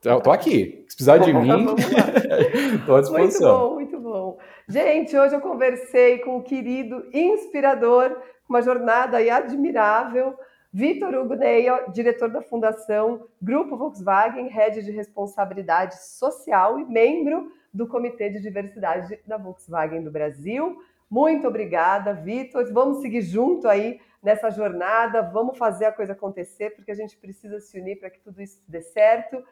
Estou 0.03 0.33
aqui. 0.33 0.85
Se 0.89 0.97
precisar 0.97 1.19
de 1.19 1.33
mim, 1.35 1.67
estou 2.81 2.97
à 2.97 3.01
disposição. 3.01 3.75
Muito 3.75 3.99
bom, 3.99 4.01
muito 4.01 4.01
bom. 4.01 4.39
Gente, 4.67 5.17
hoje 5.17 5.35
eu 5.35 5.41
conversei 5.41 6.19
com 6.19 6.39
o 6.39 6.43
querido, 6.43 7.05
inspirador, 7.13 8.17
uma 8.49 8.63
jornada 8.63 9.19
aí 9.19 9.29
admirável, 9.29 10.35
Vitor 10.73 11.15
Hugo 11.15 11.35
Neia, 11.35 11.87
diretor 11.93 12.31
da 12.31 12.41
Fundação 12.41 13.27
Grupo 13.43 13.77
Volkswagen, 13.77 14.49
head 14.49 14.83
de 14.83 14.91
responsabilidade 14.91 16.01
social 16.03 16.79
e 16.79 16.85
membro 16.85 17.53
do 17.75 17.87
Comitê 17.87 18.31
de 18.31 18.41
Diversidade 18.41 19.19
da 19.27 19.37
Volkswagen 19.37 20.03
do 20.03 20.11
Brasil. 20.11 20.79
Muito 21.11 21.47
obrigada, 21.49 22.15
Vitor. 22.15 22.73
Vamos 22.73 23.01
seguir 23.03 23.23
junto 23.23 23.69
aí 23.69 24.01
nessa 24.23 24.51
jornada, 24.51 25.23
vamos 25.23 25.59
fazer 25.59 25.87
a 25.87 25.93
coisa 25.93 26.13
acontecer, 26.13 26.71
porque 26.71 26.91
a 26.91 26.95
gente 26.95 27.17
precisa 27.17 27.59
se 27.59 27.81
unir 27.81 27.99
para 27.99 28.11
que 28.11 28.21
tudo 28.21 28.41
isso 28.41 28.63
dê 28.69 28.81
certo. 28.81 29.43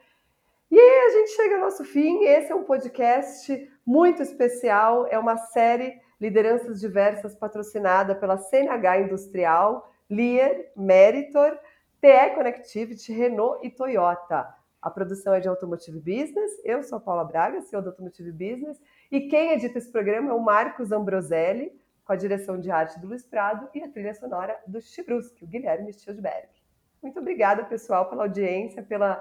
E 0.71 0.79
a 0.79 1.11
gente 1.11 1.31
chega 1.31 1.55
ao 1.55 1.61
nosso 1.63 1.83
fim. 1.85 2.25
Esse 2.25 2.53
é 2.53 2.55
um 2.55 2.65
podcast 2.65 3.73
muito 3.87 4.23
especial, 4.23 5.07
é 5.07 5.19
uma 5.19 5.37
série 5.37 5.99
Lideranças 6.21 6.79
Diversas 6.79 7.35
patrocinada 7.35 8.15
pela 8.15 8.37
CNH 8.37 9.01
Industrial, 9.01 9.91
Lear, 10.11 10.55
Meritor, 10.77 11.59
TE 12.01 12.35
Connectivity, 12.35 13.13
Renault 13.13 13.67
e 13.67 13.71
Toyota. 13.71 14.47
A 14.83 14.91
produção 14.91 15.35
é 15.35 15.41
de 15.41 15.49
Automotive 15.49 15.99
Business. 15.99 16.53
Eu 16.65 16.83
sou 16.83 16.99
a 16.99 17.01
Paula 17.01 17.25
Braga, 17.25 17.63
CEO 17.63 17.81
do 17.81 17.89
Automotive 17.89 18.31
Business. 18.31 18.79
E 19.11 19.23
quem 19.23 19.53
edita 19.53 19.79
esse 19.79 19.91
programa 19.91 20.31
é 20.31 20.35
o 20.35 20.41
Marcos 20.41 20.93
Ambroselli, 20.93 21.73
com 22.05 22.13
a 22.13 22.17
direção 22.17 22.61
de 22.61 22.71
arte 22.71 22.99
do 23.01 23.09
Luiz 23.09 23.27
Prado 23.27 23.69
e 23.75 23.83
a 23.83 23.89
trilha 23.89 24.15
sonora 24.15 24.59
do 24.67 24.81
Chibruski, 24.81 25.45
o 25.45 25.49
Guilherme 25.49 25.93
Stilberg. 25.93 26.49
Muito 27.03 27.19
obrigada, 27.21 27.65
pessoal, 27.65 28.09
pela 28.09 28.25
audiência, 28.25 28.83
pela, 28.83 29.21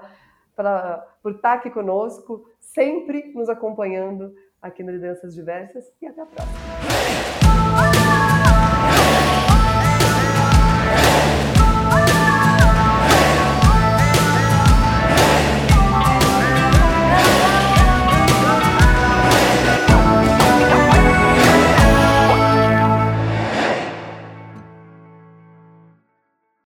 pela, 0.58 0.98
por 1.22 1.36
estar 1.36 1.52
aqui 1.52 1.70
conosco, 1.70 2.50
sempre 2.58 3.32
nos 3.32 3.48
acompanhando 3.48 4.34
aqui 4.60 4.82
no 4.82 4.90
Lideranças 4.90 5.32
Diversas 5.32 5.84
e 6.02 6.06
até 6.06 6.20
a 6.20 6.26
próxima. 6.26 6.58